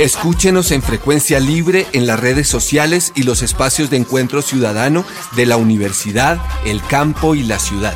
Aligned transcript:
Escúchenos 0.00 0.72
en 0.72 0.82
frecuencia 0.82 1.38
libre 1.38 1.86
en 1.92 2.06
las 2.06 2.18
redes 2.18 2.48
sociales 2.48 3.12
y 3.14 3.22
los 3.22 3.42
espacios 3.42 3.88
de 3.88 3.96
encuentro 3.96 4.42
ciudadano 4.42 5.04
de 5.36 5.46
la 5.46 5.56
universidad, 5.56 6.38
el 6.66 6.80
campo 6.82 7.36
y 7.36 7.44
la 7.44 7.60
ciudad. 7.60 7.94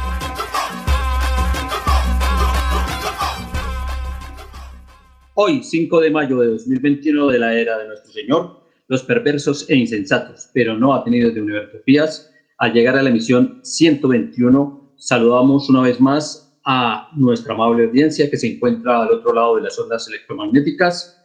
Hoy, 5.34 5.64
5 5.64 6.00
de 6.00 6.10
mayo 6.10 6.38
de 6.38 6.46
2021 6.48 7.26
de 7.26 7.38
la 7.40 7.54
era 7.54 7.78
de 7.78 7.88
nuestro 7.88 8.12
Señor, 8.12 8.60
los 8.86 9.02
perversos 9.02 9.68
e 9.68 9.74
insensatos, 9.74 10.50
pero 10.52 10.78
no 10.78 10.94
atenidos 10.94 11.34
de 11.34 11.42
Univertopías, 11.42 12.30
al 12.58 12.72
llegar 12.72 12.96
a 12.96 13.02
la 13.02 13.10
emisión 13.10 13.58
121, 13.64 14.94
saludamos 14.96 15.68
una 15.68 15.80
vez 15.80 16.00
más 16.00 16.56
a 16.64 17.08
nuestra 17.16 17.54
amable 17.54 17.86
audiencia 17.86 18.30
que 18.30 18.36
se 18.36 18.54
encuentra 18.54 19.02
al 19.02 19.10
otro 19.10 19.32
lado 19.32 19.56
de 19.56 19.62
las 19.62 19.76
ondas 19.78 20.06
electromagnéticas, 20.06 21.20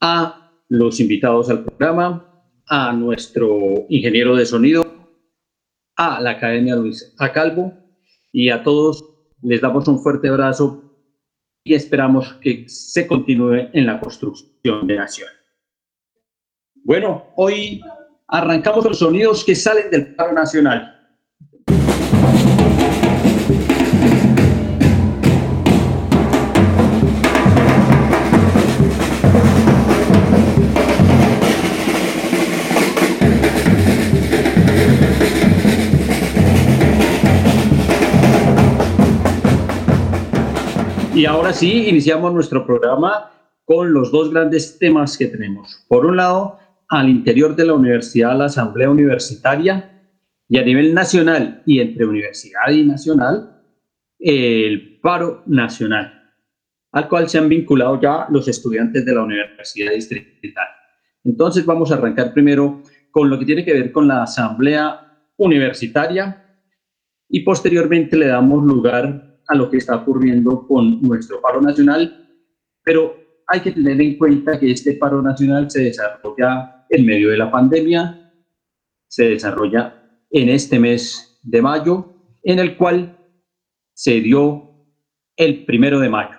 a 0.00 0.52
los 0.68 1.00
invitados 1.00 1.50
al 1.50 1.64
programa, 1.64 2.44
a 2.66 2.92
nuestro 2.92 3.86
ingeniero 3.88 4.36
de 4.36 4.46
sonido, 4.46 4.84
a 5.96 6.20
la 6.20 6.30
Academia 6.30 6.76
Luis 6.76 7.14
A. 7.18 7.32
Calvo 7.32 7.72
y 8.32 8.50
a 8.50 8.62
todos 8.62 9.04
les 9.42 9.60
damos 9.60 9.86
un 9.88 10.00
fuerte 10.00 10.28
abrazo 10.28 10.82
y 11.64 11.74
esperamos 11.74 12.34
que 12.40 12.64
se 12.68 13.06
continúe 13.06 13.68
en 13.72 13.86
la 13.86 14.00
construcción 14.00 14.86
de 14.86 14.96
nación. 14.96 15.28
Bueno, 16.84 17.26
hoy 17.36 17.82
arrancamos 18.28 18.84
los 18.84 18.98
sonidos 18.98 19.44
que 19.44 19.54
salen 19.54 19.90
del 19.90 20.14
paro 20.14 20.32
nacional. 20.32 20.99
Y 41.20 41.26
ahora 41.26 41.52
sí, 41.52 41.86
iniciamos 41.86 42.32
nuestro 42.32 42.64
programa 42.64 43.30
con 43.66 43.92
los 43.92 44.10
dos 44.10 44.30
grandes 44.30 44.78
temas 44.78 45.18
que 45.18 45.26
tenemos. 45.26 45.84
Por 45.86 46.06
un 46.06 46.16
lado, 46.16 46.58
al 46.88 47.10
interior 47.10 47.54
de 47.54 47.66
la 47.66 47.74
universidad, 47.74 48.38
la 48.38 48.46
asamblea 48.46 48.88
universitaria, 48.88 50.00
y 50.48 50.56
a 50.56 50.62
nivel 50.62 50.94
nacional 50.94 51.62
y 51.66 51.80
entre 51.80 52.06
universidad 52.06 52.70
y 52.70 52.86
nacional, 52.86 53.62
el 54.18 54.98
paro 55.02 55.42
nacional, 55.44 56.10
al 56.90 57.06
cual 57.06 57.28
se 57.28 57.36
han 57.36 57.50
vinculado 57.50 58.00
ya 58.00 58.26
los 58.30 58.48
estudiantes 58.48 59.04
de 59.04 59.14
la 59.14 59.22
universidad 59.22 59.92
distrital. 59.92 60.68
Entonces 61.22 61.66
vamos 61.66 61.92
a 61.92 61.96
arrancar 61.96 62.32
primero 62.32 62.82
con 63.10 63.28
lo 63.28 63.38
que 63.38 63.44
tiene 63.44 63.66
que 63.66 63.74
ver 63.74 63.92
con 63.92 64.08
la 64.08 64.22
asamblea 64.22 65.18
universitaria 65.36 66.46
y 67.28 67.40
posteriormente 67.40 68.16
le 68.16 68.28
damos 68.28 68.64
lugar 68.64 69.29
a 69.50 69.56
lo 69.56 69.68
que 69.68 69.78
está 69.78 69.96
ocurriendo 69.96 70.66
con 70.66 71.02
nuestro 71.02 71.40
paro 71.40 71.60
nacional, 71.60 72.28
pero 72.84 73.16
hay 73.48 73.60
que 73.60 73.72
tener 73.72 74.00
en 74.00 74.16
cuenta 74.16 74.60
que 74.60 74.70
este 74.70 74.92
paro 74.94 75.20
nacional 75.20 75.68
se 75.68 75.82
desarrolla 75.82 76.86
en 76.88 77.04
medio 77.04 77.30
de 77.30 77.36
la 77.36 77.50
pandemia, 77.50 78.32
se 79.08 79.30
desarrolla 79.30 80.22
en 80.30 80.48
este 80.50 80.78
mes 80.78 81.40
de 81.42 81.60
mayo, 81.60 82.14
en 82.44 82.60
el 82.60 82.76
cual 82.76 83.18
se 83.92 84.20
dio 84.20 84.70
el 85.36 85.64
primero 85.64 85.98
de 85.98 86.08
mayo. 86.08 86.38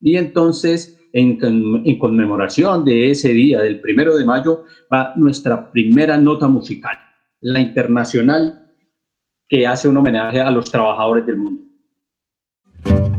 Y 0.00 0.16
entonces, 0.16 0.98
en, 1.12 1.38
en, 1.84 1.98
conmemoración 1.98 2.84
de 2.84 3.12
ese 3.12 3.28
día, 3.28 3.60
del 3.60 3.80
primero 3.80 4.16
de 4.16 4.24
mayo, 4.24 4.64
va 4.92 5.12
nuestra 5.14 5.70
primera 5.70 6.18
nota 6.18 6.48
musical, 6.48 6.98
la 7.40 7.60
internacional, 7.60 8.74
que 9.48 9.64
hace 9.64 9.88
un 9.88 9.96
homenaje 9.96 10.40
a 10.40 10.50
los 10.50 10.70
trabajadores 10.72 11.24
del 11.24 11.36
mundo. 11.36 11.67
Cambiemos 12.88 13.12
al 13.12 13.17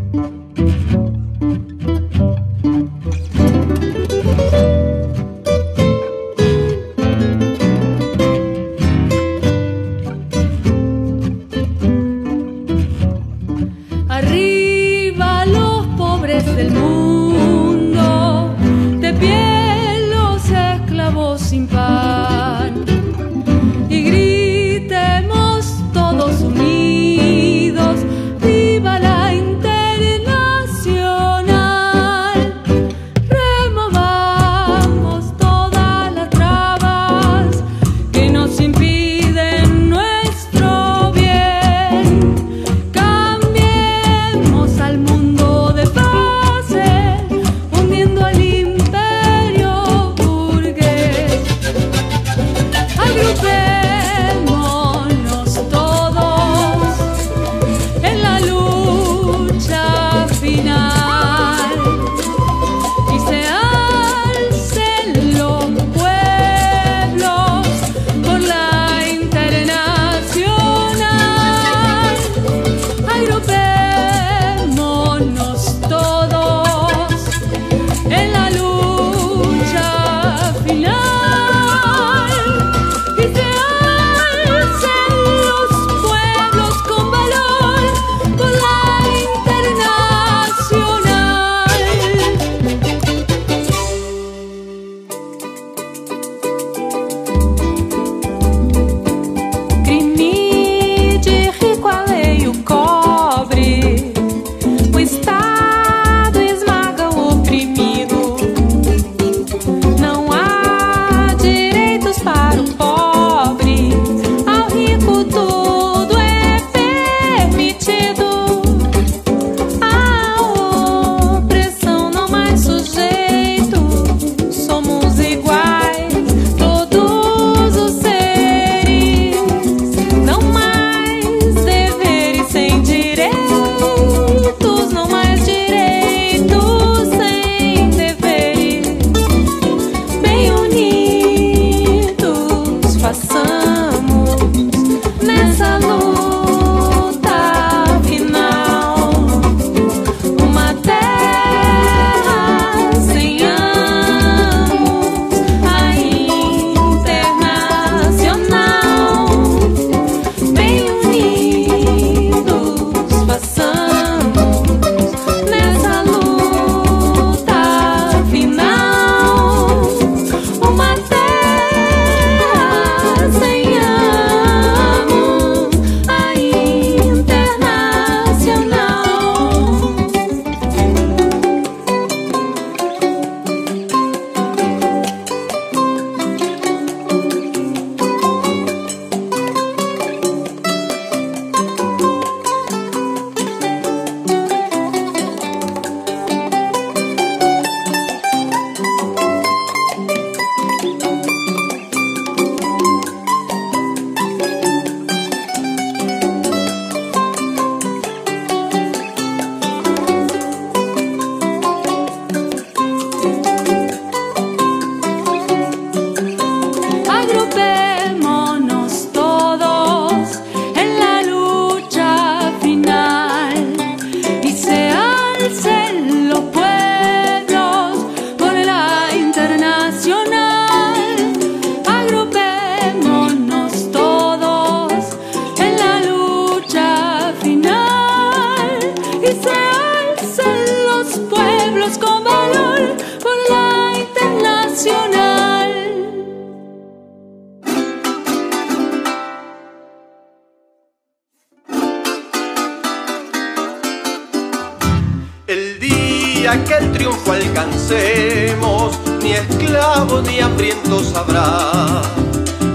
que 256.58 256.74
el 256.74 256.92
triunfo 256.92 257.34
alcancemos, 257.34 259.00
ni 259.22 259.34
esclavos 259.34 260.24
ni 260.24 260.40
hambrientos 260.40 261.16
habrá. 261.16 262.02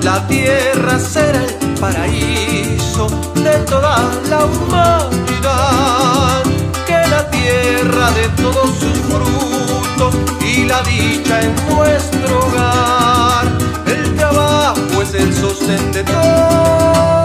La 0.03 0.26
tierra 0.29 0.99
será 1.00 1.43
el 1.44 1.55
paraíso 1.81 3.09
de 3.35 3.59
toda 3.71 3.97
la 4.31 4.44
humanidad. 4.44 6.43
Que 6.87 7.09
la 7.09 7.29
tierra 7.31 8.11
de 8.12 8.29
todos 8.43 8.71
sus 8.79 8.99
frutos 9.09 10.15
y 10.41 10.65
la 10.67 10.81
dicha 10.82 11.41
en 11.43 11.55
nuestro 11.75 12.47
hogar. 12.47 13.47
El 13.87 14.15
trabajo 14.15 15.03
es 15.03 15.15
el 15.15 15.35
sostén 15.35 15.93
de. 15.93 17.24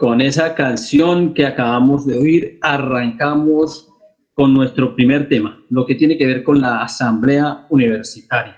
Con 0.00 0.22
esa 0.22 0.54
canción 0.54 1.34
que 1.34 1.44
acabamos 1.44 2.06
de 2.06 2.18
oír, 2.18 2.58
arrancamos 2.62 3.86
con 4.32 4.54
nuestro 4.54 4.96
primer 4.96 5.28
tema, 5.28 5.62
lo 5.68 5.84
que 5.84 5.94
tiene 5.94 6.16
que 6.16 6.24
ver 6.24 6.42
con 6.42 6.62
la 6.62 6.82
asamblea 6.82 7.66
universitaria. 7.68 8.56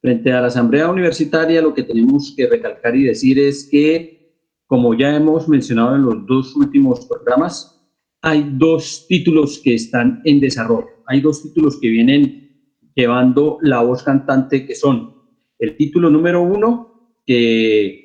Frente 0.00 0.32
a 0.32 0.40
la 0.40 0.46
asamblea 0.46 0.88
universitaria, 0.88 1.60
lo 1.60 1.74
que 1.74 1.82
tenemos 1.82 2.32
que 2.36 2.46
recalcar 2.46 2.94
y 2.94 3.02
decir 3.02 3.36
es 3.40 3.68
que, 3.68 4.32
como 4.68 4.94
ya 4.94 5.16
hemos 5.16 5.48
mencionado 5.48 5.96
en 5.96 6.02
los 6.02 6.24
dos 6.26 6.54
últimos 6.54 7.04
programas, 7.04 7.84
hay 8.22 8.48
dos 8.52 9.06
títulos 9.08 9.60
que 9.64 9.74
están 9.74 10.22
en 10.24 10.38
desarrollo. 10.38 11.02
Hay 11.08 11.20
dos 11.20 11.42
títulos 11.42 11.80
que 11.80 11.88
vienen 11.88 12.48
llevando 12.94 13.58
la 13.60 13.80
voz 13.80 14.04
cantante, 14.04 14.64
que 14.64 14.76
son 14.76 15.16
el 15.58 15.76
título 15.76 16.10
número 16.10 16.40
uno, 16.42 17.16
que 17.26 17.99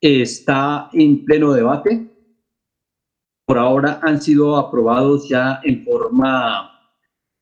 está 0.00 0.88
en 0.92 1.24
pleno 1.24 1.52
debate. 1.52 2.08
Por 3.44 3.58
ahora 3.58 4.00
han 4.02 4.20
sido 4.20 4.56
aprobados 4.56 5.28
ya 5.28 5.60
en 5.64 5.84
forma, 5.84 6.70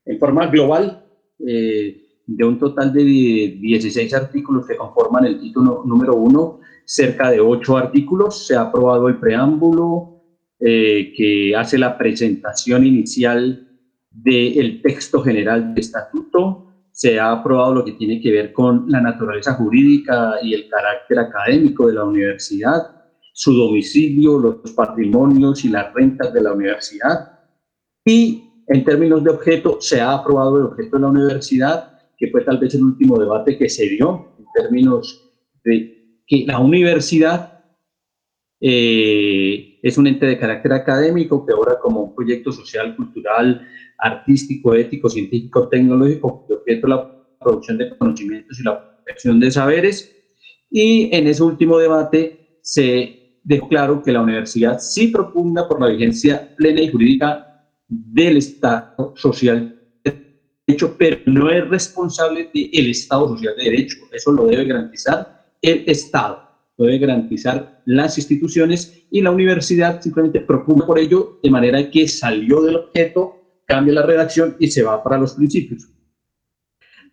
en 0.05 0.19
forma 0.19 0.47
global 0.47 1.05
eh, 1.47 2.03
de 2.27 2.45
un 2.45 2.59
total 2.59 2.93
de 2.93 3.05
16 3.05 4.13
artículos 4.15 4.67
que 4.67 4.77
conforman 4.77 5.27
el 5.27 5.41
título 5.41 5.83
número 5.85 6.15
uno, 6.15 6.61
cerca 6.85 7.31
de 7.31 7.41
ocho 7.41 7.77
artículos. 7.77 8.47
Se 8.47 8.57
ha 8.57 8.63
aprobado 8.63 9.09
el 9.09 9.19
preámbulo 9.19 10.23
eh, 10.61 11.13
que 11.17 11.55
hace 11.55 11.79
la 11.79 11.97
presentación 11.97 12.85
inicial 12.87 13.69
del 14.11 14.83
texto 14.83 15.23
general 15.23 15.75
de 15.75 15.81
estatuto 15.81 16.68
se 16.99 17.17
ha 17.17 17.31
aprobado 17.31 17.77
lo 17.77 17.85
que 17.85 17.93
tiene 17.93 18.21
que 18.21 18.33
ver 18.33 18.53
con 18.53 18.87
la 18.89 19.01
naturaleza 19.01 19.55
jurídica 19.55 20.35
y 20.43 20.53
el 20.53 20.69
carácter 20.69 21.21
académico 21.21 21.87
de 21.87 21.95
la 21.95 22.03
universidad, 22.03 22.91
su 23.33 23.53
domicilio, 23.53 24.37
los 24.37 24.73
patrimonios 24.73 25.65
y 25.65 25.69
las 25.69 25.95
rentas 25.95 26.33
de 26.33 26.43
la 26.43 26.53
universidad. 26.53 27.39
Y 28.05 28.65
en 28.67 28.83
términos 28.83 29.23
de 29.23 29.31
objeto, 29.31 29.79
se 29.81 30.01
ha 30.01 30.13
aprobado 30.13 30.59
el 30.59 30.65
objeto 30.65 30.97
de 30.97 31.03
la 31.03 31.09
universidad, 31.11 32.01
que 32.19 32.33
fue 32.33 32.41
tal 32.41 32.59
vez 32.59 32.75
el 32.75 32.83
último 32.83 33.17
debate 33.17 33.57
que 33.57 33.69
se 33.69 33.89
dio 33.91 34.35
en 34.37 34.47
términos 34.53 35.25
de 35.63 36.17
que 36.27 36.47
la 36.49 36.59
universidad 36.59 37.63
eh, 38.61 39.79
es 39.85 39.99
un 39.99 40.09
ente 40.09 40.27
de 40.27 40.37
carácter 40.37 40.73
académico 40.73 41.47
que 41.47 41.53
ahora 41.53 41.79
como 41.79 42.01
un 42.01 42.15
proyecto 42.17 42.51
social, 42.51 42.97
cultural, 42.97 43.69
artístico, 43.99 44.75
ético, 44.75 45.09
científico, 45.09 45.69
tecnológico, 45.69 46.45
que 46.47 46.55
objeto 46.55 46.87
la 46.87 47.19
producción 47.41 47.79
de 47.79 47.97
conocimientos 47.97 48.59
y 48.61 48.63
la 48.63 48.97
protección 48.97 49.41
de 49.41 49.51
saberes. 49.51 50.15
Y 50.71 51.15
en 51.15 51.27
ese 51.27 51.43
último 51.43 51.79
debate 51.79 52.59
se 52.63 53.41
dejó 53.43 53.69
claro 53.69 54.03
que 54.03 54.13
la 54.13 54.23
universidad 54.23 54.79
sí 54.79 55.09
propugna 55.09 55.67
por 55.67 55.81
la 55.81 55.89
vigencia 55.89 56.55
plena 56.57 56.83
y 56.83 56.91
jurídica 56.91 57.67
del 57.89 58.37
Estado 58.37 59.15
social 59.17 59.81
de 60.05 60.15
derecho, 60.67 60.95
pero 60.99 61.19
no 61.27 61.51
es 61.51 61.67
responsable 61.69 62.51
del 62.53 62.91
Estado 62.91 63.29
social 63.29 63.55
de 63.57 63.65
derecho. 63.65 63.97
Eso 64.13 64.33
lo 64.33 64.47
debe 64.47 64.67
garantizar 64.67 65.47
el 65.63 65.85
Estado, 65.87 66.43
lo 66.77 66.85
debe 66.85 66.99
garantizar 66.99 67.83
las 67.87 68.19
instituciones 68.19 69.07
y 69.11 69.23
la 69.23 69.31
universidad 69.31 70.01
simplemente 70.03 70.41
propugna 70.41 70.87
por 70.87 70.99
ello 70.99 71.41
de 71.43 71.51
manera 71.51 71.91
que 71.91 72.07
salió 72.07 72.61
del 72.61 72.77
objeto 72.77 73.38
cambia 73.69 73.95
la 73.95 74.03
redacción 74.03 74.57
y 74.59 74.69
se 74.69 74.83
va 74.83 75.03
para 75.05 75.19
los 75.19 75.35
principios. 75.35 75.89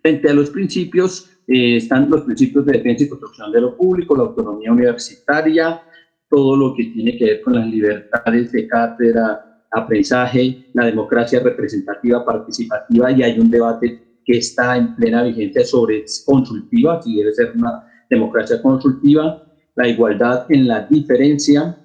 Frente 0.02 0.30
a 0.30 0.34
los 0.34 0.50
principios 0.50 1.30
eh, 1.48 1.78
están 1.78 2.10
los 2.10 2.22
principios 2.22 2.66
de 2.66 2.74
defensa 2.74 3.04
y 3.04 3.10
construcción 3.10 3.52
de 3.52 3.62
lo 3.62 3.76
público, 3.76 4.16
la 4.16 4.24
autonomía 4.24 4.72
universitaria, 4.72 5.82
todo 6.30 6.56
lo 6.56 6.74
que 6.74 6.86
tiene 6.86 7.18
que 7.18 7.26
ver 7.26 7.42
con 7.42 7.56
las 7.56 7.68
libertades 7.68 8.52
de 8.54 8.68
cátedra, 8.68 9.66
aprendizaje, 9.72 10.70
la 10.74 10.86
democracia 10.86 11.42
representativa, 11.42 12.26
participativa, 12.26 13.12
y 13.12 13.22
hay 13.22 13.38
un 13.38 13.52
debate 13.52 14.22
que 14.24 14.38
está 14.38 14.78
en 14.78 14.96
plena 14.96 15.24
vigencia 15.24 15.66
sobre 15.66 16.06
consultiva, 16.26 17.02
si 17.02 17.18
debe 17.18 17.34
ser 17.34 17.52
una 17.56 17.86
democracia 18.10 18.62
consultiva, 18.62 19.44
la 19.76 19.88
igualdad 19.88 20.46
en 20.50 20.68
la 20.68 20.88
diferencia, 20.88 21.78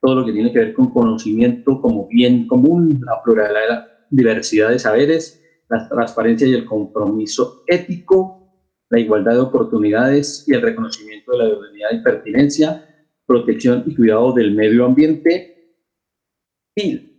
todo 0.00 0.14
lo 0.14 0.24
que 0.24 0.32
tiene 0.32 0.52
que 0.52 0.58
ver 0.58 0.72
con 0.72 0.90
conocimiento 0.90 1.80
como 1.80 2.08
bien 2.08 2.46
común, 2.46 3.00
la 3.04 3.22
pluralidad, 3.22 3.95
diversidad 4.10 4.70
de 4.70 4.78
saberes, 4.78 5.42
la 5.68 5.88
transparencia 5.88 6.46
y 6.46 6.54
el 6.54 6.64
compromiso 6.64 7.64
ético, 7.66 8.52
la 8.90 9.00
igualdad 9.00 9.32
de 9.32 9.40
oportunidades 9.40 10.44
y 10.46 10.54
el 10.54 10.62
reconocimiento 10.62 11.32
de 11.32 11.38
la 11.38 11.44
dignidad 11.46 11.88
y 11.92 12.02
pertinencia, 12.02 12.86
protección 13.26 13.82
y 13.86 13.94
cuidado 13.94 14.32
del 14.32 14.54
medio 14.54 14.84
ambiente 14.84 15.56
y 16.74 17.16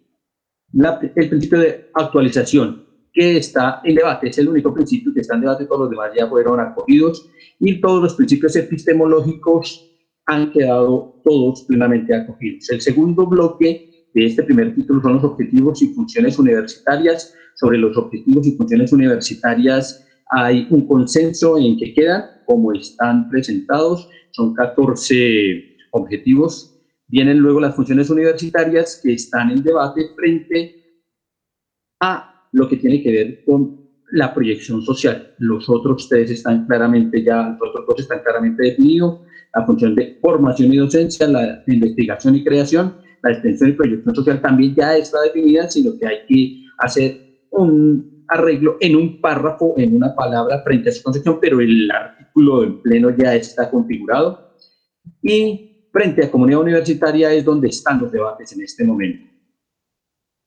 el 0.73 1.29
principio 1.29 1.59
de 1.59 1.89
actualización 1.93 2.85
que 3.11 3.37
está 3.37 3.81
en 3.83 3.95
debate, 3.95 4.29
es 4.29 4.37
el 4.37 4.47
único 4.47 4.73
principio 4.73 5.11
que 5.13 5.21
está 5.21 5.35
en 5.35 5.41
debate, 5.41 5.65
todos 5.65 5.81
los 5.81 5.89
demás 5.89 6.11
ya 6.15 6.27
fueron 6.27 6.59
acogidos 6.59 7.29
y 7.59 7.81
todos 7.81 8.03
los 8.03 8.13
principios 8.13 8.55
epistemológicos 8.55 9.91
han 10.27 10.51
quedado 10.51 11.19
todos 11.23 11.63
plenamente 11.63 12.13
acogidos. 12.13 12.69
El 12.69 12.81
segundo 12.81 13.25
bloque 13.25 13.96
de 14.13 14.25
este 14.25 14.43
primer 14.43 14.73
título 14.73 15.01
son 15.01 15.13
los 15.15 15.23
objetivos 15.23 15.81
y 15.81 15.93
funciones 15.93 16.39
universitarias. 16.39 17.33
Sobre 17.55 17.77
los 17.77 17.97
objetivos 17.97 18.47
y 18.47 18.55
funciones 18.55 18.91
universitarias 18.93 20.05
hay 20.29 20.67
un 20.69 20.87
consenso 20.87 21.57
en 21.57 21.77
que 21.77 21.93
quedan, 21.93 22.23
como 22.45 22.73
están 22.73 23.29
presentados, 23.29 24.09
son 24.31 24.53
14 24.53 25.75
objetivos. 25.91 26.79
Vienen 27.07 27.39
luego 27.39 27.59
las 27.59 27.75
funciones 27.75 28.09
universitarias 28.09 28.99
que 29.03 29.13
están 29.13 29.51
en 29.51 29.63
debate 29.63 30.01
frente 30.15 30.83
a 31.99 32.47
lo 32.51 32.67
que 32.67 32.77
tiene 32.77 33.01
que 33.01 33.11
ver 33.11 33.43
con 33.45 33.87
la 34.11 34.33
proyección 34.33 34.81
social. 34.81 35.35
Los 35.39 35.69
otros 35.69 36.07
tres 36.09 36.31
están 36.31 36.65
claramente 36.65 37.23
ya, 37.23 37.57
los 37.59 37.69
otros 37.69 37.85
dos 37.87 37.99
están 37.99 38.21
claramente 38.23 38.63
definidos. 38.63 39.21
La 39.53 39.65
función 39.65 39.95
de 39.95 40.17
formación 40.21 40.73
y 40.73 40.77
docencia, 40.77 41.27
la 41.27 41.63
investigación 41.67 42.35
y 42.35 42.43
creación 42.43 43.06
la 43.23 43.31
extensión 43.31 43.69
y 43.69 43.73
proyección 43.73 44.15
social 44.15 44.41
también 44.41 44.75
ya 44.75 44.95
está 44.97 45.21
definida, 45.21 45.69
sino 45.69 45.97
que 45.97 46.07
hay 46.07 46.17
que 46.27 46.63
hacer 46.77 47.41
un 47.51 48.25
arreglo 48.27 48.77
en 48.79 48.95
un 48.95 49.21
párrafo, 49.21 49.73
en 49.77 49.95
una 49.95 50.15
palabra 50.15 50.61
frente 50.63 50.89
a 50.89 50.91
su 50.91 51.03
concepción, 51.03 51.39
pero 51.39 51.59
el 51.59 51.89
artículo 51.89 52.63
en 52.63 52.81
pleno 52.81 53.09
ya 53.15 53.35
está 53.35 53.69
configurado. 53.69 54.53
Y 55.21 55.89
frente 55.91 56.25
a 56.25 56.31
comunidad 56.31 56.61
universitaria 56.61 57.33
es 57.33 57.45
donde 57.45 57.69
están 57.69 57.99
los 57.99 58.11
debates 58.11 58.51
en 58.53 58.61
este 58.61 58.83
momento. 58.83 59.31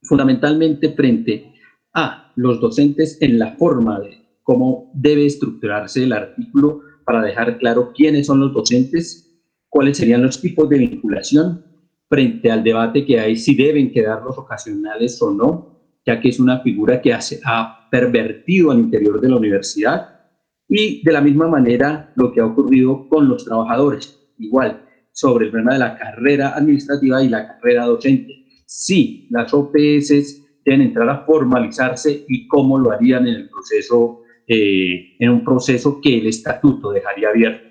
Fundamentalmente 0.03 0.91
frente 0.91 1.55
a 1.95 2.33
los 2.37 2.61
docentes 2.61 3.19
en 3.21 3.39
la 3.39 3.57
forma 3.57 4.01
de 4.01 4.21
cómo 4.43 4.91
debe 4.95 5.27
estructurarse 5.27 6.05
el 6.05 6.13
artículo 6.13 6.83
para 7.05 7.23
dejar 7.23 7.59
claro 7.59 7.93
quiénes 7.95 8.27
son 8.27 8.41
los 8.41 8.53
docentes, 8.53 9.43
cuáles 9.69 9.97
serían 9.97 10.23
los 10.23 10.41
tipos 10.41 10.69
de 10.69 10.79
vinculación, 10.79 11.65
frente 12.11 12.51
al 12.51 12.65
debate 12.65 13.07
que 13.07 13.21
hay 13.21 13.37
si 13.37 13.55
deben 13.55 13.93
quedar 13.93 14.23
los 14.23 14.37
ocasionales 14.37 15.23
o 15.23 15.31
no, 15.31 15.81
ya 16.05 16.21
que 16.21 16.29
es 16.29 16.41
una 16.41 16.61
figura 16.61 17.01
que 17.01 17.15
hace, 17.15 17.41
ha 17.47 17.89
pervertido 17.89 18.73
al 18.73 18.81
interior 18.81 19.21
de 19.21 19.29
la 19.29 19.37
universidad 19.37 20.21
y 20.69 21.03
de 21.05 21.13
la 21.13 21.21
misma 21.21 21.47
manera 21.47 22.13
lo 22.17 22.33
que 22.33 22.41
ha 22.41 22.47
ocurrido 22.47 23.09
con 23.09 23.29
los 23.29 23.45
trabajadores, 23.45 24.19
igual 24.39 24.85
sobre 25.13 25.47
el 25.47 25.51
problema 25.53 25.75
de 25.75 25.79
la 25.79 25.97
carrera 25.97 26.57
administrativa 26.57 27.23
y 27.23 27.29
la 27.29 27.47
carrera 27.47 27.87
docente. 27.87 28.45
si 28.67 29.29
las 29.31 29.53
OPS 29.53 30.63
deben 30.65 30.83
entrar 30.83 31.09
a 31.09 31.25
formalizarse 31.25 32.25
y 32.29 32.47
cómo 32.49 32.79
lo 32.79 32.91
harían 32.93 33.27
en 33.27 33.35
el 33.35 33.49
proceso, 33.49 34.23
eh, 34.47 35.17
en 35.19 35.31
un 35.31 35.45
proceso 35.45 36.01
que 36.01 36.19
el 36.19 36.27
estatuto 36.27 36.91
dejaría 36.93 37.29
abierto. 37.29 37.69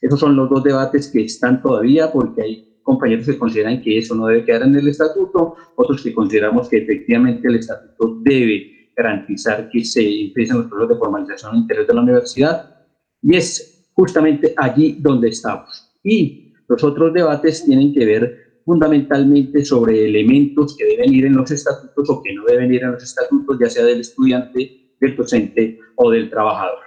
Esos 0.00 0.20
son 0.20 0.36
los 0.36 0.50
dos 0.50 0.62
debates 0.62 1.08
que 1.08 1.24
están 1.24 1.62
todavía 1.62 2.12
porque 2.12 2.42
hay 2.42 2.71
compañeros 2.82 3.26
que 3.26 3.38
consideran 3.38 3.80
que 3.80 3.98
eso 3.98 4.14
no 4.14 4.26
debe 4.26 4.44
quedar 4.44 4.62
en 4.62 4.76
el 4.76 4.88
estatuto, 4.88 5.56
otros 5.76 6.02
que 6.02 6.12
consideramos 6.12 6.68
que 6.68 6.78
efectivamente 6.78 7.48
el 7.48 7.56
estatuto 7.56 8.18
debe 8.22 8.90
garantizar 8.96 9.68
que 9.70 9.84
se 9.84 10.02
empiecen 10.26 10.58
los 10.58 10.66
procesos 10.66 10.88
de 10.90 10.96
formalización 10.96 11.56
interior 11.56 11.86
de 11.86 11.94
la 11.94 12.02
universidad 12.02 12.86
y 13.22 13.36
es 13.36 13.88
justamente 13.94 14.54
allí 14.56 14.98
donde 15.00 15.28
estamos. 15.28 15.90
Y 16.02 16.52
los 16.68 16.82
otros 16.82 17.12
debates 17.12 17.64
tienen 17.64 17.92
que 17.92 18.04
ver 18.04 18.42
fundamentalmente 18.64 19.64
sobre 19.64 20.06
elementos 20.06 20.76
que 20.76 20.84
deben 20.84 21.12
ir 21.12 21.26
en 21.26 21.36
los 21.36 21.50
estatutos 21.50 22.08
o 22.10 22.22
que 22.22 22.32
no 22.34 22.44
deben 22.44 22.72
ir 22.72 22.82
en 22.82 22.92
los 22.92 23.02
estatutos, 23.02 23.58
ya 23.60 23.68
sea 23.68 23.84
del 23.84 24.00
estudiante, 24.00 24.94
del 25.00 25.16
docente 25.16 25.78
o 25.96 26.10
del 26.10 26.30
trabajador. 26.30 26.78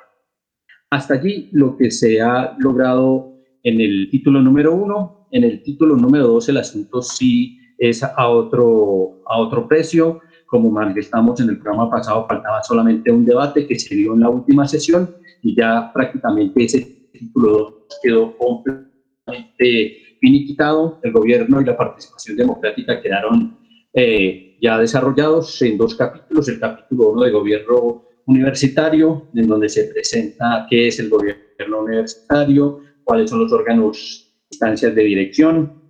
Hasta 0.90 1.16
allí 1.16 1.50
lo 1.52 1.76
que 1.76 1.92
se 1.92 2.22
ha 2.22 2.56
logrado 2.60 3.36
en 3.64 3.82
el 3.82 4.10
título 4.10 4.42
número 4.42 4.74
uno. 4.74 5.15
En 5.32 5.44
el 5.44 5.62
título 5.64 5.96
número 5.96 6.28
dos 6.28 6.50
el 6.50 6.58
asunto 6.58 7.02
sí 7.02 7.58
es 7.78 8.04
a 8.04 8.30
otro, 8.30 9.22
a 9.26 9.40
otro 9.40 9.68
precio. 9.68 10.20
Como 10.46 10.70
manifestamos 10.70 11.40
en 11.42 11.50
el 11.50 11.58
programa 11.58 11.90
pasado, 11.90 12.26
faltaba 12.28 12.64
solamente 12.64 13.12
un 13.12 13.26
debate 13.26 13.66
que 13.68 13.78
se 13.78 13.96
dio 13.96 14.14
en 14.14 14.22
la 14.22 14.30
última 14.30 14.68
sesión 14.68 15.10
y 15.42 15.56
ya 15.56 15.92
prácticamente 15.94 16.64
ese 16.64 17.10
título 17.12 17.52
2 17.52 17.74
quedó 18.02 18.38
completamente 18.38 19.98
finiquitado, 20.20 21.00
el 21.04 21.12
gobierno 21.12 21.62
y 21.62 21.66
la 21.66 21.78
participación 21.78 22.38
democrática 22.38 23.02
quedaron 23.02 23.58
eh, 23.94 24.58
ya 24.62 24.80
desarrollados 24.80 25.62
en 25.62 25.78
dos 25.78 25.96
capítulos, 25.96 26.48
el 26.50 26.60
capítulo 26.60 27.10
1 27.10 27.22
de 27.24 27.32
gobierno 27.32 28.04
universitario, 28.26 29.28
en 29.36 29.48
donde 29.48 29.70
se 29.70 29.86
presenta 29.86 30.66
qué 30.70 30.88
es 30.88 31.00
el 31.00 31.10
gobierno 31.10 31.82
universitario, 31.82 32.80
cuáles 33.04 33.30
son 33.30 33.42
los 33.42 33.52
órganos, 33.52 34.25
instancias 34.50 34.96
de 34.96 35.04
dirección, 35.04 35.82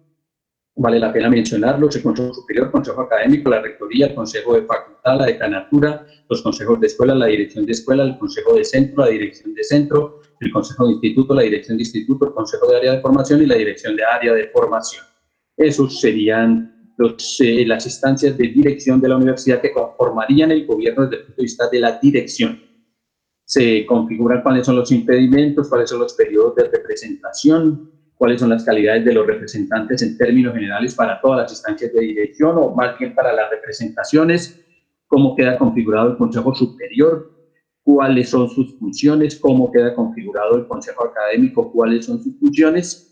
vale 0.75 0.99
la 0.99 1.13
pena 1.13 1.29
mencionarlos, 1.29 1.95
el 1.95 2.03
Consejo 2.03 2.33
Superior, 2.33 2.71
Consejo 2.71 3.01
Académico, 3.01 3.49
la 3.49 3.61
Rectoría, 3.61 4.07
el 4.07 4.15
Consejo 4.15 4.55
de 4.55 4.63
Facultad, 4.63 5.17
la 5.17 5.25
Decanatura, 5.25 6.05
los 6.29 6.41
consejos 6.41 6.79
de 6.79 6.87
escuela, 6.87 7.15
la 7.15 7.27
dirección 7.27 7.65
de 7.65 7.71
escuela, 7.71 8.03
el 8.03 8.17
Consejo 8.17 8.55
de 8.55 8.65
Centro, 8.65 9.05
la 9.05 9.11
dirección 9.11 9.53
de 9.53 9.63
centro, 9.63 10.21
el 10.39 10.51
Consejo 10.51 10.87
de 10.87 10.93
Instituto, 10.93 11.33
la 11.33 11.43
Dirección 11.43 11.77
de 11.77 11.83
Instituto, 11.83 12.25
el 12.27 12.33
Consejo 12.33 12.67
de 12.67 12.77
Área 12.77 12.91
de 12.93 13.01
Formación 13.01 13.41
y 13.41 13.45
la 13.45 13.55
Dirección 13.55 13.95
de 13.95 14.03
Área 14.03 14.33
de 14.33 14.47
Formación. 14.49 15.05
Esos 15.55 15.99
serían 16.01 16.93
los, 16.97 17.39
eh, 17.39 17.65
las 17.65 17.85
instancias 17.85 18.37
de 18.37 18.47
dirección 18.47 18.99
de 18.99 19.09
la 19.09 19.17
universidad 19.17 19.61
que 19.61 19.71
conformarían 19.71 20.51
el 20.51 20.65
gobierno 20.65 21.03
desde 21.03 21.17
el 21.17 21.25
punto 21.25 21.37
de 21.37 21.43
vista 21.43 21.69
de 21.69 21.79
la 21.79 21.99
dirección. 21.99 22.61
Se 23.45 23.85
configuran 23.85 24.41
cuáles 24.41 24.65
son 24.65 24.75
los 24.77 24.91
impedimentos, 24.91 25.69
cuáles 25.69 25.89
son 25.89 25.99
los 25.99 26.13
periodos 26.13 26.55
de 26.55 26.63
representación, 26.69 27.91
cuáles 28.17 28.39
son 28.39 28.49
las 28.49 28.63
calidades 28.63 29.05
de 29.05 29.13
los 29.13 29.25
representantes 29.27 30.01
en 30.01 30.17
términos 30.17 30.53
generales 30.53 30.95
para 30.95 31.19
todas 31.19 31.39
las 31.39 31.51
instancias 31.51 31.91
de 31.93 32.01
dirección 32.01 32.57
o 32.57 32.73
más 32.73 32.97
bien 32.97 33.13
para 33.13 33.33
las 33.33 33.49
representaciones, 33.49 34.59
cómo 35.07 35.35
queda 35.35 35.57
configurado 35.57 36.09
el 36.09 36.17
Consejo 36.17 36.53
Superior 36.53 37.25
cuáles 37.85 38.29
son 38.31 38.49
sus 38.49 38.75
funciones, 38.77 39.39
cómo 39.39 39.71
queda 39.71 39.93
configurado 39.93 40.57
el 40.57 40.65
consejo 40.65 41.05
académico, 41.05 41.71
cuáles 41.71 42.05
son 42.05 42.19
sus 42.19 42.35
funciones, 42.39 43.07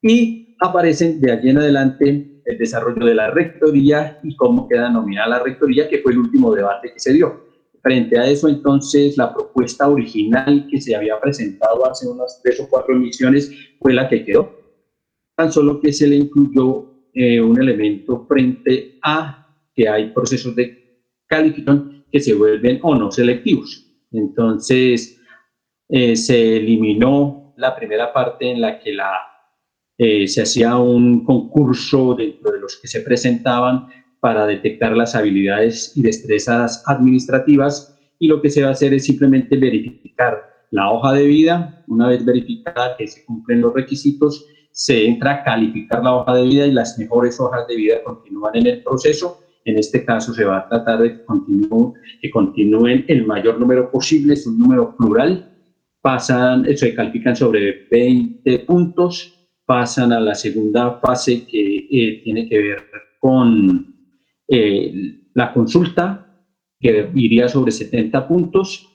y 0.00 0.56
aparecen 0.58 1.20
de 1.20 1.30
allí 1.30 1.50
en 1.50 1.58
adelante 1.58 2.26
el 2.46 2.58
desarrollo 2.58 3.04
de 3.04 3.14
la 3.14 3.30
rectoría 3.30 4.18
y 4.22 4.34
cómo 4.34 4.66
queda 4.66 4.88
nominada 4.88 5.28
la 5.28 5.38
rectoría, 5.40 5.86
que 5.86 5.98
fue 5.98 6.12
el 6.12 6.18
último 6.18 6.54
debate 6.54 6.90
que 6.90 6.98
se 6.98 7.12
dio. 7.12 7.36
Frente 7.84 8.18
a 8.18 8.26
eso, 8.26 8.48
entonces, 8.48 9.18
la 9.18 9.34
propuesta 9.34 9.86
original 9.86 10.66
que 10.70 10.80
se 10.80 10.96
había 10.96 11.20
presentado 11.20 11.84
hace 11.84 12.08
unas 12.08 12.40
tres 12.42 12.58
o 12.58 12.66
cuatro 12.66 12.96
emisiones 12.96 13.52
fue 13.78 13.92
la 13.92 14.08
que 14.08 14.24
quedó, 14.24 14.58
tan 15.36 15.52
solo 15.52 15.78
que 15.82 15.92
se 15.92 16.08
le 16.08 16.16
incluyó 16.16 17.10
eh, 17.12 17.42
un 17.42 17.60
elemento 17.60 18.24
frente 18.26 18.98
a 19.02 19.54
que 19.74 19.86
hay 19.86 20.12
procesos 20.12 20.56
de 20.56 21.02
calificación 21.26 22.06
que 22.10 22.20
se 22.20 22.32
vuelven 22.32 22.80
o 22.82 22.94
no 22.94 23.10
selectivos. 23.10 23.86
Entonces, 24.12 25.20
eh, 25.90 26.16
se 26.16 26.56
eliminó 26.56 27.52
la 27.58 27.76
primera 27.76 28.14
parte 28.14 28.50
en 28.50 28.62
la 28.62 28.78
que 28.78 28.96
eh, 29.98 30.26
se 30.26 30.40
hacía 30.40 30.78
un 30.78 31.22
concurso 31.22 32.14
dentro 32.14 32.50
de 32.50 32.60
los 32.60 32.78
que 32.80 32.88
se 32.88 33.00
presentaban 33.00 33.88
para 34.24 34.46
detectar 34.46 34.96
las 34.96 35.14
habilidades 35.14 35.92
y 35.94 36.00
destrezas 36.00 36.82
administrativas 36.86 37.94
y 38.18 38.28
lo 38.28 38.40
que 38.40 38.48
se 38.48 38.62
va 38.62 38.70
a 38.70 38.72
hacer 38.72 38.94
es 38.94 39.04
simplemente 39.04 39.54
verificar 39.58 40.42
la 40.70 40.90
hoja 40.90 41.12
de 41.12 41.26
vida. 41.26 41.84
Una 41.88 42.08
vez 42.08 42.24
verificada 42.24 42.96
que 42.96 43.06
se 43.06 43.22
cumplen 43.26 43.60
los 43.60 43.74
requisitos, 43.74 44.46
se 44.70 45.06
entra 45.06 45.32
a 45.32 45.44
calificar 45.44 46.02
la 46.02 46.14
hoja 46.14 46.36
de 46.36 46.44
vida 46.44 46.66
y 46.66 46.72
las 46.72 46.98
mejores 46.98 47.38
hojas 47.38 47.68
de 47.68 47.76
vida 47.76 48.02
continúan 48.02 48.56
en 48.56 48.66
el 48.66 48.82
proceso 48.82 49.44
en 49.64 49.78
este 49.78 50.04
caso 50.04 50.34
se 50.34 50.44
va 50.44 50.58
a 50.58 50.68
tratar 50.68 51.00
de 51.00 51.24
que 52.20 52.30
continúen 52.30 53.04
el 53.08 53.26
mayor 53.26 53.58
número 53.58 53.90
posible, 53.90 54.34
es 54.34 54.46
un 54.46 54.58
número 54.58 54.94
plural. 54.96 55.50
Pasan, 56.02 56.66
se 56.76 56.94
califican 56.94 57.34
sobre 57.34 57.86
20 57.90 58.58
puntos, 58.60 59.48
pasan 59.64 60.12
a 60.12 60.20
la 60.20 60.34
segunda 60.34 61.00
fase 61.00 61.46
que 61.46 61.88
eh, 61.90 62.20
tiene 62.22 62.46
que 62.46 62.58
ver 62.58 62.84
con 63.20 63.93
eh, 64.48 65.20
la 65.34 65.52
consulta, 65.52 66.44
que 66.80 67.10
iría 67.14 67.48
sobre 67.48 67.72
70 67.72 68.28
puntos, 68.28 68.88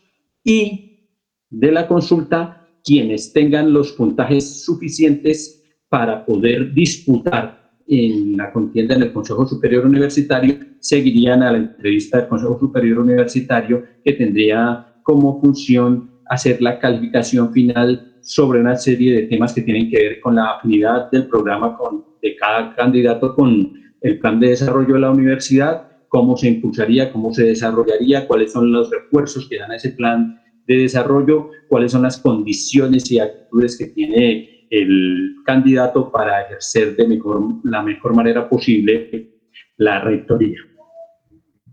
y 0.43 1.09
de 1.49 1.71
la 1.71 1.87
consulta, 1.87 2.67
quienes 2.83 3.33
tengan 3.33 3.73
los 3.73 3.91
puntajes 3.93 4.63
suficientes 4.63 5.63
para 5.89 6.25
poder 6.25 6.73
disputar 6.73 7.59
en 7.87 8.37
la 8.37 8.53
contienda 8.53 8.95
en 8.95 9.01
el 9.01 9.11
Consejo 9.11 9.47
Superior 9.47 9.85
Universitario 9.85 10.55
seguirían 10.79 11.41
a 11.41 11.51
la 11.51 11.57
entrevista 11.57 12.19
del 12.19 12.27
Consejo 12.27 12.59
Superior 12.59 12.99
Universitario 12.99 13.83
que 14.03 14.13
tendría 14.13 15.01
como 15.03 15.41
función 15.41 16.11
hacer 16.27 16.61
la 16.61 16.77
calificación 16.77 17.51
final 17.51 18.17
sobre 18.21 18.59
una 18.59 18.75
serie 18.75 19.15
de 19.15 19.23
temas 19.23 19.53
que 19.53 19.63
tienen 19.63 19.89
que 19.89 19.97
ver 19.97 20.19
con 20.19 20.35
la 20.35 20.51
afinidad 20.51 21.09
del 21.09 21.27
programa 21.27 21.75
con, 21.75 22.05
de 22.21 22.35
cada 22.35 22.75
candidato 22.75 23.33
con 23.33 23.73
el 24.01 24.19
plan 24.19 24.39
de 24.39 24.49
desarrollo 24.49 24.93
de 24.93 24.99
la 24.99 25.11
universidad, 25.11 25.89
cómo 26.07 26.37
se 26.37 26.47
impulsaría, 26.49 27.11
cómo 27.11 27.33
se 27.33 27.43
desarrollaría, 27.43 28.27
cuáles 28.27 28.51
son 28.51 28.71
los 28.71 28.89
refuerzos 28.89 29.47
que 29.47 29.59
dan 29.59 29.71
a 29.71 29.75
ese 29.75 29.91
plan 29.91 30.41
de 30.67 30.77
desarrollo, 30.77 31.49
cuáles 31.67 31.91
son 31.91 32.03
las 32.03 32.17
condiciones 32.17 33.09
y 33.11 33.19
actitudes 33.19 33.77
que 33.77 33.87
tiene 33.87 34.67
el 34.69 35.35
candidato 35.45 36.11
para 36.11 36.41
ejercer 36.43 36.95
de 36.95 37.07
mejor, 37.07 37.41
la 37.63 37.81
mejor 37.81 38.15
manera 38.15 38.47
posible 38.47 39.39
la 39.77 40.01
rectoría. 40.01 40.59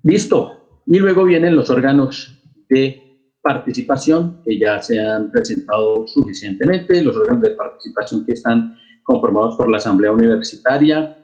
Listo. 0.03 0.53
Y 0.87 0.99
luego 0.99 1.25
vienen 1.25 1.57
los 1.57 1.69
órganos 1.69 2.41
de 2.69 3.03
participación 3.43 4.41
que 4.45 4.59
ya 4.59 4.81
se 4.81 5.01
han 5.01 5.31
presentado 5.31 6.07
suficientemente, 6.07 7.03
los 7.03 7.17
órganos 7.17 7.43
de 7.43 7.51
participación 7.51 8.25
que 8.25 8.33
están 8.33 8.77
conformados 9.03 9.57
por 9.57 9.69
la 9.69 9.77
Asamblea 9.79 10.13
Universitaria, 10.13 11.16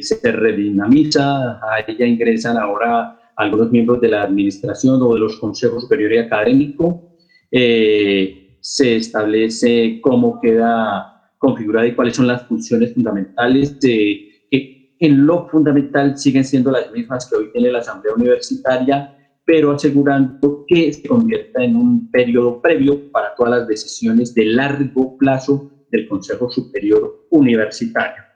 se 0.00 0.32
redinamiza, 0.32 1.52
a 1.52 1.80
ella 1.86 2.06
ingresan 2.06 2.56
ahora 2.56 3.18
algunos 3.36 3.70
miembros 3.70 4.00
de 4.00 4.08
la 4.08 4.22
administración 4.22 5.00
o 5.02 5.14
de 5.14 5.20
los 5.20 5.36
consejos 5.36 5.82
superior 5.84 6.12
y 6.12 6.18
académico. 6.18 7.16
Eh, 7.50 8.58
se 8.60 8.96
establece 8.96 10.00
cómo 10.02 10.40
queda 10.40 11.32
configurada 11.38 11.86
y 11.86 11.94
cuáles 11.94 12.16
son 12.16 12.26
las 12.26 12.46
funciones 12.46 12.92
fundamentales 12.94 13.78
de, 13.80 14.28
que 14.50 14.96
en 14.98 15.26
lo 15.26 15.48
fundamental 15.48 16.18
siguen 16.18 16.44
siendo 16.44 16.70
las 16.70 16.90
mismas 16.92 17.28
que 17.28 17.36
hoy 17.36 17.52
tiene 17.52 17.70
la 17.70 17.78
Asamblea 17.78 18.14
Universitaria, 18.14 19.16
pero 19.44 19.72
asegurando 19.72 20.64
que 20.66 20.92
se 20.92 21.08
convierta 21.08 21.62
en 21.62 21.76
un 21.76 22.10
periodo 22.10 22.60
previo 22.60 23.10
para 23.12 23.34
todas 23.36 23.60
las 23.60 23.68
decisiones 23.68 24.34
de 24.34 24.46
largo 24.46 25.16
plazo 25.16 25.70
del 25.90 26.08
Consejo 26.08 26.50
Superior 26.50 27.26
Universitario. 27.30 28.27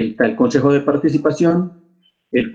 Está 0.00 0.24
el 0.24 0.34
Consejo 0.34 0.72
de 0.72 0.80
Participación, 0.80 1.74
el, 2.32 2.52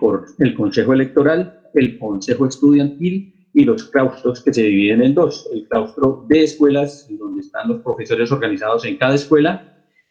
Consejo 0.55 0.93
Electoral, 0.93 1.61
el 1.75 1.99
Consejo 1.99 2.47
Estudiantil 2.47 3.49
y 3.53 3.65
los 3.65 3.83
claustros 3.83 4.41
que 4.41 4.51
se 4.51 4.63
dividen 4.63 5.03
en 5.03 5.13
dos, 5.13 5.47
el 5.53 5.67
claustro 5.67 6.25
de 6.27 6.43
escuelas, 6.43 7.07
donde 7.07 7.41
están 7.41 7.67
los 7.67 7.83
profesores 7.83 8.31
organizados 8.31 8.83
en 8.85 8.97
cada 8.97 9.13
escuela, 9.13 9.63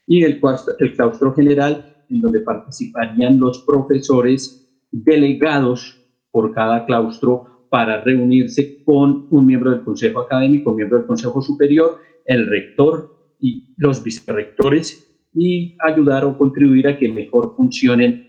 y 0.06 0.22
el, 0.22 0.40
el 0.78 0.94
claustro 0.94 1.34
general, 1.34 2.04
en 2.08 2.20
donde 2.20 2.38
participarían 2.38 3.40
los 3.40 3.64
profesores 3.64 4.70
delegados 4.92 6.00
por 6.30 6.54
cada 6.54 6.86
claustro 6.86 7.66
para 7.68 8.00
reunirse 8.00 8.84
con 8.84 9.26
un 9.28 9.44
miembro 9.44 9.72
del 9.72 9.82
Consejo 9.82 10.20
Académico, 10.20 10.70
un 10.70 10.76
miembro 10.76 10.98
del 10.98 11.06
Consejo 11.08 11.42
Superior, 11.42 11.98
el 12.26 12.46
rector 12.46 13.34
y 13.40 13.74
los 13.76 14.04
vicerrectores 14.04 15.13
y 15.34 15.76
ayudar 15.80 16.24
o 16.24 16.38
contribuir 16.38 16.86
a 16.88 16.96
que 16.96 17.08
mejor 17.08 17.54
funcionen 17.56 18.28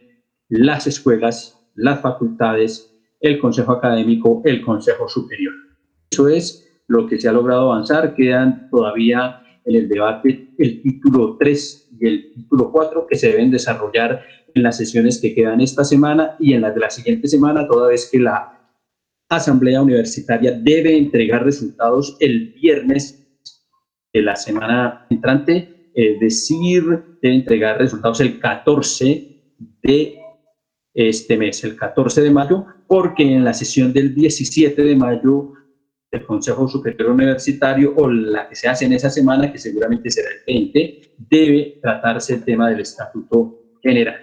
las 0.50 0.88
escuelas, 0.88 1.60
las 1.76 2.02
facultades, 2.02 2.92
el 3.22 3.40
consejo 3.40 3.72
académico, 3.74 4.42
el 4.46 4.62
consejo 4.62 5.08
superior. 5.08 5.54
Eso 6.12 6.28
es 6.28 6.84
lo 6.88 7.08
que 7.08 7.20
se 7.20 7.30
ha 7.30 7.32
logrado 7.32 7.72
avanzar. 7.72 8.16
Quedan 8.16 8.70
todavía 8.70 9.42
en 9.66 9.76
el 9.76 9.90
debate 9.90 10.50
el 10.58 10.82
título 10.82 11.38
3 11.38 11.90
y 12.00 12.08
el 12.08 12.32
título 12.34 12.72
4 12.72 13.08
que 13.08 13.16
se 13.16 13.30
deben 13.30 13.52
desarrollar 13.52 14.24
en 14.54 14.64
las 14.64 14.78
sesiones 14.78 15.20
que 15.20 15.36
quedan 15.36 15.60
esta 15.62 15.84
semana 15.84 16.36
y 16.40 16.54
en 16.54 16.62
las 16.62 16.74
de 16.74 16.80
la 16.80 16.90
siguiente 16.90 17.28
semana, 17.28 17.68
toda 17.68 17.90
vez 17.90 18.10
que 18.12 18.20
la 18.20 18.56
Asamblea 19.30 19.82
Universitaria 19.82 20.52
debe 20.52 20.98
entregar 20.98 21.44
resultados 21.44 22.16
el 22.20 22.54
viernes 22.54 23.22
de 24.14 24.22
la 24.22 24.36
semana 24.36 25.08
entrante, 25.10 25.75
es 25.96 26.20
decir, 26.20 26.84
debe 27.22 27.36
entregar 27.36 27.80
resultados 27.80 28.20
el 28.20 28.38
14 28.40 29.42
de 29.82 30.20
este 30.94 31.38
mes, 31.38 31.64
el 31.64 31.76
14 31.76 32.22
de 32.22 32.32
mayo, 32.32 32.66
porque 32.88 33.24
en 33.24 33.44
la 33.46 33.54
sesión 33.54 33.94
del 33.94 34.14
17 34.14 34.84
de 34.84 34.96
mayo 34.96 35.54
del 36.12 36.26
Consejo 36.26 36.68
Superior 36.68 37.12
Universitario 37.12 37.94
o 37.96 38.10
la 38.10 38.48
que 38.48 38.56
se 38.56 38.68
hace 38.68 38.86
en 38.86 38.94
esa 38.94 39.10
semana, 39.10 39.52
que 39.52 39.58
seguramente 39.58 40.10
será 40.10 40.30
el 40.30 40.42
20, 40.46 41.16
debe 41.30 41.80
tratarse 41.82 42.36
el 42.36 42.44
tema 42.44 42.70
del 42.70 42.82
Estatuto 42.82 43.78
General. 43.82 44.18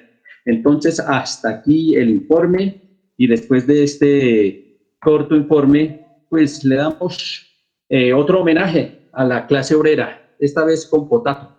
Entonces, 0.45 1.01
hasta 1.01 1.51
aquí 1.51 1.95
el 1.95 2.11
informe 2.11 2.83
y 3.17 3.27
después 3.27 3.67
de 3.67 3.85
este 3.85 4.79
corto 5.01 5.37
informe, 5.37 6.07
pues 6.29 6.65
le 6.65 6.77
damos 6.77 7.47
eh, 7.89 8.13
otro 8.13 8.41
homenaje 8.41 9.09
a 9.13 9.25
la 9.25 9.47
clase 9.47 9.75
obrera, 9.75 10.35
esta 10.39 10.65
vez 10.65 10.87
con 10.87 11.09
Potato. 11.09 11.52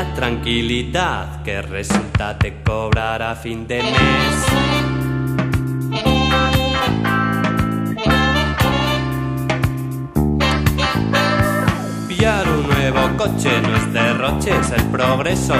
La 0.00 0.14
tranquilidad 0.14 1.42
que 1.42 1.60
resulta 1.60 2.32
de 2.32 2.62
cobrar 2.62 3.20
a 3.22 3.34
fin 3.34 3.66
de 3.66 3.82
mes. 3.82 4.46
coche 13.18 13.60
no 13.60 13.76
es 13.76 13.92
derroche, 13.92 14.58
es 14.58 14.70
el 14.70 14.84
progreso 14.86 15.54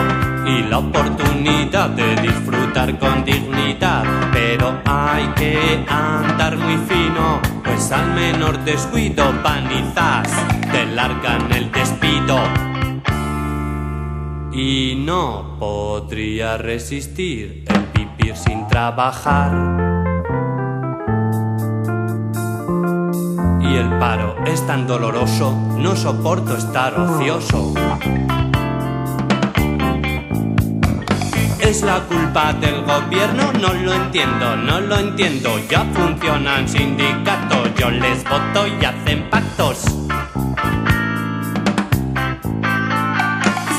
y 0.46 0.62
la 0.62 0.79
oportunidad 0.79 1.90
de 1.90 2.16
disfrutar 2.22 2.98
con 2.98 3.22
dignidad. 3.26 4.05
Pero 4.33 4.81
hay 4.87 5.26
que 5.37 5.85
andar 5.87 6.57
muy 6.57 6.79
fino, 6.88 7.42
pues 7.62 7.92
al 7.92 8.14
menor 8.14 8.59
descuido 8.64 9.31
panizas 9.42 10.31
te 10.72 10.87
largan 10.87 11.53
el 11.53 11.70
despido. 11.70 12.69
Y 14.52 14.96
no 14.96 15.56
podría 15.58 16.56
resistir 16.56 17.64
el 17.68 17.86
vivir 17.94 18.36
sin 18.36 18.66
trabajar. 18.68 19.90
y 23.70 23.76
el 23.76 23.88
paro 23.98 24.34
es 24.46 24.66
tan 24.66 24.86
doloroso, 24.86 25.52
no 25.76 25.94
soporto 25.94 26.56
estar 26.56 26.98
ocioso. 26.98 27.72
¿Es 31.60 31.82
la 31.82 32.00
culpa 32.00 32.52
del 32.54 32.82
gobierno? 32.82 33.52
No 33.60 33.72
lo 33.72 33.92
entiendo, 33.92 34.56
no 34.56 34.80
lo 34.80 34.98
entiendo. 34.98 35.50
Ya 35.70 35.84
funcionan 35.94 36.68
sindicatos, 36.68 37.72
yo 37.78 37.90
les 37.90 38.24
voto 38.24 38.66
y 38.66 38.84
hacen 38.84 39.30
pactos. 39.30 39.84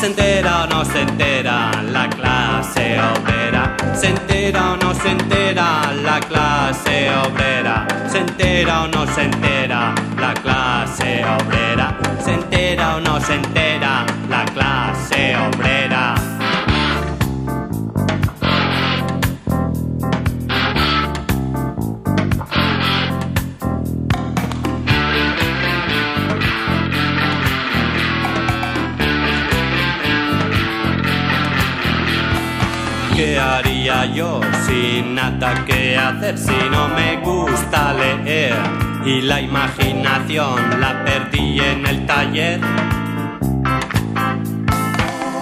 ¿Se 0.01 0.07
entera 0.07 0.63
o 0.63 0.67
no 0.67 0.83
se 0.83 1.01
entera 1.01 1.71
la 1.91 2.09
clase 2.09 2.99
obrera? 2.99 3.77
¿Se 3.93 4.07
entera 4.07 4.71
o 4.71 4.77
no 4.77 4.95
se 4.95 5.11
entera 5.11 5.93
la 5.93 6.19
clase 6.19 7.11
obrera? 7.23 7.85
¿Se 8.09 8.17
entera 8.17 8.81
o 8.81 8.87
no 8.87 9.05
se 9.05 9.25
entera 9.25 9.93
la 10.19 10.33
clase 10.33 11.23
obrera? 11.23 11.95
¿Se 12.25 12.33
entera 12.33 12.95
o 12.95 12.99
no 12.99 13.21
se 13.21 13.35
entera 13.35 14.03
la 14.27 14.43
clase 14.45 15.37
obrera? 15.37 16.30
Yo 34.13 34.41
sin 34.65 35.15
nada 35.15 35.65
que 35.65 35.97
hacer 35.97 36.37
si 36.37 36.69
no 36.71 36.87
me 36.89 37.17
gusta 37.17 37.93
leer? 37.93 38.55
Y 39.05 39.21
la 39.21 39.41
imaginación 39.41 40.79
la 40.79 41.03
perdí 41.03 41.59
en 41.59 41.85
el 41.85 42.05
taller. 42.05 42.59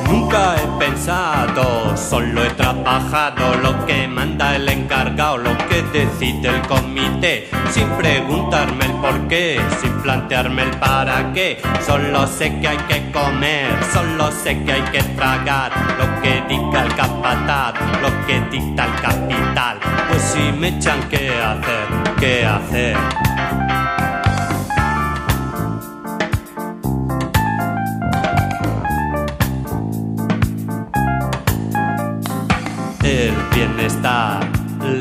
Nunca 0.10 0.56
he 0.56 0.80
pensado, 0.80 1.95
solo 1.95 2.43
he 2.43 2.50
trabajado 2.50 3.56
lo 3.62 3.86
que 3.86 4.08
manda 4.08 4.56
el 4.56 4.67
encargado, 4.67 5.38
lo 5.38 5.56
que 5.67 5.84
decide 5.84 6.50
el 6.50 6.62
comité, 6.67 7.48
sin 7.69 7.88
preguntarme 7.89 8.86
el 8.86 8.91
por 8.93 9.28
qué, 9.28 9.62
sin 9.80 9.91
plantearme 10.02 10.63
el 10.63 10.72
para 10.78 11.32
qué. 11.34 11.62
Solo 11.86 12.26
sé 12.26 12.60
que 12.60 12.69
hay 12.69 12.78
que 12.78 13.12
comer, 13.12 13.69
solo 13.93 14.32
sé 14.32 14.63
que 14.63 14.72
hay 14.72 14.82
que 14.91 15.04
tragar, 15.04 15.72
lo 16.00 16.22
que 16.24 16.41
dicta 16.50 16.86
el 16.86 16.95
capataz, 16.95 17.76
lo 18.02 18.10
que 18.26 18.41
dicta 18.50 18.86
el 18.86 19.02
capital. 19.02 19.78
Pues 20.10 20.24
si 20.24 20.52
me 20.54 20.69
echan, 20.69 21.08
¿qué 21.10 21.30
hacer? 21.30 22.15
¿Qué 22.19 22.45
hacer? 22.45 23.38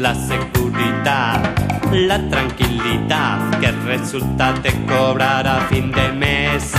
La 0.01 0.15
seguridad, 0.15 1.41
la 1.93 2.29
tranquilidad 2.29 3.51
que 3.61 3.71
resulta 3.71 4.53
de 4.55 4.73
cobrar 4.87 5.47
a 5.47 5.61
fin 5.63 5.93
de 5.93 6.13
mes. 6.13 6.73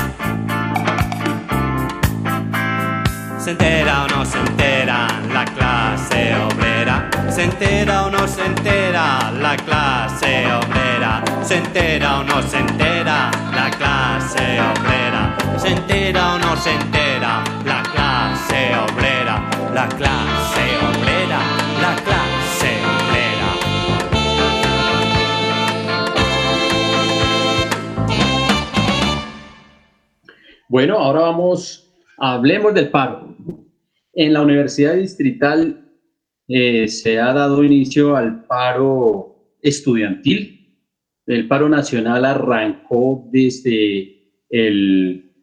¿Se 3.38 3.52
entera 3.52 4.04
o 4.04 4.08
no 4.08 4.26
se 4.26 4.39
entera 4.39 5.08
la 5.34 5.45
clase 5.45 6.36
obrera? 6.36 7.10
¿Se 7.30 7.43
entera 7.43 8.06
o 8.06 8.10
no 8.10 8.28
se 8.28 8.45
entera 8.45 9.32
la 9.32 9.56
clase 9.56 10.52
obrera? 10.52 11.24
¿Se 11.43 11.58
entera 11.58 12.19
o 12.19 12.24
no 12.24 12.41
se 12.41 12.58
entera 12.58 13.32
la 13.54 13.69
clase 13.72 14.60
obrera? 14.60 15.38
¿Se 15.58 15.69
entera 15.69 16.34
o 16.34 16.39
no 16.39 16.56
se 16.58 16.72
entera 16.72 17.43
la 17.65 17.82
clase 17.84 18.76
obrera? 18.76 19.41
La 19.74 19.88
clase 19.88 20.78
obrera, 20.89 21.09
Bueno, 30.69 30.99
ahora 30.99 31.21
vamos, 31.21 31.93
hablemos 32.17 32.73
del 32.73 32.89
paro. 32.89 33.36
En 34.13 34.32
la 34.32 34.41
Universidad 34.41 34.95
Distrital 34.95 35.86
eh, 36.47 36.88
se 36.88 37.19
ha 37.19 37.34
dado 37.34 37.63
inicio 37.63 38.15
al 38.15 38.45
paro 38.45 39.58
estudiantil. 39.62 40.77
El 41.25 41.47
paro 41.49 41.67
nacional 41.67 42.23
arrancó 42.23 43.27
desde 43.32 44.32
el 44.49 45.34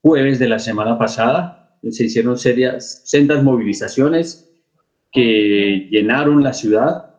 jueves 0.00 0.38
de 0.38 0.48
la 0.48 0.58
semana 0.58 0.98
pasada 0.98 1.56
se 1.90 2.04
hicieron 2.04 2.38
serias, 2.38 3.02
sendas 3.04 3.42
movilizaciones 3.42 4.48
que 5.12 5.88
llenaron 5.90 6.42
la 6.42 6.52
ciudad 6.52 7.14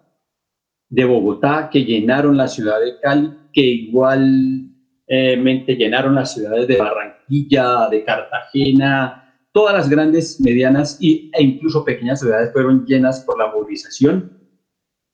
de 0.90 1.06
Bogotá, 1.06 1.70
que 1.72 1.84
llenaron 1.84 2.38
la 2.38 2.48
ciudad 2.48 2.80
de 2.80 3.00
Cali, 3.00 3.32
que 3.54 3.62
igualmente 3.62 5.76
llenaron 5.76 6.16
las 6.16 6.34
ciudades 6.34 6.68
de 6.68 6.78
Barranquilla, 6.78 7.17
de 7.30 8.04
Cartagena, 8.06 9.28
todas 9.52 9.74
las 9.74 9.90
grandes, 9.90 10.40
medianas 10.40 11.00
e 11.02 11.30
incluso 11.42 11.84
pequeñas 11.84 12.20
ciudades 12.20 12.52
fueron 12.54 12.86
llenas 12.86 13.22
por 13.22 13.38
la 13.38 13.52
movilización. 13.52 14.38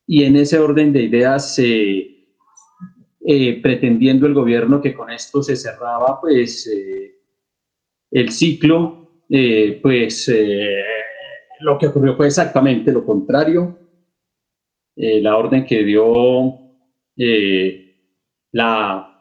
Y 0.06 0.24
en 0.26 0.36
ese 0.36 0.60
orden 0.60 0.92
de 0.92 1.04
ideas, 1.04 1.58
eh, 1.60 2.28
eh, 3.26 3.62
pretendiendo 3.62 4.28
el 4.28 4.34
gobierno 4.34 4.82
que 4.82 4.94
con 4.94 5.10
esto 5.10 5.42
se 5.42 5.56
cerraba 5.56 6.20
pues 6.20 6.68
eh, 6.68 7.16
el 8.12 8.32
ciclo, 8.32 9.24
pues 9.82 10.32
lo 11.62 11.78
que 11.80 11.88
ocurrió 11.88 12.16
fue 12.16 12.28
exactamente 12.28 12.92
lo 12.92 13.06
contrario. 13.06 13.80
la 14.96 15.38
orden 15.38 15.66
que 15.66 15.84
dio 15.84 16.60
la 18.52 19.13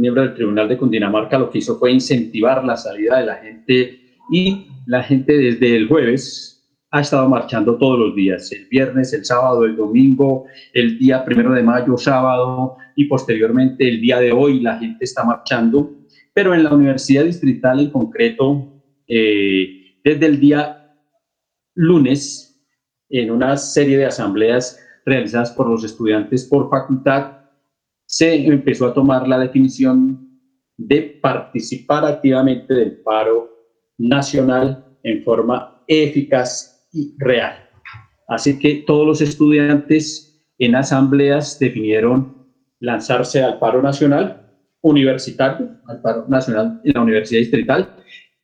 miembro 0.00 0.22
del 0.22 0.34
Tribunal 0.34 0.68
de 0.68 0.76
Cundinamarca 0.76 1.38
lo 1.38 1.50
que 1.50 1.58
hizo 1.58 1.78
fue 1.78 1.92
incentivar 1.92 2.64
la 2.64 2.76
salida 2.76 3.18
de 3.18 3.26
la 3.26 3.36
gente 3.36 4.00
y 4.30 4.66
la 4.86 5.02
gente 5.02 5.36
desde 5.36 5.76
el 5.76 5.88
jueves 5.88 6.54
ha 6.90 7.00
estado 7.00 7.28
marchando 7.28 7.76
todos 7.76 7.98
los 7.98 8.14
días, 8.14 8.52
el 8.52 8.66
viernes, 8.66 9.12
el 9.12 9.24
sábado, 9.24 9.64
el 9.64 9.76
domingo, 9.76 10.44
el 10.72 10.96
día 10.96 11.24
primero 11.24 11.52
de 11.52 11.62
mayo, 11.62 11.96
sábado 11.96 12.76
y 12.94 13.06
posteriormente 13.06 13.88
el 13.88 14.00
día 14.00 14.20
de 14.20 14.30
hoy 14.30 14.60
la 14.60 14.78
gente 14.78 15.04
está 15.04 15.24
marchando, 15.24 15.90
pero 16.32 16.54
en 16.54 16.62
la 16.62 16.72
Universidad 16.72 17.24
Distrital 17.24 17.80
en 17.80 17.90
concreto, 17.90 18.80
eh, 19.08 19.96
desde 20.04 20.26
el 20.26 20.38
día 20.38 20.94
lunes, 21.74 22.64
en 23.08 23.30
una 23.32 23.56
serie 23.56 23.98
de 23.98 24.06
asambleas 24.06 24.80
realizadas 25.04 25.50
por 25.50 25.68
los 25.68 25.82
estudiantes 25.82 26.44
por 26.44 26.70
facultad, 26.70 27.43
se 28.16 28.46
empezó 28.46 28.86
a 28.86 28.94
tomar 28.94 29.26
la 29.26 29.40
definición 29.40 30.38
de 30.76 31.18
participar 31.20 32.04
activamente 32.04 32.72
del 32.72 32.98
paro 32.98 33.50
nacional 33.98 34.86
en 35.02 35.24
forma 35.24 35.82
eficaz 35.88 36.88
y 36.92 37.16
real. 37.18 37.68
Así 38.28 38.56
que 38.56 38.84
todos 38.86 39.04
los 39.04 39.20
estudiantes 39.20 40.46
en 40.58 40.76
asambleas 40.76 41.58
definieron 41.58 42.46
lanzarse 42.78 43.42
al 43.42 43.58
paro 43.58 43.82
nacional 43.82 44.48
universitario, 44.82 45.70
al 45.88 46.00
paro 46.00 46.24
nacional 46.28 46.80
en 46.84 46.92
la 46.94 47.02
Universidad 47.02 47.40
Distrital, 47.40 47.96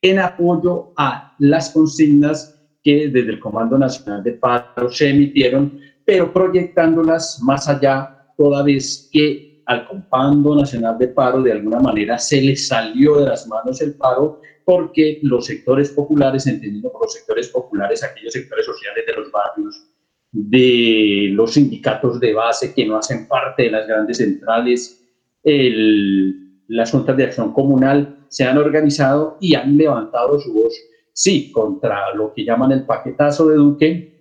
en 0.03 0.19
apoyo 0.19 0.93
a 0.97 1.37
las 1.39 1.71
consignas 1.71 2.61
que 2.83 3.07
desde 3.07 3.31
el 3.31 3.39
Comando 3.39 3.79
Nacional 3.79 4.25
de 4.25 4.33
Paro 4.33 4.91
se 4.91 5.11
emitieron, 5.11 5.79
pero 6.05 6.33
proyectándolas 6.33 7.39
más 7.45 7.69
allá, 7.69 8.17
toda 8.37 8.65
vez 8.65 9.09
que 9.13 9.50
al 9.71 9.87
Comando 9.87 10.57
Nacional 10.57 10.99
de 10.99 11.07
Paro 11.07 11.43
de 11.43 11.53
alguna 11.53 11.79
manera 11.79 12.19
se 12.19 12.43
le 12.43 12.57
salió 12.57 13.21
de 13.21 13.27
las 13.27 13.47
manos 13.47 13.81
el 13.81 13.95
paro 13.95 14.41
porque 14.65 15.21
los 15.23 15.47
sectores 15.47 15.91
populares, 15.91 16.49
entendiendo 16.49 16.91
por 16.91 17.03
los 17.03 17.13
sectores 17.13 17.47
populares 17.49 18.03
aquellos 18.03 18.33
sectores 18.33 18.67
sociales 18.67 19.05
de 19.07 19.13
los 19.13 19.31
barrios, 19.31 19.89
de 20.33 21.29
los 21.31 21.53
sindicatos 21.55 22.19
de 22.19 22.35
base 22.35 22.75
que 22.75 22.85
no 22.85 22.97
hacen 22.97 23.29
parte 23.29 23.65
de 23.65 23.71
las 23.71 23.87
grandes 23.87 24.17
centrales, 24.17 25.07
las 25.45 26.91
juntas 26.91 27.17
de 27.17 27.25
acción 27.25 27.53
comunal 27.53 28.27
se 28.29 28.43
han 28.43 28.59
organizado 28.59 29.39
y 29.41 29.55
han 29.55 29.77
levantado 29.77 30.41
su 30.41 30.53
voz, 30.53 30.75
sí, 31.13 31.53
contra 31.53 32.13
lo 32.17 32.35
que 32.35 32.45
llaman 32.45 32.73
el 32.73 32.87
paquetazo 32.87 33.47
de 33.47 33.55
Duque, 33.55 34.21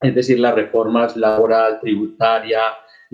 es 0.00 0.14
decir, 0.14 0.40
las 0.40 0.54
reformas 0.54 1.18
laboral, 1.18 1.80
tributaria, 1.80 2.60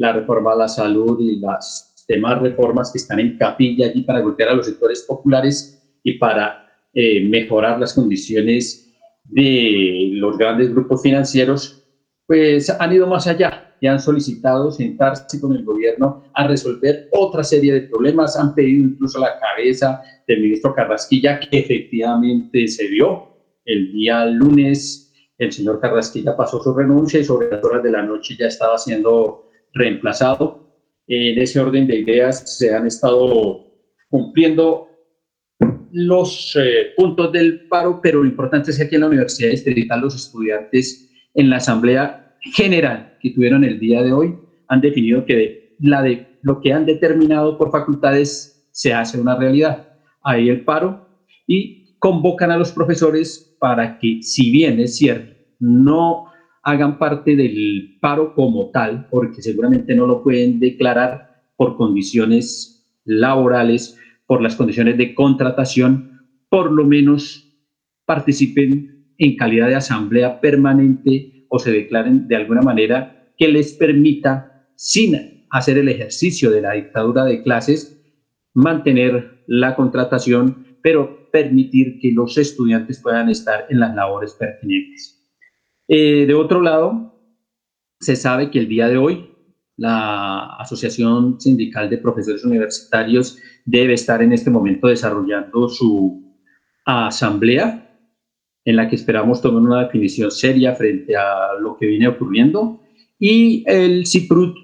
la 0.02 0.12
reforma 0.12 0.52
a 0.52 0.56
la 0.56 0.68
salud 0.68 1.18
y 1.20 1.38
las 1.38 2.04
demás 2.08 2.42
reformas 2.42 2.90
que 2.90 2.98
están 2.98 3.20
en 3.20 3.38
capilla 3.38 3.86
allí 3.86 4.02
para 4.02 4.20
golpear 4.20 4.50
a 4.50 4.54
los 4.54 4.66
sectores 4.66 5.02
populares 5.02 5.80
y 6.02 6.18
para 6.18 6.66
eh, 6.92 7.26
mejorar 7.28 7.78
las 7.78 7.94
condiciones 7.94 8.92
de 9.24 10.10
los 10.14 10.36
grandes 10.36 10.70
grupos 10.70 11.00
financieros, 11.02 11.84
pues 12.26 12.68
han 12.68 12.92
ido 12.92 13.06
más 13.06 13.28
allá 13.28 13.76
y 13.80 13.86
han 13.86 14.00
solicitado 14.00 14.72
sentarse 14.72 15.40
con 15.40 15.52
el 15.52 15.64
gobierno 15.64 16.24
a 16.34 16.48
resolver 16.48 17.08
otra 17.12 17.44
serie 17.44 17.72
de 17.72 17.82
problemas. 17.82 18.36
Han 18.36 18.54
pedido 18.54 18.88
incluso 18.88 19.20
la 19.20 19.38
cabeza 19.38 20.02
del 20.26 20.40
ministro 20.40 20.74
Carrasquilla, 20.74 21.38
que 21.38 21.60
efectivamente 21.60 22.66
se 22.66 22.88
dio 22.88 23.28
el 23.64 23.92
día 23.92 24.26
lunes. 24.26 25.12
El 25.38 25.52
señor 25.52 25.80
Carrasquilla 25.80 26.36
pasó 26.36 26.60
su 26.60 26.74
renuncia 26.74 27.20
y 27.20 27.24
sobre 27.24 27.50
las 27.50 27.64
horas 27.64 27.82
de 27.82 27.90
la 27.92 28.02
noche 28.02 28.36
ya 28.38 28.46
estaba 28.46 28.76
siendo 28.78 29.51
reemplazado. 29.74 30.76
En 31.06 31.40
ese 31.40 31.60
orden 31.60 31.86
de 31.86 32.00
ideas 32.00 32.58
se 32.58 32.74
han 32.74 32.86
estado 32.86 33.66
cumpliendo 34.08 34.88
los 35.92 36.56
eh, 36.56 36.92
puntos 36.96 37.32
del 37.32 37.68
paro, 37.68 38.00
pero 38.02 38.22
lo 38.22 38.28
importante 38.28 38.70
es 38.70 38.88
que 38.88 38.94
en 38.94 39.00
la 39.02 39.08
Universidad 39.08 39.50
Distrital 39.50 40.00
los 40.00 40.14
estudiantes 40.14 41.10
en 41.34 41.50
la 41.50 41.56
Asamblea 41.56 42.36
General 42.40 43.18
que 43.20 43.30
tuvieron 43.30 43.64
el 43.64 43.78
día 43.78 44.02
de 44.02 44.12
hoy 44.12 44.34
han 44.68 44.80
definido 44.80 45.24
que 45.24 45.76
la 45.80 46.02
de, 46.02 46.38
lo 46.42 46.60
que 46.60 46.72
han 46.72 46.86
determinado 46.86 47.58
por 47.58 47.70
facultades 47.70 48.66
se 48.72 48.92
hace 48.92 49.20
una 49.20 49.36
realidad. 49.36 49.88
Ahí 50.22 50.48
el 50.48 50.64
paro 50.64 51.08
y 51.46 51.96
convocan 51.98 52.50
a 52.50 52.56
los 52.56 52.72
profesores 52.72 53.56
para 53.60 53.98
que, 53.98 54.22
si 54.22 54.50
bien 54.50 54.80
es 54.80 54.96
cierto, 54.96 55.34
no 55.60 56.31
hagan 56.62 56.98
parte 56.98 57.36
del 57.36 57.98
paro 58.00 58.34
como 58.34 58.70
tal, 58.70 59.08
porque 59.10 59.42
seguramente 59.42 59.94
no 59.94 60.06
lo 60.06 60.22
pueden 60.22 60.60
declarar 60.60 61.42
por 61.56 61.76
condiciones 61.76 62.86
laborales 63.04 63.98
por 64.26 64.40
las 64.40 64.56
condiciones 64.56 64.96
de 64.96 65.14
contratación, 65.14 66.26
por 66.48 66.70
lo 66.72 66.84
menos 66.84 67.52
participen 68.06 69.04
en 69.18 69.36
calidad 69.36 69.68
de 69.68 69.74
asamblea 69.74 70.40
permanente 70.40 71.46
o 71.48 71.58
se 71.58 71.70
declaren 71.70 72.28
de 72.28 72.36
alguna 72.36 72.62
manera 72.62 73.32
que 73.36 73.48
les 73.48 73.74
permita, 73.74 74.66
sin 74.76 75.46
hacer 75.50 75.78
el 75.78 75.88
ejercicio 75.88 76.50
de 76.50 76.62
la 76.62 76.72
dictadura 76.72 77.24
de 77.24 77.42
clases, 77.42 78.00
mantener 78.54 79.44
la 79.46 79.74
contratación, 79.74 80.78
pero 80.82 81.30
permitir 81.30 81.98
que 82.00 82.12
los 82.12 82.38
estudiantes 82.38 83.00
puedan 83.02 83.28
estar 83.28 83.66
en 83.68 83.80
las 83.80 83.94
labores 83.94 84.32
pertinentes. 84.32 85.21
Eh, 85.88 86.26
de 86.26 86.34
otro 86.34 86.60
lado, 86.60 87.14
se 88.00 88.16
sabe 88.16 88.50
que 88.50 88.58
el 88.58 88.68
día 88.68 88.88
de 88.88 88.98
hoy 88.98 89.28
la 89.76 90.56
Asociación 90.58 91.40
Sindical 91.40 91.88
de 91.90 91.98
Profesores 91.98 92.44
Universitarios 92.44 93.38
debe 93.64 93.94
estar 93.94 94.22
en 94.22 94.32
este 94.32 94.50
momento 94.50 94.88
desarrollando 94.88 95.68
su 95.68 96.36
asamblea 96.84 97.88
en 98.64 98.76
la 98.76 98.88
que 98.88 98.96
esperamos 98.96 99.40
tomar 99.40 99.62
una 99.62 99.84
definición 99.84 100.30
seria 100.30 100.74
frente 100.74 101.16
a 101.16 101.54
lo 101.60 101.76
que 101.76 101.86
viene 101.86 102.06
ocurriendo. 102.06 102.80
Y 103.18 103.64
el 103.66 104.06
CIPRUT 104.06 104.56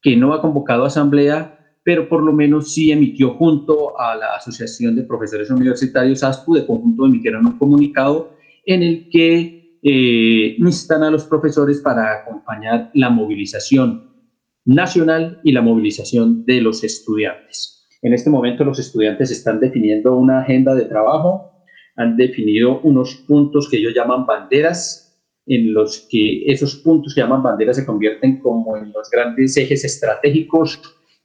que 0.00 0.16
no 0.16 0.32
ha 0.32 0.40
convocado 0.40 0.84
asamblea 0.84 1.54
pero 1.84 2.08
por 2.08 2.22
lo 2.22 2.32
menos 2.32 2.72
sí 2.72 2.90
emitió 2.90 3.34
junto 3.34 3.98
a 4.00 4.16
la 4.16 4.34
Asociación 4.36 4.96
de 4.96 5.04
Profesores 5.04 5.50
Universitarios 5.50 6.24
ASPU 6.24 6.54
de 6.54 6.66
conjunto 6.66 7.06
emitieron 7.06 7.46
un 7.46 7.58
comunicado 7.58 8.32
en 8.64 8.82
el 8.82 9.08
que 9.10 9.63
eh, 9.86 10.56
instan 10.56 11.02
a 11.02 11.10
los 11.10 11.24
profesores 11.24 11.82
para 11.82 12.20
acompañar 12.20 12.90
la 12.94 13.10
movilización 13.10 14.14
nacional 14.64 15.40
y 15.44 15.52
la 15.52 15.60
movilización 15.60 16.46
de 16.46 16.62
los 16.62 16.82
estudiantes. 16.84 17.86
En 18.00 18.14
este 18.14 18.30
momento 18.30 18.64
los 18.64 18.78
estudiantes 18.78 19.30
están 19.30 19.60
definiendo 19.60 20.16
una 20.16 20.40
agenda 20.40 20.74
de 20.74 20.86
trabajo, 20.86 21.52
han 21.96 22.16
definido 22.16 22.80
unos 22.80 23.14
puntos 23.28 23.68
que 23.68 23.76
ellos 23.76 23.92
llaman 23.94 24.24
banderas, 24.24 25.22
en 25.46 25.74
los 25.74 26.06
que 26.10 26.46
esos 26.46 26.76
puntos 26.76 27.14
que 27.14 27.20
llaman 27.20 27.42
banderas 27.42 27.76
se 27.76 27.84
convierten 27.84 28.38
como 28.40 28.78
en 28.78 28.90
los 28.90 29.10
grandes 29.10 29.54
ejes 29.58 29.84
estratégicos 29.84 30.80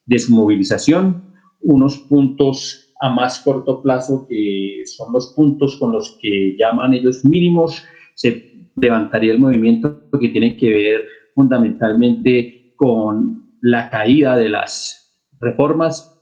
de 0.06 0.20
su 0.20 0.34
movilización, 0.34 1.24
unos 1.62 1.98
puntos 1.98 2.94
a 3.00 3.10
más 3.10 3.40
corto 3.40 3.82
plazo 3.82 4.28
que 4.28 4.84
son 4.86 5.14
los 5.14 5.34
puntos 5.34 5.78
con 5.78 5.94
los 5.94 6.18
que 6.22 6.58
llaman 6.58 6.94
ellos 6.94 7.24
mínimos, 7.24 7.82
se 8.20 8.49
levantaría 8.82 9.34
el 9.34 9.40
movimiento 9.40 10.10
que 10.20 10.30
tiene 10.30 10.56
que 10.58 10.70
ver 10.70 11.06
fundamentalmente 11.36 12.74
con 12.76 13.58
la 13.62 13.90
caída 13.90 14.36
de 14.38 14.50
las 14.50 15.22
reformas. 15.40 16.16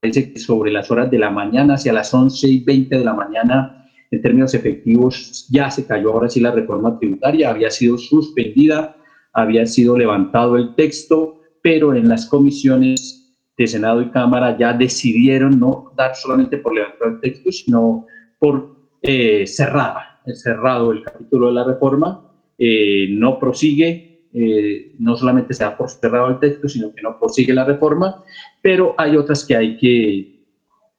Parece 0.00 0.32
que 0.32 0.38
sobre 0.38 0.70
las 0.70 0.90
horas 0.90 1.10
de 1.10 1.18
la 1.18 1.30
mañana, 1.30 1.74
hacia 1.74 1.92
las 1.92 2.12
11 2.12 2.48
y 2.48 2.64
20 2.64 2.98
de 2.98 3.04
la 3.04 3.14
mañana, 3.14 3.86
en 4.10 4.22
términos 4.22 4.54
efectivos, 4.54 5.46
ya 5.50 5.70
se 5.70 5.86
cayó 5.86 6.12
ahora 6.12 6.28
sí 6.28 6.40
la 6.40 6.50
reforma 6.50 6.98
tributaria, 6.98 7.50
había 7.50 7.70
sido 7.70 7.98
suspendida, 7.98 8.96
había 9.32 9.66
sido 9.66 9.98
levantado 9.98 10.56
el 10.56 10.74
texto, 10.74 11.40
pero 11.62 11.94
en 11.94 12.08
las 12.08 12.26
comisiones 12.26 13.36
de 13.56 13.66
Senado 13.66 14.00
y 14.00 14.10
Cámara 14.10 14.56
ya 14.56 14.72
decidieron 14.72 15.58
no 15.58 15.92
dar 15.96 16.14
solamente 16.14 16.58
por 16.58 16.74
levantar 16.74 17.08
el 17.08 17.20
texto, 17.20 17.52
sino 17.52 18.06
por 18.38 18.76
eh, 19.02 19.46
cerrada, 19.46 20.17
cerrado 20.34 20.92
el 20.92 21.02
capítulo 21.02 21.48
de 21.48 21.54
la 21.54 21.64
reforma, 21.64 22.32
eh, 22.58 23.08
no 23.10 23.38
prosigue, 23.38 24.28
eh, 24.32 24.94
no 24.98 25.16
solamente 25.16 25.54
se 25.54 25.64
da 25.64 25.76
por 25.76 25.90
cerrado 25.90 26.28
el 26.28 26.38
texto, 26.38 26.68
sino 26.68 26.94
que 26.94 27.02
no 27.02 27.18
prosigue 27.18 27.54
la 27.54 27.64
reforma, 27.64 28.22
pero 28.62 28.94
hay 28.98 29.16
otras 29.16 29.44
que 29.44 29.56
hay 29.56 29.76
que, 29.78 30.44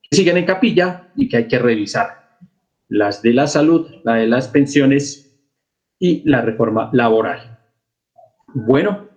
que 0.02 0.16
siguen 0.16 0.38
en 0.38 0.46
capilla 0.46 1.12
y 1.16 1.28
que 1.28 1.38
hay 1.38 1.48
que 1.48 1.60
revisar, 1.60 2.38
las 2.88 3.22
de 3.22 3.34
la 3.34 3.48
salud, 3.48 3.88
la 4.04 4.16
de 4.16 4.28
las 4.28 4.48
pensiones 4.48 5.40
y 6.00 6.28
la 6.30 6.42
reforma 6.42 6.90
laboral. 6.94 7.60
Bueno, 8.54 9.10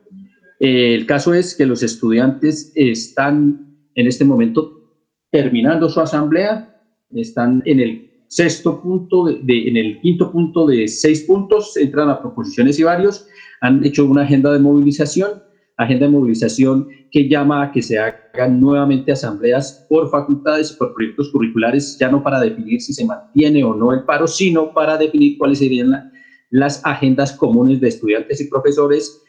el 0.58 1.06
caso 1.06 1.32
es 1.34 1.56
que 1.56 1.66
los 1.66 1.82
estudiantes 1.82 2.72
están 2.74 3.88
en 3.94 4.06
este 4.06 4.24
momento 4.24 4.82
terminando 5.30 5.88
su 5.88 6.00
asamblea, 6.00 6.80
están 7.10 7.62
en 7.64 7.80
el 7.80 8.11
sexto 8.32 8.80
punto, 8.80 9.26
de, 9.26 9.68
en 9.68 9.76
el 9.76 10.00
quinto 10.00 10.32
punto 10.32 10.66
de 10.66 10.88
seis 10.88 11.22
puntos, 11.24 11.76
entran 11.76 12.08
a 12.08 12.18
proposiciones 12.18 12.78
y 12.78 12.82
varios, 12.82 13.26
han 13.60 13.84
hecho 13.84 14.06
una 14.06 14.22
agenda 14.22 14.50
de 14.50 14.58
movilización, 14.58 15.42
agenda 15.76 16.06
de 16.06 16.12
movilización 16.12 16.88
que 17.10 17.28
llama 17.28 17.62
a 17.62 17.72
que 17.72 17.82
se 17.82 17.98
hagan 17.98 18.58
nuevamente 18.58 19.12
asambleas 19.12 19.84
por 19.86 20.10
facultades 20.10 20.72
por 20.72 20.94
proyectos 20.94 21.30
curriculares, 21.30 21.98
ya 22.00 22.10
no 22.10 22.22
para 22.22 22.40
definir 22.40 22.80
si 22.80 22.94
se 22.94 23.04
mantiene 23.04 23.62
o 23.64 23.74
no 23.74 23.92
el 23.92 24.04
paro, 24.04 24.26
sino 24.26 24.72
para 24.72 24.96
definir 24.96 25.36
cuáles 25.36 25.58
serían 25.58 26.10
las 26.48 26.80
agendas 26.86 27.34
comunes 27.34 27.82
de 27.82 27.88
estudiantes 27.88 28.40
y 28.40 28.48
profesores 28.48 29.22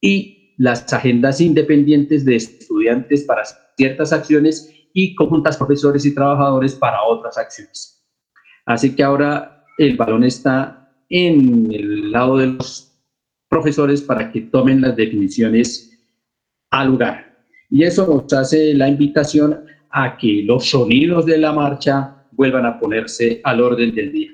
y 0.00 0.54
las 0.56 0.90
agendas 0.90 1.42
independientes 1.42 2.24
de 2.24 2.36
estudiantes 2.36 3.24
para 3.24 3.42
ciertas 3.76 4.10
acciones 4.14 4.72
y 4.94 5.14
conjuntas 5.14 5.58
profesores 5.58 6.06
y 6.06 6.14
trabajadores 6.14 6.74
para 6.74 7.02
otras 7.02 7.36
acciones. 7.36 7.97
Así 8.68 8.94
que 8.94 9.02
ahora 9.02 9.64
el 9.78 9.96
balón 9.96 10.24
está 10.24 10.90
en 11.08 11.72
el 11.72 12.12
lado 12.12 12.36
de 12.36 12.48
los 12.48 12.92
profesores 13.48 14.02
para 14.02 14.30
que 14.30 14.42
tomen 14.42 14.82
las 14.82 14.94
definiciones 14.94 15.98
al 16.70 16.88
lugar. 16.88 17.34
Y 17.70 17.84
eso 17.84 18.06
nos 18.06 18.30
hace 18.30 18.74
la 18.74 18.86
invitación 18.86 19.64
a 19.88 20.18
que 20.18 20.42
los 20.44 20.66
sonidos 20.66 21.24
de 21.24 21.38
la 21.38 21.54
marcha 21.54 22.26
vuelvan 22.32 22.66
a 22.66 22.78
ponerse 22.78 23.40
al 23.42 23.62
orden 23.62 23.94
del 23.94 24.12
día. 24.12 24.30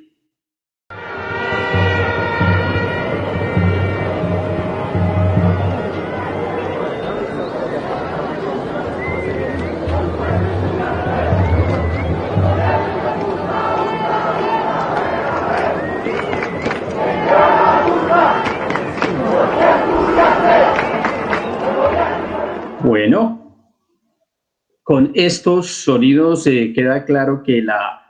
Con 24.94 25.10
estos 25.14 25.82
sonidos 25.82 26.46
eh, 26.46 26.72
queda 26.72 27.04
claro 27.04 27.42
que 27.42 27.60
la, 27.60 28.00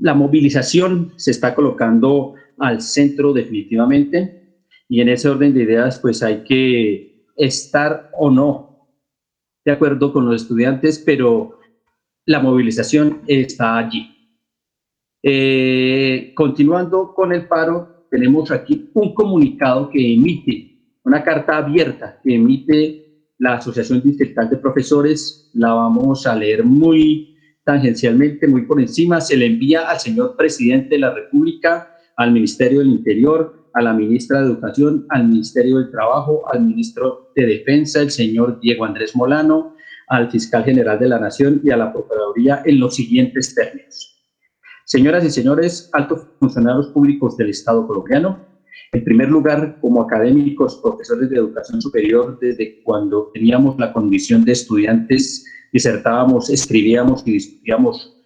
la 0.00 0.12
movilización 0.12 1.12
se 1.14 1.30
está 1.30 1.54
colocando 1.54 2.34
al 2.58 2.80
centro 2.82 3.32
definitivamente 3.32 4.64
y 4.88 5.00
en 5.00 5.10
ese 5.10 5.28
orden 5.28 5.54
de 5.54 5.62
ideas 5.62 6.00
pues 6.00 6.20
hay 6.24 6.42
que 6.42 7.28
estar 7.36 8.10
o 8.18 8.28
no 8.28 8.88
de 9.64 9.70
acuerdo 9.70 10.12
con 10.12 10.26
los 10.26 10.42
estudiantes, 10.42 10.98
pero 10.98 11.60
la 12.26 12.40
movilización 12.40 13.22
está 13.28 13.78
allí. 13.78 14.34
Eh, 15.22 16.32
continuando 16.34 17.14
con 17.14 17.32
el 17.32 17.46
paro, 17.46 18.08
tenemos 18.10 18.50
aquí 18.50 18.90
un 18.94 19.14
comunicado 19.14 19.90
que 19.90 20.14
emite 20.14 20.98
una 21.04 21.22
carta 21.22 21.58
abierta 21.58 22.20
que 22.20 22.34
emite 22.34 23.07
la 23.38 23.54
Asociación 23.54 24.02
Distrital 24.02 24.50
de 24.50 24.56
Profesores, 24.56 25.50
la 25.54 25.72
vamos 25.72 26.26
a 26.26 26.34
leer 26.34 26.64
muy 26.64 27.36
tangencialmente, 27.64 28.48
muy 28.48 28.62
por 28.62 28.80
encima, 28.80 29.20
se 29.20 29.36
le 29.36 29.46
envía 29.46 29.88
al 29.88 30.00
señor 30.00 30.36
presidente 30.36 30.96
de 30.96 31.00
la 31.00 31.14
República, 31.14 31.94
al 32.16 32.32
Ministerio 32.32 32.80
del 32.80 32.88
Interior, 32.88 33.70
a 33.74 33.82
la 33.82 33.92
ministra 33.92 34.40
de 34.40 34.46
Educación, 34.46 35.06
al 35.10 35.28
Ministerio 35.28 35.78
del 35.78 35.90
Trabajo, 35.90 36.42
al 36.52 36.62
ministro 36.62 37.30
de 37.36 37.46
Defensa, 37.46 38.00
el 38.00 38.10
señor 38.10 38.58
Diego 38.60 38.84
Andrés 38.84 39.14
Molano, 39.14 39.76
al 40.08 40.30
fiscal 40.30 40.64
general 40.64 40.98
de 40.98 41.08
la 41.08 41.18
Nación 41.18 41.60
y 41.62 41.70
a 41.70 41.76
la 41.76 41.92
Procuraduría 41.92 42.62
en 42.64 42.80
los 42.80 42.94
siguientes 42.94 43.54
términos. 43.54 44.16
Señoras 44.84 45.22
y 45.24 45.30
señores, 45.30 45.90
altos 45.92 46.26
funcionarios 46.40 46.88
públicos 46.88 47.36
del 47.36 47.50
Estado 47.50 47.86
colombiano, 47.86 48.46
en 48.92 49.04
primer 49.04 49.28
lugar, 49.28 49.78
como 49.80 50.02
académicos, 50.02 50.80
profesores 50.82 51.28
de 51.28 51.36
educación 51.36 51.80
superior, 51.82 52.38
desde 52.40 52.82
cuando 52.82 53.30
teníamos 53.34 53.78
la 53.78 53.92
condición 53.92 54.44
de 54.44 54.52
estudiantes, 54.52 55.44
disertábamos, 55.72 56.48
escribíamos 56.48 57.22
y 57.26 57.32
discutíamos 57.32 58.16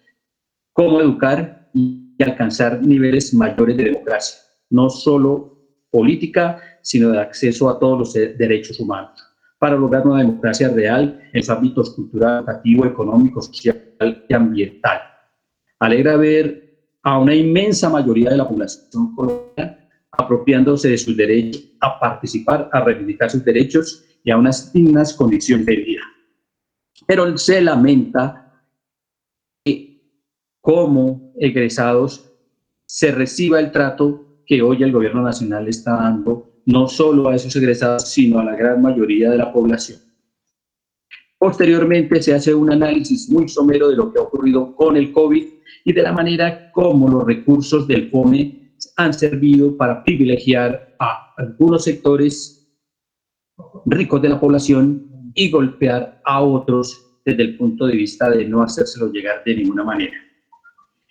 cómo 0.71 1.01
educar 1.01 1.69
y 1.73 2.15
alcanzar 2.23 2.81
niveles 2.81 3.33
mayores 3.33 3.75
de 3.75 3.85
democracia, 3.85 4.39
no 4.69 4.89
solo 4.89 5.57
política, 5.91 6.59
sino 6.81 7.11
de 7.11 7.19
acceso 7.19 7.69
a 7.69 7.77
todos 7.77 7.99
los 7.99 8.13
derechos 8.13 8.79
humanos, 8.79 9.21
para 9.59 9.75
lograr 9.75 10.07
una 10.07 10.19
democracia 10.19 10.69
real 10.69 11.19
en 11.33 11.39
los 11.39 11.49
ámbitos 11.49 11.89
cultural, 11.91 12.39
educativo, 12.39 12.85
económico, 12.85 13.41
social 13.41 14.25
y 14.29 14.33
ambiental. 14.33 14.99
Alegra 15.79 16.15
ver 16.15 16.63
a 17.03 17.19
una 17.19 17.35
inmensa 17.35 17.89
mayoría 17.89 18.29
de 18.29 18.37
la 18.37 18.47
población 18.47 19.13
colombiana 19.13 19.82
apropiándose 20.17 20.89
de 20.89 20.97
sus 20.97 21.17
derechos 21.17 21.63
a 21.79 21.99
participar, 21.99 22.69
a 22.71 22.81
reivindicar 22.81 23.29
sus 23.29 23.43
derechos 23.43 24.05
y 24.23 24.31
a 24.31 24.37
unas 24.37 24.71
dignas 24.71 25.13
condiciones 25.13 25.65
de 25.65 25.75
vida. 25.75 26.01
Pero 27.05 27.37
se 27.37 27.61
lamenta 27.61 28.63
que 29.63 30.01
como 30.61 31.33
egresados 31.39 32.31
se 32.85 33.11
reciba 33.11 33.59
el 33.59 33.71
trato 33.71 34.41
que 34.45 34.61
hoy 34.61 34.83
el 34.83 34.91
gobierno 34.91 35.21
nacional 35.21 35.67
está 35.67 35.95
dando 35.95 36.61
no 36.65 36.87
solo 36.87 37.29
a 37.29 37.35
esos 37.35 37.55
egresados, 37.55 38.09
sino 38.09 38.39
a 38.39 38.45
la 38.45 38.55
gran 38.55 38.81
mayoría 38.81 39.31
de 39.31 39.37
la 39.37 39.51
población. 39.51 39.99
Posteriormente 41.37 42.21
se 42.21 42.33
hace 42.33 42.53
un 42.53 42.71
análisis 42.71 43.29
muy 43.29 43.49
somero 43.49 43.89
de 43.89 43.97
lo 43.97 44.13
que 44.13 44.19
ha 44.19 44.21
ocurrido 44.21 44.73
con 44.75 44.95
el 44.95 45.11
COVID 45.11 45.45
y 45.83 45.91
de 45.91 46.01
la 46.01 46.13
manera 46.13 46.71
como 46.71 47.09
los 47.09 47.25
recursos 47.25 47.85
del 47.85 48.09
FOME 48.09 48.62
han 48.97 49.13
servido 49.13 49.75
para 49.77 50.03
privilegiar 50.03 50.95
a 50.99 51.33
algunos 51.37 51.83
sectores 51.83 52.67
ricos 53.85 54.21
de 54.21 54.29
la 54.29 54.39
población 54.39 55.31
y 55.35 55.49
golpear 55.49 56.21
a 56.25 56.41
otros 56.41 57.19
desde 57.25 57.43
el 57.43 57.57
punto 57.57 57.85
de 57.85 57.95
vista 57.95 58.29
de 58.29 58.45
no 58.45 58.61
hacérselo 58.61 59.11
llegar 59.11 59.43
de 59.45 59.55
ninguna 59.55 59.83
manera. 59.83 60.13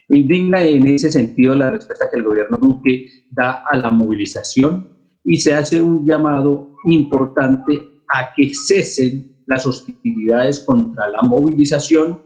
Indigna 0.09 0.63
en 0.63 0.87
ese 0.87 1.11
sentido 1.11 1.55
la 1.55 1.71
respuesta 1.71 2.11
que 2.11 2.19
el 2.19 2.25
gobierno 2.25 2.59
Duque 2.59 3.09
da 3.31 3.65
a 3.67 3.77
la 3.77 3.91
movilización 3.91 4.89
y 5.25 5.39
se 5.39 5.55
hace 5.55 5.81
un 5.81 6.07
llamado 6.07 6.77
importante 6.85 7.81
a 8.09 8.35
que 8.35 8.53
cesen 8.55 9.33
las 9.47 9.67
hostilidades 9.67 10.61
contra 10.61 11.09
la 11.09 11.23
movilización, 11.23 12.21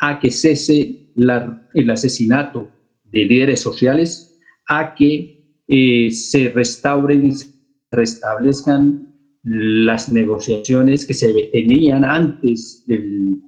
a 0.00 0.18
que 0.18 0.30
cese 0.30 1.12
el 1.16 1.90
asesinato 1.90 2.68
de 3.04 3.24
líderes 3.24 3.60
sociales 3.60 4.27
a 4.68 4.94
que 4.94 5.38
eh, 5.66 6.10
se 6.10 6.50
restauren 6.50 7.26
y 7.26 7.32
se 7.32 7.48
restablezcan 7.90 9.08
las 9.42 10.12
negociaciones 10.12 11.06
que 11.06 11.14
se 11.14 11.32
tenían 11.52 12.04
antes 12.04 12.84
del 12.86 13.40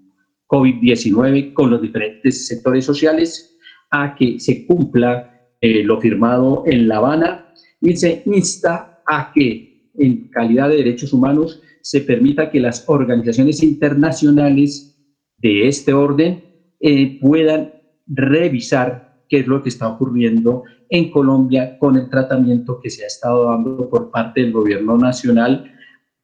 COVID-19 0.47 1.53
con 1.53 1.71
los 1.71 1.83
diferentes 1.83 2.47
sectores 2.47 2.85
sociales, 2.85 3.59
a 3.91 4.15
que 4.15 4.41
se 4.41 4.67
cumpla 4.67 5.49
eh, 5.61 5.83
lo 5.85 6.01
firmado 6.01 6.65
en 6.67 6.89
La 6.89 6.97
Habana 6.97 7.53
y 7.81 7.97
se 7.97 8.23
insta 8.27 9.03
a 9.07 9.33
que 9.33 9.91
en 9.99 10.29
calidad 10.29 10.69
de 10.69 10.77
derechos 10.77 11.13
humanos 11.13 11.61
se 11.83 12.01
permita 12.01 12.51
que 12.51 12.61
las 12.61 12.89
organizaciones 12.89 13.63
internacionales 13.63 14.97
de 15.39 15.69
este 15.69 15.93
orden 15.93 16.45
eh, 16.81 17.19
puedan 17.21 17.73
revisar 18.07 19.10
qué 19.31 19.39
es 19.39 19.47
lo 19.47 19.63
que 19.63 19.69
está 19.69 19.89
ocurriendo 19.89 20.65
en 20.91 21.11
Colombia 21.11 21.79
con 21.79 21.97
el 21.97 22.11
tratamiento 22.11 22.81
que 22.81 22.91
se 22.91 23.05
ha 23.05 23.07
estado 23.07 23.49
dando 23.49 23.89
por 23.89 24.11
parte 24.11 24.41
del 24.41 24.53
gobierno 24.53 24.99
nacional 24.99 25.73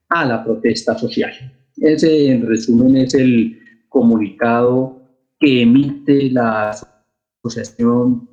a 0.08 0.24
la 0.24 0.44
protesta 0.44 0.98
social. 0.98 1.32
Ese, 1.76 2.32
en 2.32 2.46
resumen, 2.46 2.96
es 2.96 3.14
el 3.14 3.60
comunicado 3.88 5.02
que 5.38 5.62
emite 5.62 6.30
la 6.30 6.74
Asociación 7.44 8.28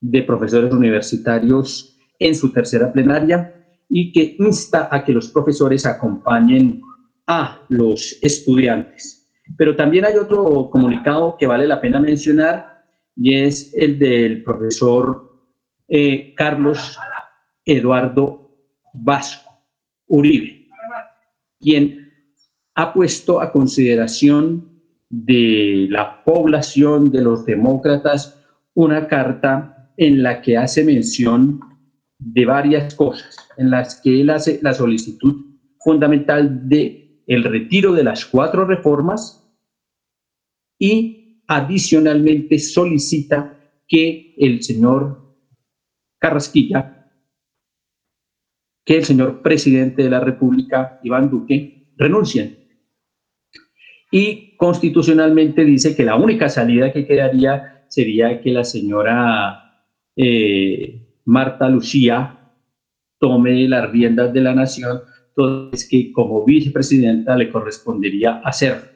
de 0.00 0.22
Profesores 0.22 0.72
Universitarios 0.72 1.96
en 2.18 2.34
su 2.34 2.52
tercera 2.52 2.92
plenaria 2.92 3.54
y 3.88 4.10
que 4.10 4.36
insta 4.38 4.88
a 4.90 5.04
que 5.04 5.12
los 5.12 5.28
profesores 5.28 5.86
acompañen 5.86 6.80
a 7.26 7.60
los 7.68 8.18
estudiantes. 8.20 9.30
Pero 9.56 9.76
también 9.76 10.06
hay 10.06 10.16
otro 10.16 10.70
comunicado 10.70 11.36
que 11.38 11.46
vale 11.46 11.68
la 11.68 11.80
pena 11.80 12.00
mencionar 12.00 12.71
y 13.16 13.34
es 13.34 13.72
el 13.74 13.98
del 13.98 14.42
profesor 14.42 15.32
eh, 15.88 16.34
Carlos 16.34 16.98
Eduardo 17.64 18.50
Vasco 18.94 19.50
Uribe, 20.06 20.68
quien 21.60 22.12
ha 22.74 22.92
puesto 22.92 23.40
a 23.40 23.52
consideración 23.52 24.72
de 25.08 25.86
la 25.90 26.24
población, 26.24 27.10
de 27.10 27.22
los 27.22 27.44
demócratas, 27.44 28.38
una 28.74 29.06
carta 29.08 29.92
en 29.96 30.22
la 30.22 30.40
que 30.40 30.56
hace 30.56 30.84
mención 30.84 31.60
de 32.18 32.46
varias 32.46 32.94
cosas, 32.94 33.36
en 33.58 33.70
las 33.70 34.00
que 34.00 34.20
él 34.20 34.30
hace 34.30 34.58
la 34.62 34.72
solicitud 34.72 35.44
fundamental 35.80 36.68
de 36.68 37.22
el 37.26 37.44
retiro 37.44 37.92
de 37.92 38.04
las 38.04 38.24
cuatro 38.24 38.64
reformas 38.64 39.46
y 40.78 41.21
adicionalmente 41.54 42.58
solicita 42.58 43.58
que 43.86 44.34
el 44.38 44.62
señor 44.62 45.36
Carrasquilla, 46.18 47.10
que 48.84 48.96
el 48.96 49.04
señor 49.04 49.42
presidente 49.42 50.02
de 50.02 50.10
la 50.10 50.20
República, 50.20 50.98
Iván 51.02 51.30
Duque, 51.30 51.92
renuncien 51.96 52.62
y 54.10 54.56
constitucionalmente 54.56 55.64
dice 55.64 55.96
que 55.96 56.04
la 56.04 56.16
única 56.16 56.48
salida 56.48 56.92
que 56.92 57.06
quedaría 57.06 57.86
sería 57.88 58.40
que 58.40 58.50
la 58.50 58.62
señora 58.62 59.86
eh, 60.16 61.18
Marta 61.24 61.68
Lucía 61.68 62.38
tome 63.18 63.66
las 63.68 63.90
riendas 63.90 64.32
de 64.32 64.40
la 64.42 64.54
nación, 64.54 65.00
entonces 65.28 65.88
que 65.88 66.12
como 66.12 66.44
vicepresidenta 66.44 67.36
le 67.36 67.50
correspondería 67.50 68.42
hacer. 68.44 68.92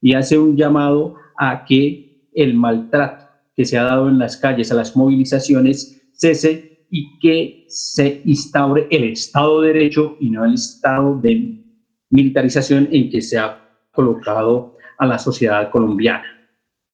Y 0.00 0.14
hace 0.14 0.38
un 0.38 0.56
llamado 0.56 1.16
a 1.42 1.64
que 1.64 2.28
el 2.34 2.54
maltrato 2.54 3.24
que 3.56 3.64
se 3.64 3.78
ha 3.78 3.84
dado 3.84 4.08
en 4.08 4.18
las 4.18 4.36
calles, 4.36 4.70
a 4.70 4.74
las 4.74 4.94
movilizaciones, 4.94 6.10
cese 6.12 6.86
y 6.90 7.18
que 7.18 7.64
se 7.68 8.20
instaure 8.26 8.86
el 8.90 9.04
Estado 9.04 9.62
de 9.62 9.68
Derecho 9.68 10.16
y 10.20 10.28
no 10.30 10.44
el 10.44 10.54
Estado 10.54 11.18
de 11.18 11.64
militarización 12.10 12.88
en 12.92 13.10
que 13.10 13.22
se 13.22 13.38
ha 13.38 13.58
colocado 13.90 14.76
a 14.98 15.06
la 15.06 15.18
sociedad 15.18 15.70
colombiana. 15.70 16.26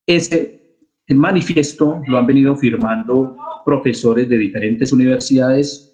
Ese 0.06 0.78
manifiesto 1.08 2.00
lo 2.06 2.18
han 2.18 2.26
venido 2.26 2.54
firmando 2.54 3.36
profesores 3.64 4.28
de 4.28 4.38
diferentes 4.38 4.92
universidades, 4.92 5.92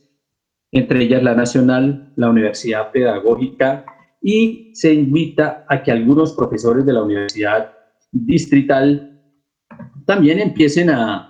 entre 0.73 1.05
ellas 1.05 1.23
la 1.23 1.35
Nacional, 1.35 2.13
la 2.17 2.29
Universidad 2.29 2.93
Pedagógica, 2.93 3.87
y 4.21 4.73
se 4.75 4.93
invita 4.93 5.65
a 5.69 5.83
que 5.83 5.91
algunos 5.91 6.35
profesores 6.35 6.85
de 6.85 6.93
la 6.93 7.03
Universidad 7.03 7.82
Distrital 8.13 9.21
también 10.05 10.39
empiecen 10.39 10.91
a, 10.91 11.29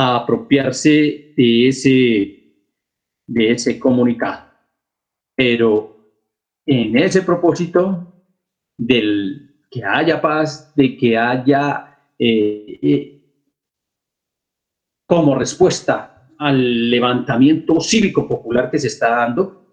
apropiarse 0.00 1.34
de 1.36 1.68
ese, 1.68 2.54
de 3.26 3.50
ese 3.50 3.80
comunicado. 3.80 4.48
Pero 5.34 6.14
en 6.64 6.96
ese 6.96 7.22
propósito 7.22 8.24
del 8.76 9.64
que 9.68 9.82
haya 9.84 10.20
paz, 10.20 10.72
de 10.76 10.96
que 10.96 11.18
haya 11.18 11.98
eh, 12.16 12.78
eh, 12.80 13.18
como 15.04 15.34
respuesta 15.34 16.30
al 16.38 16.90
levantamiento 16.90 17.80
cívico 17.80 18.28
popular 18.28 18.70
que 18.70 18.78
se 18.78 18.86
está 18.86 19.10
dando 19.10 19.66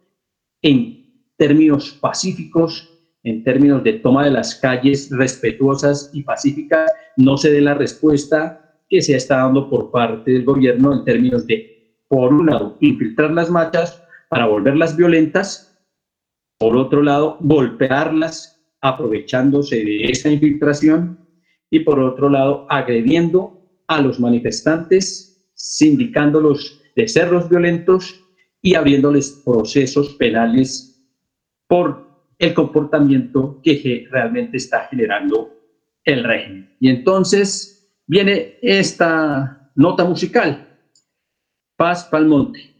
en 0.59 1.31
términos 1.37 1.91
pacíficos, 1.91 2.94
en 3.25 3.43
términos 3.43 3.83
de 3.83 3.93
toma 3.93 4.23
de 4.23 4.31
las 4.31 4.55
calles 4.55 5.09
respetuosas 5.09 6.11
y 6.13 6.21
pacíficas, 6.21 6.91
no 7.17 7.37
se 7.37 7.51
dé 7.51 7.59
la 7.59 7.73
respuesta 7.73 8.79
que 8.87 9.01
se 9.01 9.15
está 9.15 9.37
dando 9.37 9.67
por 9.67 9.89
parte 9.89 10.31
del 10.31 10.45
gobierno 10.45 10.93
en 10.93 11.03
términos 11.03 11.45
de, 11.47 11.97
por 12.07 12.31
un 12.31 12.45
lado, 12.45 12.77
infiltrar 12.81 13.31
las 13.31 13.49
marchas 13.49 14.01
para 14.29 14.45
volverlas 14.45 14.95
violentas, 14.95 15.75
por 16.59 16.77
otro 16.77 17.01
lado, 17.01 17.37
golpearlas 17.41 18.63
aprovechándose 18.81 19.77
de 19.77 20.05
esa 20.05 20.29
infiltración 20.29 21.17
y 21.71 21.79
por 21.79 21.99
otro 21.99 22.29
lado 22.29 22.67
agrediendo 22.69 23.59
a 23.87 24.01
los 24.01 24.19
manifestantes, 24.19 25.49
sindicándolos 25.55 26.79
de 26.95 27.07
ser 27.07 27.31
los 27.31 27.49
violentos 27.49 28.23
y 28.61 28.75
abriéndoles 28.75 29.41
procesos 29.43 30.13
penales 30.15 31.03
por 31.67 32.04
el 32.37 32.53
comportamiento 32.53 33.59
que 33.63 34.07
realmente 34.11 34.57
está 34.57 34.87
generando 34.89 35.53
el 36.03 36.23
régimen. 36.23 36.75
Y 36.79 36.89
entonces 36.89 37.91
viene 38.05 38.57
esta 38.61 39.71
nota 39.75 40.05
musical, 40.05 40.67
Paz 41.75 42.05
Palmonte. 42.05 42.75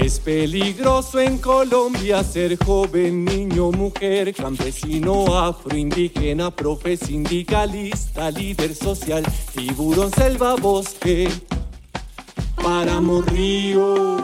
Es 0.00 0.18
peligroso 0.18 1.20
en 1.20 1.36
Colombia 1.36 2.24
ser 2.24 2.56
joven, 2.64 3.24
niño, 3.24 3.70
mujer, 3.70 4.34
campesino, 4.34 5.38
afro, 5.38 5.76
indígena, 5.76 6.50
profe, 6.50 6.96
sindicalista, 6.96 8.30
líder 8.30 8.74
social, 8.74 9.22
tiburón, 9.54 10.10
selva, 10.10 10.56
bosque, 10.56 11.28
páramo, 12.62 13.22
río. 13.22 14.16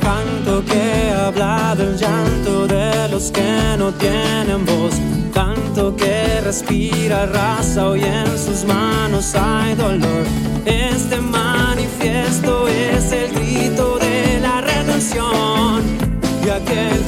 Canto 0.00 0.64
que 0.64 1.10
habla 1.10 1.74
del 1.76 1.96
llanto 1.96 2.66
de 2.66 3.08
los 3.08 3.30
que 3.30 3.76
no 3.78 3.92
tienen 3.92 4.64
voz. 4.66 4.94
Canto 5.32 5.96
que 5.96 6.40
respira 6.40 7.26
raza, 7.26 7.88
hoy 7.88 8.02
en 8.04 8.38
sus 8.38 8.64
manos 8.64 9.34
hay 9.34 9.74
dolor. 9.74 10.24
Este 10.64 11.20
manifiesto 11.20 11.51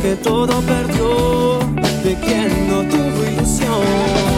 que 0.05 0.17
todo 0.17 0.61
perdió, 0.61 1.61
de 2.05 2.15
quien 2.17 2.69
no 2.69 2.83
tuvo 2.83 3.25
ilusión. 3.25 4.34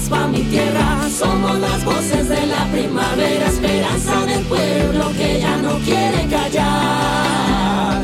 Paz 0.00 0.08
pa' 0.08 0.26
mi 0.28 0.42
tierra, 0.42 1.08
somos 1.10 1.58
las 1.58 1.84
voces 1.84 2.28
de 2.28 2.46
la 2.46 2.64
primavera, 2.72 3.46
esperanza 3.46 4.24
del 4.26 4.44
pueblo 4.44 5.10
que 5.16 5.40
ya 5.40 5.56
no 5.58 5.78
quiere 5.78 6.26
callar. 6.28 8.02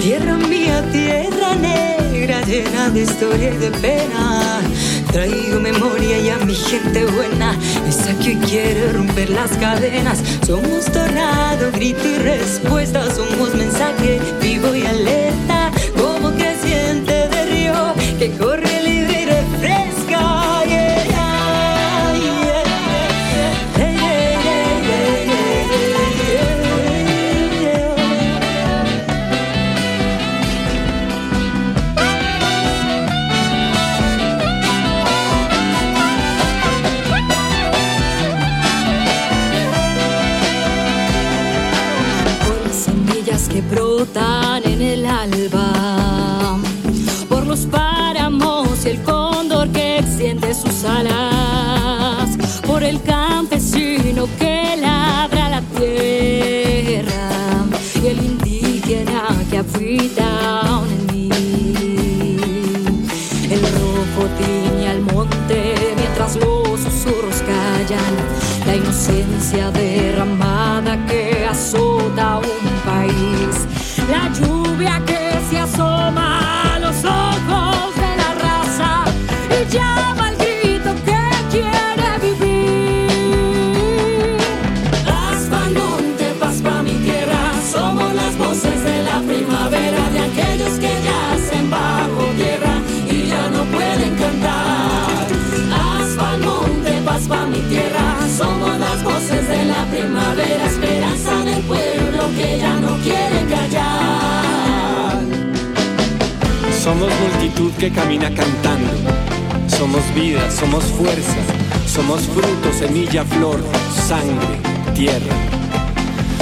Tierra 0.00 0.36
mía, 0.36 0.84
tierra 0.92 1.54
negra, 1.54 2.42
llena 2.42 2.90
de 2.90 3.02
historia 3.02 3.54
y 3.54 3.56
de 3.56 3.70
pena. 3.70 4.60
Traigo 5.12 5.60
memoria 5.60 6.18
y 6.18 6.30
a 6.30 6.38
mi 6.38 6.54
gente 6.54 7.04
buena, 7.04 7.56
esa 7.86 8.18
que 8.18 8.30
hoy 8.30 8.36
quiere 8.48 8.92
romper 8.92 9.30
las 9.30 9.50
cadenas. 9.58 10.22
Somos 10.46 10.86
tornado, 10.86 11.70
grito 11.72 12.06
y 12.06 12.16
respuesta, 12.16 13.00
somos 13.14 13.54
mensaje 13.54 14.20
vivo 14.40 14.74
y 14.74 14.84
alerta, 14.84 15.70
como 15.96 16.30
creciente 16.32 17.28
de 17.28 17.46
río 17.46 17.94
que 18.18 18.30
flotan 44.12 44.62
en 44.64 44.82
el 44.82 45.06
alba. 45.06 46.58
Por 47.28 47.46
los 47.46 47.60
páramos 47.66 48.84
y 48.84 48.90
el 48.90 49.02
cóndor 49.02 49.68
que 49.68 49.98
extiende 49.98 50.54
sus 50.54 50.84
alas. 50.84 52.60
Por 52.66 52.82
el 52.82 53.00
campesino 53.02 54.28
que 54.38 54.76
labra 54.76 55.48
la 55.48 55.62
tierra. 55.78 57.30
Y 58.02 58.06
el 58.06 58.18
indígena 58.18 59.24
que 59.50 59.58
habita 59.58 60.82
en 60.88 61.06
mí. 61.14 61.28
El 63.50 63.60
rojo 63.60 64.28
tiñe 64.38 64.88
al 64.88 65.00
monte 65.00 65.74
mientras 65.96 66.36
los 66.36 66.80
susurros 66.80 67.42
callan. 67.42 68.14
La 68.66 68.76
inocencia 68.76 69.70
derramada 69.70 69.81
ya 102.58 102.74
no 102.76 102.96
quiere 103.02 103.38
callar. 103.48 105.20
Somos 106.82 107.10
multitud 107.20 107.72
que 107.78 107.90
camina 107.90 108.28
cantando. 108.34 108.92
Somos 109.68 110.02
vida, 110.14 110.50
somos 110.50 110.84
fuerza. 110.84 111.40
Somos 111.86 112.22
fruto, 112.22 112.72
semilla, 112.72 113.24
flor, 113.24 113.60
sangre, 114.08 114.58
tierra. 114.94 115.36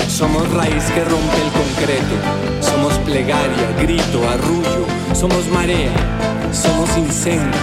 Somos 0.08 0.48
raíz 0.52 0.84
que 0.94 1.04
rompe 1.04 1.38
el 1.44 1.50
concreto. 1.60 2.16
Somos 2.60 2.94
plegaria, 2.98 3.68
grito, 3.80 4.28
arrullo. 4.28 4.84
Somos 5.14 5.46
marea. 5.52 5.92
Somos 6.52 6.96
incendio. 6.96 7.60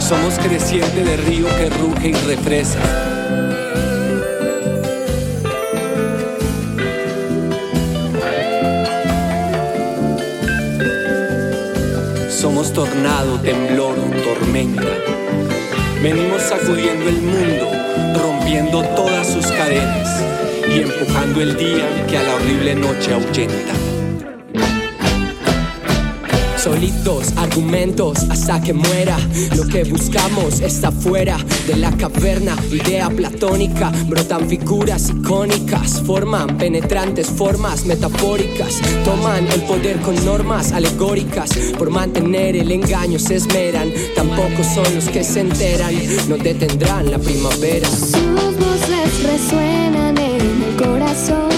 Somos 0.00 0.38
creciente 0.38 1.04
de 1.04 1.16
río 1.16 1.46
que 1.56 1.70
ruge 1.70 2.08
y 2.08 2.12
refresca. 2.12 3.09
Tornado, 12.80 13.38
temblor, 13.40 13.94
tormenta. 14.24 14.88
Venimos 16.02 16.40
sacudiendo 16.40 17.10
el 17.10 17.20
mundo, 17.20 17.70
rompiendo 18.18 18.82
todas 18.96 19.26
sus 19.26 19.46
cadenas 19.48 20.24
y 20.74 20.80
empujando 20.80 21.42
el 21.42 21.58
día 21.58 22.06
que 22.08 22.16
a 22.16 22.22
la 22.22 22.36
horrible 22.36 22.74
noche 22.74 23.12
ahuyenta. 23.12 23.99
Solitos, 26.62 27.32
argumentos 27.36 28.18
hasta 28.28 28.60
que 28.60 28.74
muera. 28.74 29.16
Lo 29.56 29.66
que 29.66 29.82
buscamos 29.84 30.60
está 30.60 30.92
fuera 30.92 31.38
de 31.66 31.76
la 31.76 31.90
caverna. 31.92 32.54
Idea 32.70 33.08
platónica, 33.08 33.90
brotan 34.06 34.46
figuras 34.46 35.08
icónicas. 35.08 36.02
Forman 36.02 36.58
penetrantes 36.58 37.28
formas 37.28 37.86
metafóricas. 37.86 38.78
Toman 39.06 39.46
el 39.46 39.62
poder 39.62 40.00
con 40.00 40.22
normas 40.26 40.72
alegóricas. 40.72 41.50
Por 41.78 41.88
mantener 41.88 42.56
el 42.56 42.70
engaño 42.70 43.18
se 43.18 43.36
esmeran. 43.36 43.90
Tampoco 44.14 44.62
son 44.74 44.94
los 44.94 45.08
que 45.08 45.24
se 45.24 45.40
enteran. 45.40 45.94
No 46.28 46.36
detendrán 46.36 47.10
la 47.10 47.18
primavera. 47.18 47.88
Sus 47.88 48.12
voces 48.12 49.22
resuenan 49.22 50.18
en 50.18 50.40
el 50.40 50.76
corazón. 50.76 51.48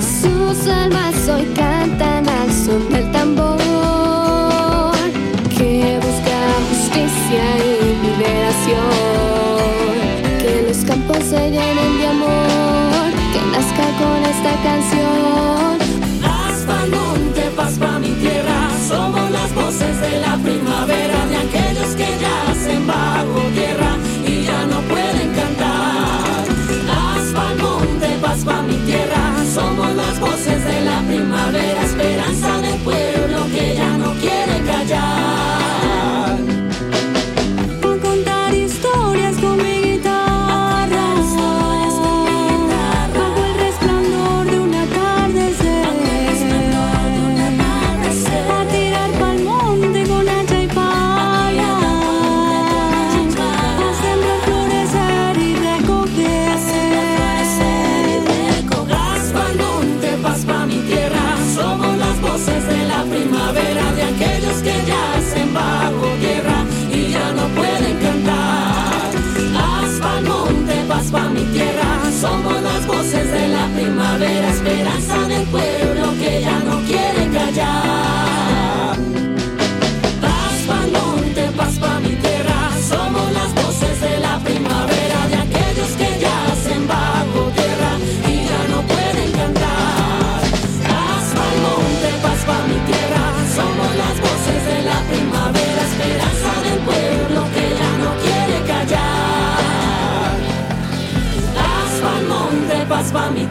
Sus 0.00 0.68
almas 0.68 1.28
hoy 1.28 1.44
cantan 1.54 2.35
con 14.66 14.95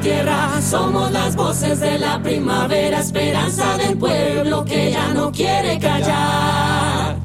tierra, 0.05 0.61
somos 0.61 1.11
las 1.11 1.35
voces 1.35 1.79
de 1.79 1.97
la 1.97 2.21
primavera, 2.21 2.99
esperanza 2.99 3.75
del 3.75 3.97
pueblo 3.97 4.63
que 4.63 4.91
ya 4.91 5.15
no 5.15 5.31
quiere 5.31 5.79
callar. 5.79 7.17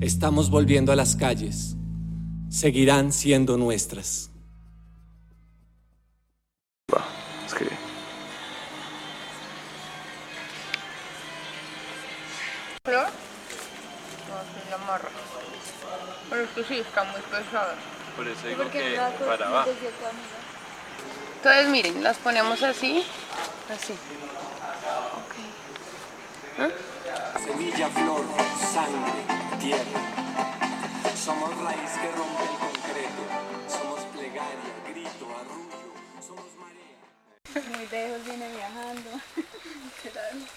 Estamos 0.00 0.50
volviendo 0.50 0.90
a 0.90 0.96
las 0.96 1.14
calles. 1.14 1.76
Seguirán 2.48 3.12
siendo 3.12 3.56
nuestras. 3.56 4.32
Escribe. 7.46 7.76
¿Flor? 12.84 13.04
No, 13.04 13.10
sí, 14.42 14.70
la 14.70 14.74
amarra. 14.74 15.08
Pero 16.30 16.42
es 16.42 16.50
que 16.50 16.64
sí, 16.64 16.80
está 16.80 17.04
muy 17.04 17.20
pesada. 17.20 17.76
Por 18.16 18.26
eso 18.26 18.48
digo 18.48 18.68
que 18.72 18.98
para 19.24 19.46
abajo. 19.46 19.70
Entonces, 21.46 21.70
miren, 21.70 22.02
las 22.02 22.16
ponemos 22.16 22.60
así, 22.64 23.06
así. 23.72 23.94
Semilla, 27.38 27.88
flor, 27.88 28.24
sangre, 28.74 29.22
tierra. 29.60 30.00
Somos 31.16 31.56
raíz 31.58 31.90
que 32.02 32.10
rompe 32.10 32.42
el 32.42 32.58
concreto. 32.58 33.22
Somos 33.68 34.00
plegaria, 34.06 34.74
grito, 34.88 35.26
arrullo. 35.38 35.94
Somos 36.20 36.46
marea. 36.58 36.98
Muy 37.78 37.86
lejos 37.92 38.24
viene 38.24 38.48
viajando. 38.48 39.10
Literal. 40.02 40.48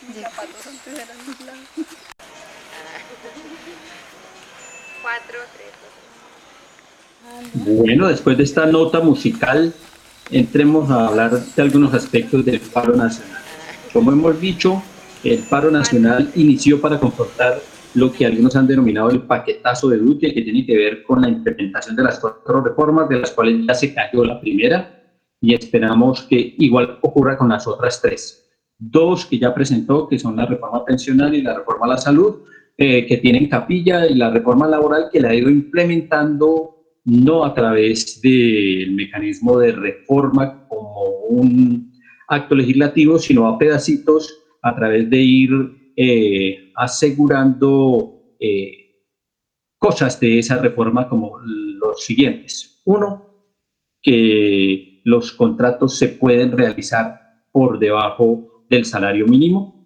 Mis 0.00 0.16
zapatos 0.22 0.66
antes 0.66 0.98
eran 0.98 1.26
muy 1.26 1.34
blancos. 1.34 1.84
Cuatro, 5.02 5.38
tres, 5.52 5.72
dos. 5.82 6.19
Bueno, 7.54 8.08
después 8.08 8.36
de 8.36 8.44
esta 8.44 8.66
nota 8.66 9.00
musical 9.00 9.72
entremos 10.30 10.90
a 10.90 11.08
hablar 11.08 11.32
de 11.32 11.62
algunos 11.62 11.92
aspectos 11.94 12.44
del 12.44 12.60
paro 12.60 12.94
nacional. 12.94 13.42
Como 13.92 14.12
hemos 14.12 14.40
dicho, 14.40 14.82
el 15.24 15.40
paro 15.40 15.70
nacional 15.70 16.30
inició 16.36 16.80
para 16.80 16.98
confrontar 16.98 17.60
lo 17.94 18.12
que 18.12 18.24
algunos 18.24 18.54
han 18.54 18.68
denominado 18.68 19.10
el 19.10 19.22
paquetazo 19.22 19.88
de 19.88 19.98
Duque, 19.98 20.32
que 20.32 20.42
tiene 20.42 20.64
que 20.64 20.76
ver 20.76 21.02
con 21.02 21.20
la 21.22 21.28
implementación 21.28 21.96
de 21.96 22.04
las 22.04 22.20
cuatro 22.20 22.62
reformas, 22.62 23.08
de 23.08 23.18
las 23.18 23.32
cuales 23.32 23.66
ya 23.66 23.74
se 23.74 23.92
cayó 23.92 24.24
la 24.24 24.40
primera, 24.40 25.02
y 25.40 25.54
esperamos 25.54 26.22
que 26.22 26.54
igual 26.58 26.98
ocurra 27.00 27.36
con 27.36 27.48
las 27.48 27.66
otras 27.66 28.00
tres. 28.00 28.48
Dos 28.78 29.26
que 29.26 29.38
ya 29.38 29.52
presentó, 29.52 30.08
que 30.08 30.18
son 30.18 30.36
la 30.36 30.46
reforma 30.46 30.84
pensional 30.84 31.34
y 31.34 31.42
la 31.42 31.58
reforma 31.58 31.86
a 31.86 31.90
la 31.90 31.98
salud, 31.98 32.42
eh, 32.76 33.06
que 33.06 33.16
tienen 33.16 33.48
capilla, 33.48 34.06
y 34.06 34.14
la 34.14 34.30
reforma 34.30 34.68
laboral 34.68 35.08
que 35.12 35.20
la 35.20 35.30
ha 35.30 35.34
ido 35.34 35.50
implementando 35.50 36.79
no 37.04 37.44
a 37.44 37.54
través 37.54 38.20
del 38.20 38.92
mecanismo 38.92 39.58
de 39.58 39.72
reforma 39.72 40.66
como 40.68 41.04
un 41.28 41.92
acto 42.28 42.54
legislativo, 42.54 43.18
sino 43.18 43.48
a 43.48 43.58
pedacitos 43.58 44.32
a 44.62 44.74
través 44.74 45.08
de 45.08 45.18
ir 45.18 45.50
eh, 45.96 46.72
asegurando 46.76 48.34
eh, 48.38 48.80
cosas 49.78 50.20
de 50.20 50.38
esa 50.38 50.58
reforma 50.58 51.08
como 51.08 51.38
los 51.40 52.04
siguientes. 52.04 52.82
Uno, 52.84 53.26
que 54.02 55.02
los 55.04 55.32
contratos 55.32 55.98
se 55.98 56.08
pueden 56.08 56.52
realizar 56.52 57.20
por 57.52 57.78
debajo 57.78 58.64
del 58.68 58.84
salario 58.84 59.26
mínimo, 59.26 59.80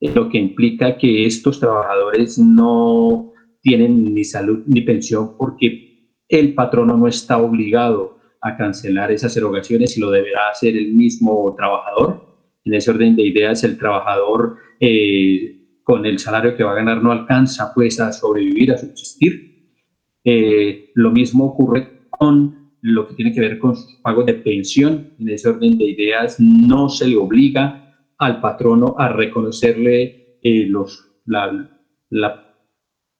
lo 0.00 0.28
que 0.28 0.38
implica 0.38 0.96
que 0.96 1.26
estos 1.26 1.60
trabajadores 1.60 2.38
no 2.38 3.32
tienen 3.60 4.14
ni 4.14 4.24
salud 4.24 4.62
ni 4.66 4.80
pensión 4.82 5.36
porque 5.36 5.87
el 6.28 6.54
patrono 6.54 6.96
no 6.96 7.08
está 7.08 7.38
obligado 7.38 8.18
a 8.40 8.56
cancelar 8.56 9.10
esas 9.10 9.36
erogaciones 9.36 9.96
y 9.96 10.00
lo 10.00 10.10
deberá 10.10 10.48
hacer 10.50 10.76
el 10.76 10.92
mismo 10.92 11.54
trabajador. 11.56 12.26
En 12.64 12.74
ese 12.74 12.90
orden 12.90 13.16
de 13.16 13.22
ideas, 13.22 13.64
el 13.64 13.78
trabajador 13.78 14.56
eh, 14.78 15.58
con 15.82 16.04
el 16.04 16.18
salario 16.18 16.56
que 16.56 16.64
va 16.64 16.72
a 16.72 16.76
ganar 16.76 17.02
no 17.02 17.12
alcanza 17.12 17.72
pues 17.74 17.98
a 17.98 18.12
sobrevivir, 18.12 18.72
a 18.72 18.78
subsistir. 18.78 19.72
Eh, 20.22 20.90
lo 20.94 21.10
mismo 21.10 21.46
ocurre 21.46 22.08
con 22.10 22.72
lo 22.82 23.08
que 23.08 23.14
tiene 23.14 23.32
que 23.32 23.40
ver 23.40 23.58
con 23.58 23.74
sus 23.74 23.96
pagos 24.02 24.26
de 24.26 24.34
pensión. 24.34 25.14
En 25.18 25.30
ese 25.30 25.48
orden 25.48 25.78
de 25.78 25.84
ideas, 25.84 26.38
no 26.38 26.88
se 26.88 27.08
le 27.08 27.16
obliga 27.16 27.96
al 28.18 28.40
patrono 28.40 28.94
a 28.98 29.08
reconocerle 29.08 30.38
eh, 30.42 30.66
los, 30.68 31.10
la, 31.24 31.70
la 32.10 32.47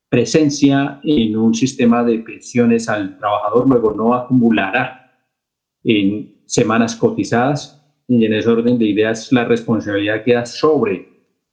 presencia 0.09 1.01
en 1.03 1.37
un 1.37 1.55
sistema 1.55 2.03
de 2.05 2.19
pensiones 2.21 2.89
al 2.89 3.19
trabajador, 3.19 3.69
luego 3.69 3.93
no 3.93 4.15
acumulará 4.15 5.13
en 5.85 6.43
semanas 6.47 6.97
cotizadas 6.97 7.79
y 8.09 8.25
en 8.25 8.33
ese 8.33 8.49
orden 8.49 8.79
de 8.79 8.87
ideas 8.87 9.31
la 9.33 9.45
responsabilidad 9.45 10.25
queda 10.25 10.47
sobre 10.47 11.09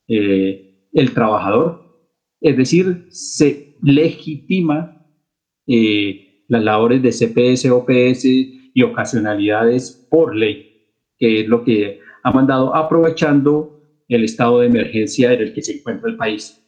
eh, 0.07 0.87
el 0.93 1.13
trabajador, 1.13 1.83
es 2.39 2.55
decir, 2.55 3.07
se 3.09 3.75
legitima 3.81 5.05
eh, 5.67 6.43
las 6.47 6.63
labores 6.63 7.01
de 7.01 7.11
CPS, 7.11 7.69
OPS 7.71 8.25
y 8.25 8.83
ocasionalidades 8.83 10.07
por 10.09 10.35
ley, 10.35 10.91
que 11.17 11.41
es 11.41 11.47
lo 11.47 11.63
que 11.63 11.99
ha 12.23 12.31
mandado 12.31 12.75
aprovechando 12.75 13.81
el 14.07 14.23
estado 14.23 14.59
de 14.59 14.67
emergencia 14.67 15.33
en 15.33 15.41
el 15.41 15.53
que 15.53 15.61
se 15.61 15.77
encuentra 15.77 16.09
el 16.09 16.17
país. 16.17 16.64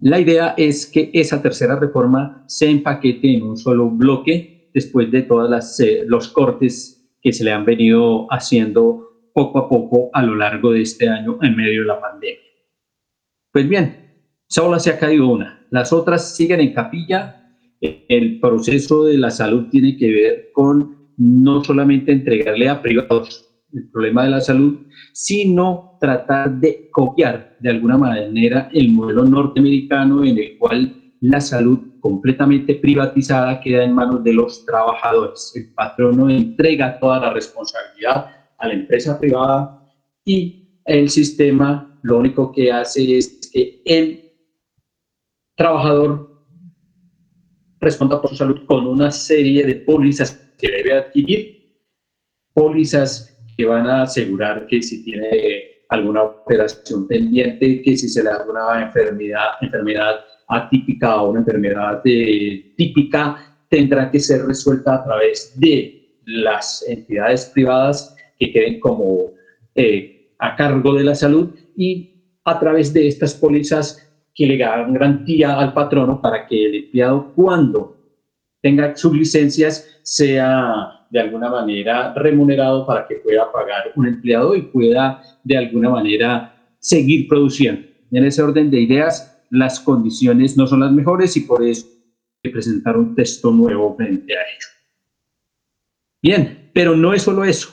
La 0.00 0.18
idea 0.18 0.54
es 0.56 0.86
que 0.86 1.10
esa 1.12 1.42
tercera 1.42 1.76
reforma 1.76 2.42
se 2.46 2.70
empaquete 2.70 3.34
en 3.34 3.42
un 3.42 3.58
solo 3.58 3.90
bloque 3.90 4.70
después 4.72 5.10
de 5.10 5.22
todos 5.22 5.80
eh, 5.80 6.04
los 6.06 6.28
cortes 6.28 7.14
que 7.20 7.32
se 7.34 7.44
le 7.44 7.52
han 7.52 7.66
venido 7.66 8.26
haciendo 8.32 9.10
poco 9.34 9.58
a 9.58 9.68
poco 9.68 10.08
a 10.14 10.22
lo 10.22 10.36
largo 10.36 10.72
de 10.72 10.82
este 10.82 11.06
año 11.06 11.38
en 11.42 11.54
medio 11.54 11.82
de 11.82 11.86
la 11.86 12.00
pandemia. 12.00 12.38
Pues 13.52 13.68
bien, 13.68 14.24
solo 14.48 14.78
se 14.78 14.90
ha 14.90 14.98
caído 14.98 15.28
una. 15.28 15.66
Las 15.70 15.92
otras 15.92 16.34
siguen 16.34 16.60
en 16.60 16.72
capilla. 16.72 17.36
El 17.80 18.40
proceso 18.40 19.04
de 19.04 19.18
la 19.18 19.30
salud 19.30 19.68
tiene 19.70 19.98
que 19.98 20.10
ver 20.10 20.50
con 20.52 21.10
no 21.18 21.62
solamente 21.62 22.12
entregarle 22.12 22.68
a 22.70 22.80
privados 22.80 23.49
el 23.72 23.88
problema 23.90 24.24
de 24.24 24.30
la 24.30 24.40
salud, 24.40 24.86
sino 25.12 25.96
tratar 26.00 26.50
de 26.58 26.88
copiar 26.90 27.56
de 27.60 27.70
alguna 27.70 27.98
manera 27.98 28.68
el 28.72 28.90
modelo 28.90 29.24
norteamericano 29.24 30.24
en 30.24 30.38
el 30.38 30.58
cual 30.58 31.12
la 31.20 31.40
salud 31.40 31.78
completamente 32.00 32.74
privatizada 32.76 33.60
queda 33.60 33.84
en 33.84 33.92
manos 33.92 34.24
de 34.24 34.32
los 34.32 34.64
trabajadores. 34.64 35.52
El 35.54 35.72
patrono 35.74 36.30
entrega 36.30 36.98
toda 36.98 37.20
la 37.20 37.32
responsabilidad 37.32 38.26
a 38.58 38.68
la 38.68 38.74
empresa 38.74 39.18
privada 39.18 39.86
y 40.24 40.80
el 40.84 41.10
sistema 41.10 41.98
lo 42.02 42.18
único 42.18 42.50
que 42.52 42.72
hace 42.72 43.18
es 43.18 43.50
que 43.52 43.82
el 43.84 44.32
trabajador 45.54 46.30
responda 47.80 48.20
por 48.20 48.30
su 48.30 48.36
salud 48.36 48.64
con 48.66 48.86
una 48.86 49.10
serie 49.10 49.64
de 49.64 49.74
pólizas 49.76 50.32
que 50.58 50.70
debe 50.70 50.94
adquirir, 50.94 51.84
pólizas 52.52 53.29
que 53.60 53.66
van 53.66 53.86
a 53.86 54.02
asegurar 54.04 54.66
que 54.66 54.80
si 54.80 55.04
tiene 55.04 55.82
alguna 55.90 56.22
operación 56.22 57.06
pendiente, 57.06 57.82
que 57.82 57.94
si 57.94 58.08
se 58.08 58.22
le 58.22 58.30
da 58.30 58.36
alguna 58.36 58.84
enfermedad, 58.86 59.48
enfermedad 59.60 60.20
atípica 60.48 61.20
o 61.20 61.30
una 61.32 61.40
enfermedad 61.40 62.00
eh, 62.06 62.72
típica 62.74 63.36
tendrá 63.68 64.10
que 64.10 64.18
ser 64.18 64.46
resuelta 64.46 64.94
a 64.94 65.04
través 65.04 65.52
de 65.60 66.16
las 66.24 66.82
entidades 66.88 67.50
privadas 67.52 68.16
que 68.38 68.50
queden 68.50 68.80
como 68.80 69.32
eh, 69.74 70.32
a 70.38 70.56
cargo 70.56 70.94
de 70.94 71.04
la 71.04 71.14
salud 71.14 71.50
y 71.76 72.14
a 72.46 72.58
través 72.58 72.94
de 72.94 73.08
estas 73.08 73.34
pólizas 73.34 74.10
que 74.34 74.46
le 74.46 74.56
dan 74.56 74.94
garantía 74.94 75.58
al 75.58 75.74
patrono 75.74 76.22
para 76.22 76.46
que 76.46 76.64
el 76.64 76.74
empleado 76.76 77.34
cuando 77.34 77.98
tenga 78.62 78.96
sus 78.96 79.14
licencias 79.14 80.00
sea 80.02 80.99
de 81.10 81.20
alguna 81.20 81.50
manera 81.50 82.14
remunerado 82.14 82.86
para 82.86 83.06
que 83.06 83.16
pueda 83.16 83.50
pagar 83.52 83.92
un 83.96 84.06
empleado 84.06 84.54
y 84.54 84.62
pueda 84.62 85.22
de 85.42 85.56
alguna 85.56 85.90
manera 85.90 86.54
seguir 86.78 87.28
produciendo. 87.28 87.86
En 88.12 88.24
ese 88.24 88.42
orden 88.42 88.70
de 88.70 88.80
ideas, 88.80 89.44
las 89.50 89.80
condiciones 89.80 90.56
no 90.56 90.66
son 90.66 90.80
las 90.80 90.92
mejores 90.92 91.36
y 91.36 91.40
por 91.40 91.64
eso 91.64 91.86
hay 91.86 92.50
que 92.50 92.50
presentar 92.50 92.96
un 92.96 93.14
texto 93.14 93.50
nuevo 93.50 93.94
frente 93.96 94.32
a 94.34 94.40
ello. 94.40 94.68
Bien, 96.22 96.70
pero 96.72 96.96
no 96.96 97.12
es 97.12 97.22
solo 97.22 97.44
eso. 97.44 97.70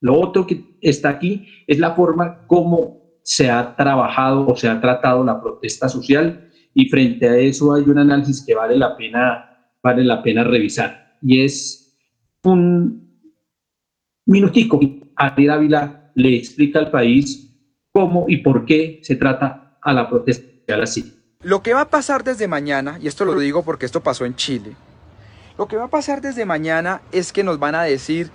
Lo 0.00 0.20
otro 0.20 0.46
que 0.46 0.76
está 0.80 1.08
aquí 1.08 1.48
es 1.66 1.78
la 1.78 1.94
forma 1.94 2.46
como 2.46 3.02
se 3.22 3.50
ha 3.50 3.74
trabajado 3.74 4.46
o 4.46 4.56
se 4.56 4.68
ha 4.68 4.80
tratado 4.80 5.24
la 5.24 5.40
protesta 5.40 5.88
social 5.88 6.50
y 6.74 6.88
frente 6.88 7.28
a 7.28 7.36
eso 7.36 7.72
hay 7.72 7.82
un 7.84 7.98
análisis 7.98 8.44
que 8.46 8.54
vale 8.54 8.76
la 8.76 8.96
pena, 8.96 9.72
vale 9.82 10.04
la 10.04 10.22
pena 10.22 10.44
revisar 10.44 11.16
y 11.22 11.42
es 11.42 11.83
un 12.44 13.22
minutico. 14.26 14.80
Ariel 15.16 15.50
Ávila 15.50 16.12
le 16.14 16.36
explica 16.36 16.78
al 16.78 16.90
país 16.90 17.50
cómo 17.92 18.26
y 18.28 18.38
por 18.38 18.64
qué 18.64 19.00
se 19.02 19.16
trata 19.16 19.78
a 19.80 19.92
la 19.92 20.08
protesta 20.08 20.82
así. 20.82 21.12
Lo 21.42 21.62
que 21.62 21.74
va 21.74 21.82
a 21.82 21.90
pasar 21.90 22.24
desde 22.24 22.48
mañana, 22.48 22.98
y 23.00 23.06
esto 23.06 23.24
lo 23.24 23.38
digo 23.38 23.62
porque 23.62 23.86
esto 23.86 24.02
pasó 24.02 24.24
en 24.24 24.34
Chile, 24.34 24.72
lo 25.58 25.68
que 25.68 25.76
va 25.76 25.84
a 25.84 25.88
pasar 25.88 26.20
desde 26.20 26.46
mañana 26.46 27.02
es 27.12 27.32
que 27.32 27.44
nos 27.44 27.58
van 27.58 27.74
a 27.74 27.82
decir, 27.82 28.30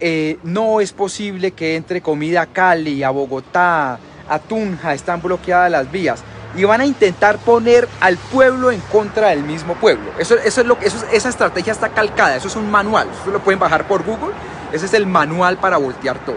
eh, 0.00 0.38
no 0.42 0.80
es 0.80 0.92
posible 0.92 1.50
que 1.50 1.76
entre 1.76 2.00
comida 2.00 2.42
a 2.42 2.46
Cali, 2.46 3.02
a 3.02 3.10
Bogotá, 3.10 3.98
a 4.28 4.38
Tunja, 4.38 4.94
están 4.94 5.20
bloqueadas 5.20 5.70
las 5.70 5.92
vías. 5.92 6.24
Y 6.54 6.64
van 6.64 6.80
a 6.80 6.86
intentar 6.86 7.38
poner 7.38 7.88
al 8.00 8.16
pueblo 8.16 8.70
en 8.70 8.80
contra 8.80 9.28
del 9.28 9.42
mismo 9.42 9.74
pueblo. 9.74 10.12
Eso, 10.18 10.36
eso 10.36 10.60
es 10.60 10.66
lo, 10.66 10.76
eso, 10.80 11.04
esa 11.12 11.28
estrategia 11.28 11.72
está 11.72 11.88
calcada, 11.88 12.36
eso 12.36 12.48
es 12.48 12.56
un 12.56 12.70
manual. 12.70 13.08
Eso 13.20 13.30
lo 13.30 13.40
pueden 13.40 13.58
bajar 13.58 13.86
por 13.86 14.04
Google. 14.04 14.34
Ese 14.72 14.86
es 14.86 14.94
el 14.94 15.06
manual 15.06 15.56
para 15.58 15.76
voltear 15.78 16.18
todo. 16.24 16.36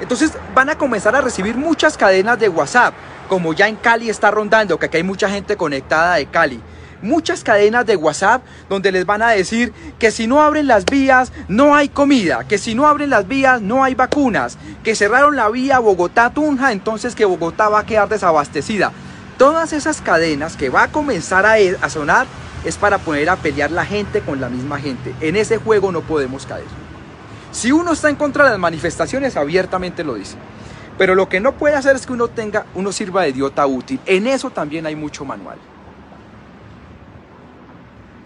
Entonces 0.00 0.32
van 0.54 0.70
a 0.70 0.78
comenzar 0.78 1.14
a 1.14 1.20
recibir 1.20 1.56
muchas 1.56 1.96
cadenas 1.96 2.38
de 2.38 2.48
WhatsApp 2.48 2.94
como 3.30 3.52
ya 3.52 3.68
en 3.68 3.76
Cali 3.76 4.10
está 4.10 4.32
rondando, 4.32 4.76
que 4.76 4.86
aquí 4.86 4.96
hay 4.96 5.04
mucha 5.04 5.30
gente 5.30 5.56
conectada 5.56 6.16
de 6.16 6.26
Cali. 6.26 6.60
Muchas 7.00 7.44
cadenas 7.44 7.86
de 7.86 7.94
WhatsApp 7.94 8.42
donde 8.68 8.90
les 8.90 9.06
van 9.06 9.22
a 9.22 9.30
decir 9.30 9.72
que 10.00 10.10
si 10.10 10.26
no 10.26 10.42
abren 10.42 10.66
las 10.66 10.84
vías 10.84 11.32
no 11.46 11.76
hay 11.76 11.88
comida, 11.88 12.42
que 12.48 12.58
si 12.58 12.74
no 12.74 12.88
abren 12.88 13.08
las 13.08 13.28
vías 13.28 13.62
no 13.62 13.84
hay 13.84 13.94
vacunas, 13.94 14.58
que 14.82 14.96
cerraron 14.96 15.36
la 15.36 15.48
vía 15.48 15.78
Bogotá-Tunja, 15.78 16.72
entonces 16.72 17.14
que 17.14 17.24
Bogotá 17.24 17.68
va 17.68 17.78
a 17.78 17.86
quedar 17.86 18.08
desabastecida. 18.08 18.90
Todas 19.40 19.72
esas 19.72 20.02
cadenas 20.02 20.54
que 20.54 20.68
va 20.68 20.82
a 20.82 20.92
comenzar 20.92 21.46
a, 21.46 21.88
sonar 21.88 22.26
es 22.62 22.76
para 22.76 22.98
poner 22.98 23.30
a 23.30 23.36
pelear 23.36 23.70
la 23.70 23.86
gente 23.86 24.20
con 24.20 24.38
la 24.38 24.50
misma 24.50 24.78
gente. 24.78 25.14
En 25.22 25.34
ese 25.34 25.56
juego 25.56 25.90
no 25.92 26.02
podemos 26.02 26.44
caer. 26.44 26.66
Si 27.50 27.72
uno 27.72 27.92
está 27.92 28.10
en 28.10 28.16
contra 28.16 28.44
de 28.44 28.50
las 28.50 28.58
manifestaciones, 28.58 29.38
abiertamente 29.38 30.04
lo 30.04 30.16
dice. 30.16 30.36
Pero 30.98 31.14
lo 31.14 31.30
que 31.30 31.40
no 31.40 31.52
puede 31.52 31.74
hacer 31.74 31.96
es 31.96 32.04
que 32.04 32.12
uno 32.12 32.28
tenga, 32.28 32.66
uno 32.74 32.92
sirva 32.92 33.22
de 33.22 33.30
idiota 33.30 33.66
útil. 33.66 33.98
En 34.04 34.26
eso 34.26 34.50
también 34.50 34.84
hay 34.84 34.94
mucho 34.94 35.24
manual. 35.24 35.56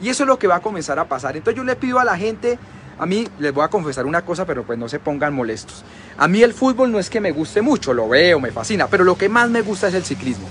Y 0.01 0.09
eso 0.09 0.25
es 0.25 0.27
lo 0.27 0.37
que 0.37 0.49
va 0.49 0.57
a 0.57 0.63
comenzar 0.63 0.99
a 0.99 1.05
pasar. 1.05 1.37
Entonces 1.37 1.57
yo 1.57 1.63
le 1.63 1.77
pido 1.77 2.01
a 2.01 2.05
la 2.05 2.17
gente, 2.17 2.59
A 2.99 3.07
mí 3.07 3.29
les 3.39 3.55
voy 3.55 3.63
a 3.65 3.69
confesar 3.69 4.05
una 4.05 4.25
cosa, 4.25 4.47
pero 4.47 4.65
pues 4.65 4.81
no 4.81 4.89
se 4.89 4.99
pongan 4.99 5.33
molestos. 5.33 5.85
A 6.19 6.27
mí 6.27 6.43
el 6.43 6.55
fútbol 6.55 6.91
no 6.91 6.99
es 6.99 7.09
que 7.09 7.21
me 7.21 7.31
guste 7.31 7.63
mucho, 7.63 7.95
lo 7.95 8.09
veo, 8.09 8.41
me 8.41 8.51
fascina, 8.51 8.89
pero 8.89 9.05
lo 9.05 9.17
que 9.17 9.29
más 9.29 9.49
me 9.49 9.63
gusta 9.63 9.87
es 9.87 9.95
el 9.95 10.05
ciclismo. 10.05 10.49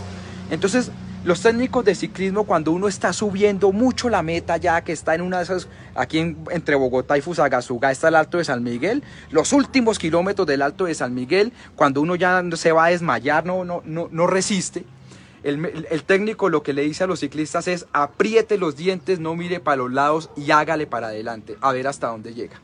Entonces, 0.53 0.91
los 1.25 1.41
técnicos 1.41 1.83
de 1.83 1.95
ciclismo, 1.95 2.43
cuando 2.43 2.71
uno 2.71 2.87
está 2.87 3.11
subiendo 3.11 3.71
mucho 3.71 4.07
la 4.07 4.21
meta, 4.21 4.57
ya 4.57 4.83
que 4.83 4.91
está 4.91 5.15
en 5.15 5.21
una 5.21 5.37
de 5.37 5.45
esas, 5.45 5.67
aquí 5.95 6.19
entre 6.19 6.75
Bogotá 6.75 7.17
y 7.17 7.21
Fusagasugá 7.21 7.91
está 7.91 8.09
el 8.09 8.15
Alto 8.15 8.37
de 8.37 8.45
San 8.45 8.61
Miguel, 8.61 9.01
los 9.31 9.51
últimos 9.51 9.97
kilómetros 9.97 10.45
del 10.45 10.61
Alto 10.61 10.85
de 10.85 10.93
San 10.93 11.15
Miguel, 11.15 11.53
cuando 11.75 12.01
uno 12.01 12.15
ya 12.15 12.43
se 12.53 12.71
va 12.71 12.85
a 12.85 12.89
desmayar, 12.89 13.47
no, 13.47 13.65
no, 13.65 13.81
no, 13.83 14.09
no 14.11 14.27
resiste. 14.27 14.85
El, 15.41 15.87
el, 15.89 16.03
técnico 16.03 16.49
lo 16.49 16.61
que 16.61 16.73
le 16.73 16.83
dice 16.83 17.03
a 17.03 17.07
los 17.07 17.21
ciclistas 17.21 17.67
es 17.67 17.87
apriete 17.91 18.59
los 18.59 18.75
dientes, 18.75 19.19
no 19.19 19.35
mire 19.35 19.59
para 19.59 19.77
los 19.77 19.91
lados 19.91 20.29
y 20.37 20.51
hágale 20.51 20.85
para 20.85 21.07
adelante, 21.07 21.57
a 21.61 21.71
ver 21.71 21.87
hasta 21.87 22.09
dónde 22.09 22.35
llega. 22.35 22.61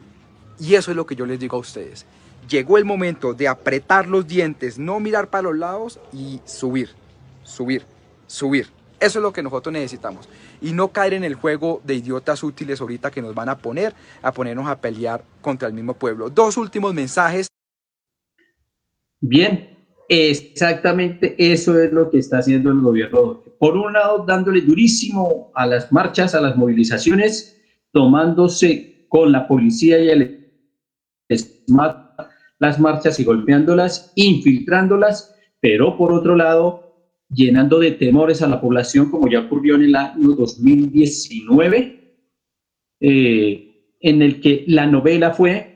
Y 0.60 0.76
eso 0.76 0.92
es 0.92 0.98
lo 0.98 1.08
que 1.08 1.16
yo 1.16 1.26
les 1.26 1.40
digo 1.40 1.58
a 1.58 1.62
ustedes. 1.62 2.06
Llegó 2.48 2.78
el 2.78 2.86
momento 2.86 3.34
de 3.34 3.48
apretar 3.48 4.08
los 4.08 4.28
dientes, 4.28 4.78
no 4.78 5.00
mirar 5.00 5.30
para 5.30 5.44
los 5.44 5.58
lados 5.58 6.00
y 6.14 6.40
subir, 6.46 6.99
subir 7.50 7.84
subir. 8.30 8.68
Eso 9.00 9.20
es 9.20 9.24
lo 9.24 9.34
que 9.34 9.44
nosotros 9.44 9.74
necesitamos. 9.74 10.30
Y 10.62 10.72
no 10.72 10.90
caer 10.90 11.14
en 11.14 11.24
el 11.24 11.36
juego 11.36 11.82
de 11.84 11.96
idiotas 11.96 12.44
útiles 12.44 12.80
ahorita 12.80 13.12
que 13.12 13.22
nos 13.22 13.34
van 13.34 13.50
a 13.50 13.58
poner 13.58 13.94
a 14.22 14.32
ponernos 14.32 14.68
a 14.68 14.80
pelear 14.80 15.24
contra 15.42 15.68
el 15.68 15.74
mismo 15.74 15.94
pueblo. 15.94 16.30
Dos 16.30 16.58
últimos 16.58 16.94
mensajes. 16.94 17.48
Bien, 19.22 19.78
exactamente 20.08 21.36
eso 21.38 21.80
es 21.80 21.92
lo 21.92 22.10
que 22.10 22.20
está 22.20 22.40
haciendo 22.40 22.72
el 22.72 22.82
gobierno. 22.82 23.44
Por 23.58 23.76
un 23.78 23.94
lado, 23.94 24.26
dándole 24.26 24.62
durísimo 24.62 25.52
a 25.56 25.66
las 25.66 25.92
marchas, 25.92 26.36
a 26.36 26.42
las 26.42 26.56
movilizaciones, 26.56 27.58
tomándose 27.92 29.06
con 29.10 29.32
la 29.32 29.48
policía 29.48 30.00
y 30.00 30.10
el 30.10 30.36
las 32.60 32.80
marchas 32.80 33.20
y 33.20 33.24
golpeándolas, 33.24 34.12
infiltrándolas, 34.16 35.36
pero 35.62 35.96
por 35.96 36.12
otro 36.12 36.36
lado, 36.36 36.89
llenando 37.30 37.80
de 37.80 37.92
temores 37.92 38.42
a 38.42 38.48
la 38.48 38.60
población, 38.60 39.10
como 39.10 39.30
ya 39.30 39.42
ocurrió 39.42 39.76
en 39.76 39.84
el 39.84 39.96
año 39.96 40.30
2019, 40.30 42.18
eh, 43.02 43.96
en 44.00 44.22
el 44.22 44.42
que 44.42 44.64
la 44.68 44.88
novela 44.88 45.32
fue, 45.32 45.70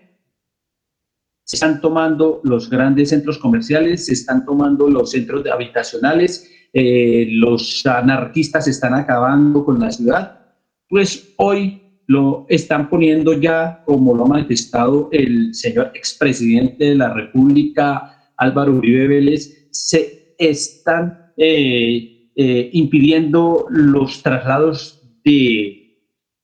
se 1.44 1.58
están 1.58 1.82
tomando 1.82 2.42
los 2.44 2.70
grandes 2.70 3.10
centros 3.10 3.38
comerciales, 3.38 4.06
se 4.06 4.14
están 4.14 4.46
tomando 4.46 4.90
los 4.90 5.12
centros 5.12 5.46
habitacionales, 5.48 6.50
eh, 6.72 7.28
los 7.30 7.86
anarquistas 7.86 8.68
están 8.68 8.96
acabando 8.96 9.64
con 9.64 9.80
la 9.80 9.92
ciudad, 9.92 10.56
pues 10.88 11.34
hoy 11.38 11.82
lo 12.08 12.46
están 12.50 12.90
poniendo 12.90 13.34
ya, 13.34 13.84
como 13.86 14.16
lo 14.16 14.26
ha 14.26 14.28
manifestado 14.28 15.10
el 15.12 15.54
señor 15.54 15.92
expresidente 15.94 16.86
de 16.86 16.96
la 16.96 17.14
República, 17.14 18.32
Álvaro 18.38 18.74
Uribe 18.74 19.08
Vélez, 19.08 19.68
se 19.72 20.36
están 20.38 21.23
eh, 21.38 22.30
eh, 22.36 22.70
impidiendo 22.74 23.66
los 23.70 24.22
traslados 24.24 25.02
de 25.24 25.84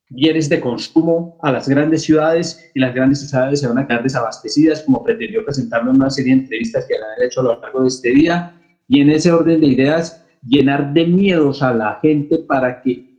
bienes 0.10 0.50
de 0.50 0.60
consumo 0.60 1.38
a 1.42 1.52
las 1.52 1.70
grandes 1.70 2.04
ciudades 2.04 2.72
y 2.74 2.80
las 2.80 2.94
grandes 2.94 3.28
ciudades 3.28 3.60
se 3.60 3.68
van 3.68 3.78
a 3.78 3.88
quedar 3.88 4.04
desabastecidas, 4.04 4.84
como 4.84 5.04
pretendió 5.04 5.44
presentarme 5.46 5.92
en 5.92 5.98
una 5.98 6.10
serie 6.10 6.34
de 6.34 6.42
entrevistas 6.42 6.86
que 6.86 6.96
han 6.96 7.26
hecho 7.26 7.42
a 7.42 7.44
lo 7.44 7.60
largo 7.60 7.82
de 7.82 7.88
este 7.88 8.10
día. 8.10 8.56
Y 8.88 9.02
en 9.02 9.12
ese 9.12 9.32
orden 9.32 9.62
de 9.62 9.68
ideas, 9.68 10.26
llenar 10.48 10.94
de 10.94 11.06
miedos 11.06 11.62
a 11.62 11.74
la 11.74 12.00
gente 12.02 12.40
para 12.40 12.82
que 12.82 13.10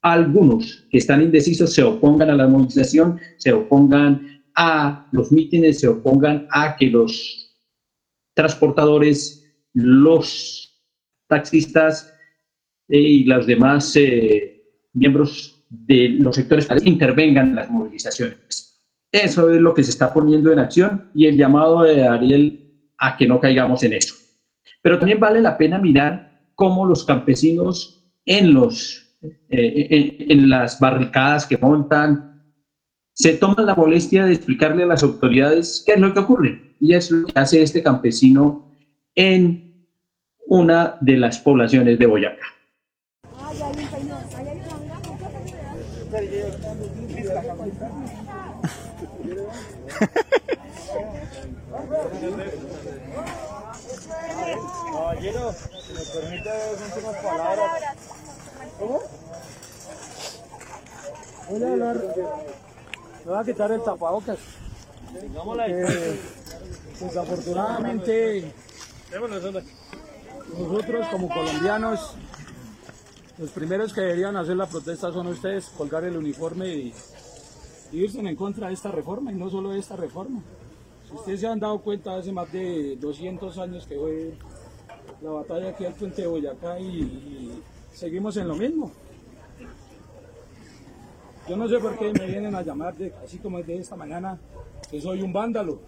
algunos 0.00 0.86
que 0.90 0.98
están 0.98 1.22
indecisos 1.22 1.74
se 1.74 1.82
opongan 1.82 2.30
a 2.30 2.34
la 2.34 2.48
movilización, 2.48 3.20
se 3.36 3.52
opongan 3.52 4.42
a 4.54 5.06
los 5.12 5.30
mítines, 5.30 5.80
se 5.80 5.88
opongan 5.88 6.46
a 6.50 6.76
que 6.76 6.86
los 6.86 7.54
transportadores, 8.34 9.44
los 9.74 10.71
taxistas 11.32 12.12
eh, 12.88 12.98
y 12.98 13.24
los 13.24 13.46
demás 13.46 13.96
eh, 13.96 14.62
miembros 14.92 15.64
de 15.70 16.10
los 16.10 16.36
sectores 16.36 16.68
intervengan 16.84 17.48
en 17.48 17.54
las 17.56 17.70
movilizaciones. 17.70 18.78
Eso 19.10 19.50
es 19.50 19.60
lo 19.60 19.72
que 19.72 19.82
se 19.82 19.90
está 19.90 20.12
poniendo 20.12 20.52
en 20.52 20.58
acción 20.58 21.10
y 21.14 21.26
el 21.26 21.36
llamado 21.36 21.82
de 21.82 22.06
Ariel 22.06 22.44
a 22.98 23.16
que 23.16 23.26
no 23.26 23.40
caigamos 23.40 23.82
en 23.82 23.94
eso. 23.94 24.14
Pero 24.82 24.98
también 24.98 25.20
vale 25.20 25.40
la 25.40 25.56
pena 25.56 25.78
mirar 25.78 26.50
cómo 26.54 26.86
los 26.86 27.04
campesinos 27.04 28.04
en, 28.26 28.52
los, 28.52 29.16
eh, 29.48 30.16
en 30.28 30.50
las 30.50 30.78
barricadas 30.78 31.46
que 31.46 31.56
montan 31.56 32.32
se 33.14 33.34
toman 33.34 33.66
la 33.66 33.74
molestia 33.74 34.24
de 34.24 34.34
explicarle 34.34 34.82
a 34.82 34.86
las 34.86 35.02
autoridades 35.02 35.82
qué 35.86 35.92
es 35.92 36.00
lo 36.00 36.12
que 36.12 36.20
ocurre. 36.20 36.76
Y 36.80 36.94
es 36.94 37.10
lo 37.10 37.26
que 37.26 37.38
hace 37.38 37.62
este 37.62 37.82
campesino 37.82 38.70
en 39.14 39.71
una 40.52 40.98
de 41.00 41.16
las 41.16 41.38
poblaciones 41.38 41.98
de 41.98 42.04
Boyacá. 42.04 42.44
Caballero, 54.92 55.52
si 55.54 55.92
me 55.94 56.00
permite 56.20 56.50
últimas 56.84 57.16
palabras. 57.16 57.70
¿Cómo? 58.78 59.00
Voy 61.48 61.62
a 61.62 61.72
hablar. 61.72 61.96
Me 63.24 63.30
voy 63.30 63.40
a 63.40 63.44
quitar 63.44 63.72
el 63.72 63.82
tapabocas. 63.82 64.38
Eh, 65.66 66.20
desafortunadamente. 67.00 68.52
Nosotros 70.58 71.06
como 71.08 71.28
colombianos, 71.28 72.14
los 73.38 73.50
primeros 73.50 73.92
que 73.92 74.02
deberían 74.02 74.36
hacer 74.36 74.56
la 74.56 74.66
protesta 74.66 75.10
son 75.10 75.28
ustedes, 75.28 75.68
colgar 75.70 76.04
el 76.04 76.16
uniforme 76.16 76.68
y, 76.68 76.94
irse 77.92 78.20
en 78.20 78.36
contra 78.36 78.68
de 78.68 78.74
esta 78.74 78.90
reforma 78.90 79.32
y 79.32 79.34
no 79.34 79.50
solo 79.50 79.70
de 79.70 79.78
esta 79.78 79.96
reforma. 79.96 80.42
Si 81.08 81.14
ustedes 81.14 81.40
se 81.40 81.46
han 81.46 81.60
dado 81.60 81.78
cuenta, 81.80 82.16
hace 82.16 82.32
más 82.32 82.50
de 82.52 82.96
200 82.96 83.58
años 83.58 83.86
que 83.86 83.96
fue 83.96 84.34
la 85.22 85.30
batalla 85.30 85.70
aquí 85.70 85.84
al 85.84 85.94
puente 85.94 86.22
de 86.22 86.28
Boyacá 86.28 86.78
y, 86.78 87.62
seguimos 87.92 88.36
en 88.36 88.48
lo 88.48 88.54
mismo. 88.54 88.90
Yo 91.48 91.56
no 91.56 91.68
sé 91.68 91.78
por 91.78 91.98
qué 91.98 92.12
me 92.12 92.26
vienen 92.26 92.54
a 92.54 92.62
llamar, 92.62 92.94
así 93.24 93.38
como 93.38 93.58
es 93.58 93.66
de 93.66 93.78
esta 93.78 93.96
mañana, 93.96 94.38
que 94.90 95.00
soy 95.00 95.22
un 95.22 95.32
vándalo, 95.32 95.80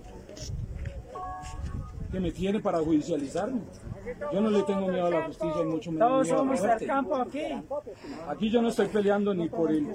que 2.10 2.18
me 2.18 2.32
tiene 2.32 2.60
para 2.60 2.80
judicializarme. 2.80 3.60
Yo 4.32 4.40
no 4.40 4.50
le 4.50 4.62
tengo 4.64 4.88
miedo 4.88 5.06
a 5.06 5.10
la 5.10 5.22
justicia 5.26 5.62
y 5.62 5.64
mucho 5.64 5.92
menos. 5.92 6.08
Todos 6.08 6.28
somos 6.28 6.62
del 6.62 6.86
campo 6.86 7.16
aquí. 7.16 7.42
Aquí 8.28 8.50
yo 8.50 8.60
no 8.60 8.68
estoy 8.68 8.88
peleando 8.88 9.34
ni 9.34 9.48
por 9.48 9.70
el 9.70 9.88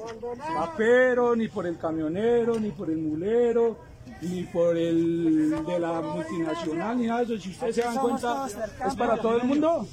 papero, 0.55 1.35
ni 1.35 1.47
por 1.47 1.67
el 1.67 1.77
camionero, 1.77 2.59
ni 2.59 2.71
por 2.71 2.89
el 2.89 2.97
mulero, 2.97 3.77
ni 4.21 4.43
por 4.43 4.75
el 4.75 5.63
de 5.65 5.79
la 5.79 6.01
multinacional, 6.01 6.97
ni 6.97 7.07
nada 7.07 7.19
de 7.23 7.35
eso. 7.35 7.43
Si 7.43 7.51
ustedes 7.51 7.75
se 7.75 7.81
dan 7.81 7.97
cuenta, 7.97 8.47
es 8.87 8.95
para 8.95 9.17
todo 9.17 9.37
el 9.37 9.43
mundo. 9.43 9.85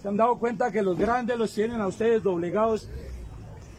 Se 0.00 0.08
han 0.08 0.16
dado 0.16 0.38
cuenta 0.38 0.70
que 0.70 0.82
los 0.82 0.96
grandes 0.96 1.36
los 1.36 1.52
tienen 1.52 1.80
a 1.80 1.86
ustedes 1.86 2.22
doblegados 2.22 2.88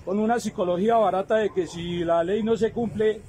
con 0.06 0.20
una 0.20 0.40
psicología 0.40 0.96
barata 0.98 1.38
de 1.38 1.50
que 1.50 1.68
si 1.68 2.00
la 2.04 2.24
ley 2.24 2.44
no 2.44 2.56
se 2.56 2.72
cumple, 2.72 3.22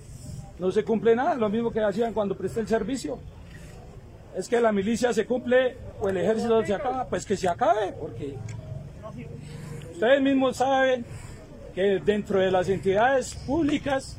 no 0.58 0.70
se 0.70 0.84
cumple 0.84 1.16
nada. 1.16 1.34
Lo 1.34 1.48
mismo 1.48 1.70
que 1.70 1.80
hacían 1.80 2.12
cuando 2.12 2.36
presté 2.36 2.60
el 2.60 2.68
servicio 2.68 3.18
es 4.36 4.48
que 4.48 4.60
la 4.60 4.72
milicia 4.72 5.12
se 5.12 5.26
cumple 5.26 5.76
o 6.00 6.08
el 6.08 6.16
ejército 6.16 6.64
se 6.64 6.74
acaba, 6.74 7.06
pues 7.06 7.26
que 7.26 7.36
se 7.36 7.48
acabe, 7.48 7.92
porque 7.92 8.36
ustedes 9.92 10.20
mismos 10.20 10.56
saben 10.56 11.04
que 11.74 12.00
dentro 12.04 12.40
de 12.40 12.50
las 12.50 12.68
entidades 12.68 13.34
públicas, 13.34 14.16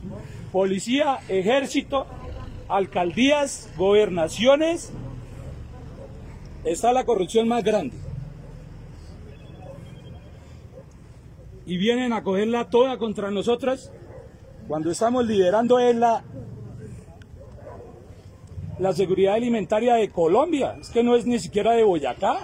policía, 0.51 1.20
ejército, 1.28 2.05
alcaldías, 2.68 3.70
gobernaciones, 3.78 4.91
está 6.64 6.93
la 6.93 7.05
corrupción 7.05 7.47
más 7.47 7.64
grande. 7.64 7.95
Y 11.66 11.78
vienen 11.78 12.14
a 12.14 12.24
cogerla 12.24 12.70
toda 12.70 12.97
contra 12.97 13.30
nosotras 13.32 13.91
cuando 14.68 14.91
estamos 14.91 15.26
liderando 15.26 15.80
en 15.80 15.99
la 15.99 16.24
la 18.80 18.93
seguridad 18.93 19.36
alimentaria 19.36 19.95
de 19.95 20.09
Colombia, 20.09 20.75
es 20.80 20.89
que 20.89 21.03
no 21.03 21.15
es 21.15 21.25
ni 21.25 21.38
siquiera 21.38 21.73
de 21.73 21.84
Boyacá. 21.84 22.38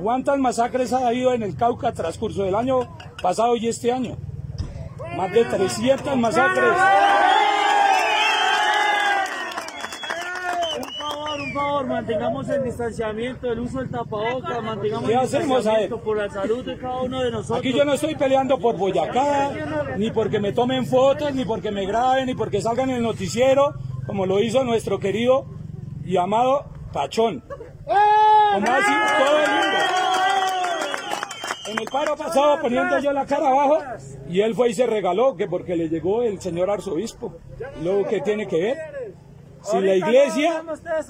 ¿Cuántas 0.00 0.38
masacres 0.38 0.92
ha 0.92 1.08
habido 1.08 1.32
en 1.32 1.42
el 1.42 1.56
Cauca 1.56 1.92
transcurso 1.92 2.44
del 2.44 2.54
año 2.54 2.80
pasado 3.22 3.56
y 3.56 3.66
este 3.66 3.90
año? 3.90 4.16
Más 5.16 5.32
de 5.32 5.44
300 5.44 6.16
masacres. 6.16 6.68
Un 10.78 10.92
favor, 10.98 11.40
un 11.40 11.54
favor, 11.54 11.86
mantengamos 11.86 12.48
el 12.50 12.64
distanciamiento, 12.64 13.50
el 13.50 13.60
uso 13.60 13.78
del 13.78 13.90
tapabocas, 13.90 14.62
mantengamos 14.62 15.08
¿Qué 15.08 15.14
el 15.14 15.18
hacemos, 15.20 15.56
distanciamiento 15.56 16.00
por 16.02 16.18
la 16.18 16.30
salud 16.30 16.64
de 16.64 16.76
cada 16.76 17.00
uno 17.00 17.22
de 17.22 17.30
nosotros. 17.30 17.58
Aquí 17.58 17.72
yo 17.72 17.84
no 17.84 17.94
estoy 17.94 18.14
peleando 18.14 18.58
por 18.58 18.76
Boyacá, 18.76 19.50
ni 19.96 20.10
porque 20.10 20.38
me 20.38 20.52
tomen 20.52 20.86
fotos, 20.86 21.34
ni 21.34 21.44
porque 21.44 21.70
me 21.72 21.86
graben, 21.86 22.26
ni 22.26 22.34
porque 22.34 22.60
salgan 22.60 22.90
en 22.90 22.96
el 22.96 23.02
noticiero, 23.02 23.74
como 24.06 24.26
lo 24.26 24.40
hizo 24.40 24.64
nuestro 24.64 24.98
querido 24.98 25.46
y 26.04 26.16
amado 26.16 26.66
Pachón. 26.92 27.42
Como 27.84 28.66
así 28.70 28.92
todo 29.18 29.38
el 29.38 29.50
mundo. 29.50 29.76
En 31.68 31.78
el 31.80 31.86
paro 31.86 32.16
pasado 32.16 32.60
poniendo 32.60 32.98
yo 33.00 33.12
la 33.12 33.26
cara 33.26 33.48
abajo 33.48 33.78
y 34.28 34.40
él 34.40 34.54
fue 34.54 34.70
y 34.70 34.74
se 34.74 34.86
regaló 34.86 35.36
que 35.36 35.48
porque 35.48 35.76
le 35.76 35.88
llegó 35.88 36.22
el 36.22 36.40
señor 36.40 36.70
arzobispo. 36.70 37.34
Luego, 37.82 38.06
¿qué 38.08 38.20
tiene 38.20 38.46
que 38.46 38.60
ver? 38.60 38.76
Si 39.62 39.80
la 39.80 39.96
iglesia, 39.96 40.62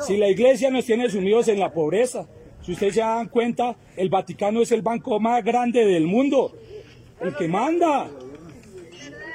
si 0.06 0.16
la 0.16 0.28
iglesia 0.28 0.70
nos 0.70 0.86
tiene 0.86 1.10
sumidos 1.10 1.48
en 1.48 1.60
la 1.60 1.72
pobreza, 1.72 2.26
si 2.62 2.72
ustedes 2.72 2.94
se 2.94 3.00
dan 3.00 3.28
cuenta, 3.28 3.76
el 3.96 4.08
Vaticano 4.08 4.62
es 4.62 4.72
el 4.72 4.80
banco 4.80 5.20
más 5.20 5.44
grande 5.44 5.84
del 5.84 6.06
mundo, 6.06 6.52
el 7.20 7.36
que 7.36 7.48
manda 7.48 8.08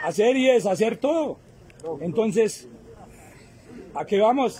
hacer 0.03 0.35
y 0.35 0.47
deshacer 0.47 0.97
todo. 0.97 1.37
Entonces, 2.01 2.67
¿a 3.93 4.05
qué 4.05 4.19
vamos? 4.19 4.59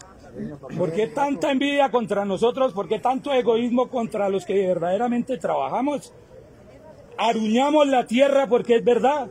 ¿Por 0.77 0.93
qué 0.93 1.07
tanta 1.07 1.51
envidia 1.51 1.89
contra 1.91 2.25
nosotros? 2.25 2.73
¿Por 2.73 2.87
qué 2.87 2.99
tanto 2.99 3.33
egoísmo 3.33 3.89
contra 3.89 4.29
los 4.29 4.45
que 4.45 4.67
verdaderamente 4.67 5.37
trabajamos? 5.37 6.13
Aruñamos 7.17 7.87
la 7.87 8.05
tierra 8.05 8.47
porque 8.47 8.77
es 8.77 8.83
verdad. 8.83 9.27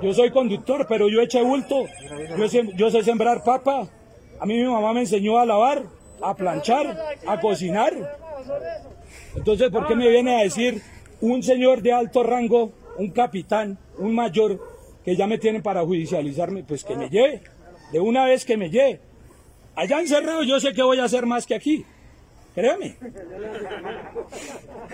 Yo 0.00 0.12
soy 0.14 0.30
conductor, 0.30 0.86
pero 0.88 1.08
yo 1.08 1.20
eché 1.20 1.42
bulto. 1.42 1.84
Yo 2.36 2.48
sé, 2.48 2.70
yo 2.74 2.90
sé 2.90 3.02
sembrar 3.02 3.44
papa. 3.44 3.88
A 4.40 4.46
mí 4.46 4.58
mi 4.58 4.64
mamá 4.64 4.92
me 4.92 5.00
enseñó 5.00 5.38
a 5.38 5.46
lavar, 5.46 5.84
a 6.20 6.34
planchar, 6.34 6.98
a 7.26 7.40
cocinar. 7.40 7.92
Entonces, 9.36 9.70
¿por 9.70 9.86
qué 9.86 9.94
me 9.94 10.08
viene 10.08 10.40
a 10.40 10.42
decir 10.42 10.82
un 11.20 11.42
señor 11.42 11.82
de 11.82 11.92
alto 11.92 12.22
rango, 12.22 12.72
un 12.98 13.10
capitán, 13.10 13.78
un 13.98 14.14
mayor, 14.14 14.58
que 15.04 15.14
ya 15.14 15.26
me 15.26 15.38
tienen 15.38 15.62
para 15.62 15.84
judicializarme? 15.84 16.64
Pues 16.64 16.84
que 16.84 16.96
me 16.96 17.08
lleve, 17.08 17.42
de 17.92 18.00
una 18.00 18.24
vez 18.24 18.44
que 18.44 18.56
me 18.56 18.70
lleve. 18.70 19.00
Allá 19.74 20.00
encerrado 20.00 20.42
yo 20.42 20.58
sé 20.60 20.72
que 20.72 20.82
voy 20.82 20.98
a 20.98 21.04
hacer 21.04 21.26
más 21.26 21.46
que 21.46 21.54
aquí. 21.54 21.84
Créame. 22.54 22.96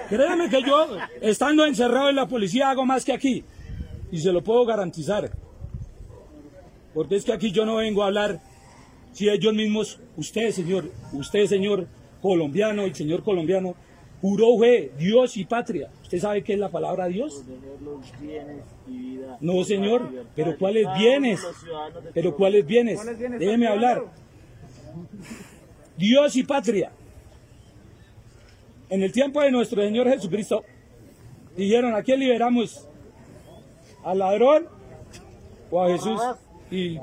Créame 0.08 0.48
que 0.48 0.62
yo, 0.62 0.96
estando 1.20 1.64
encerrado 1.64 2.10
en 2.10 2.16
la 2.16 2.26
policía, 2.26 2.70
hago 2.70 2.84
más 2.84 3.04
que 3.04 3.12
aquí. 3.12 3.44
Y 4.12 4.18
se 4.18 4.32
lo 4.32 4.42
puedo 4.42 4.64
garantizar. 4.64 5.30
Porque 6.94 7.16
es 7.16 7.24
que 7.24 7.32
aquí 7.32 7.50
yo 7.50 7.64
no 7.64 7.76
vengo 7.76 8.02
a 8.02 8.06
hablar 8.06 8.40
si 9.12 9.28
ellos 9.28 9.54
mismos, 9.54 9.98
usted 10.16 10.50
señor, 10.52 10.90
usted 11.12 11.46
señor 11.46 11.88
colombiano, 12.22 12.82
el 12.82 12.94
señor 12.94 13.24
colombiano, 13.24 13.74
juró 14.20 14.58
fe, 14.58 14.92
Dios 14.98 15.36
y 15.36 15.44
patria. 15.44 15.90
¿Usted 16.02 16.18
sabe 16.18 16.42
qué 16.42 16.54
es 16.54 16.58
la 16.58 16.70
palabra 16.70 17.06
Dios? 17.06 17.44
No, 19.40 19.64
señor, 19.64 20.26
pero 20.34 20.56
¿cuáles 20.58 20.86
bienes? 20.98 21.40
Pero 22.14 22.36
¿cuáles 22.36 22.66
bienes? 22.66 23.00
Déjeme 23.38 23.68
hablar. 23.68 24.04
Dios 25.96 26.36
y 26.36 26.42
patria. 26.44 26.92
En 28.90 29.02
el 29.02 29.12
tiempo 29.12 29.42
de 29.42 29.50
nuestro 29.50 29.82
Señor 29.82 30.08
Jesucristo, 30.08 30.64
dijeron, 31.56 31.94
¿a 31.94 32.02
quién 32.02 32.20
liberamos? 32.20 32.86
¿Al 34.02 34.18
ladrón 34.18 34.66
o 35.70 35.82
a 35.82 35.88
Jesús? 35.88 36.20
Y 36.70 36.98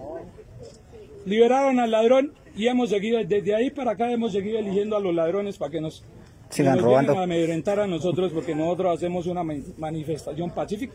liberaron 1.25 1.79
al 1.79 1.91
ladrón 1.91 2.33
y 2.55 2.67
hemos 2.67 2.89
seguido, 2.89 3.19
desde 3.23 3.53
ahí 3.53 3.69
para 3.69 3.91
acá 3.91 4.11
hemos 4.11 4.31
seguido 4.31 4.59
eligiendo 4.59 4.95
a 4.95 4.99
los 4.99 5.13
ladrones 5.13 5.57
para 5.57 5.71
que 5.71 5.81
nos, 5.81 6.03
Sigan 6.49 6.75
nos 6.77 6.85
vienen 6.85 7.05
robando. 7.05 7.19
a 7.19 7.23
amedrentar 7.23 7.79
a 7.79 7.87
nosotros 7.87 8.31
porque 8.33 8.55
nosotros 8.55 8.95
hacemos 8.95 9.25
una 9.27 9.43
ma- 9.43 9.53
manifestación 9.77 10.51
pacífica. 10.51 10.93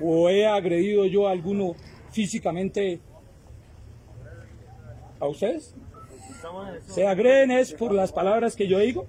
¿O 0.00 0.28
he 0.28 0.46
agredido 0.46 1.04
yo 1.06 1.28
a 1.28 1.32
alguno 1.32 1.74
físicamente 2.10 3.00
a 5.20 5.26
ustedes? 5.26 5.74
¿Se 6.86 7.06
agreden 7.06 7.50
es 7.50 7.72
por 7.72 7.92
las 7.92 8.12
palabras 8.12 8.54
que 8.54 8.66
yo 8.68 8.78
digo? 8.78 9.06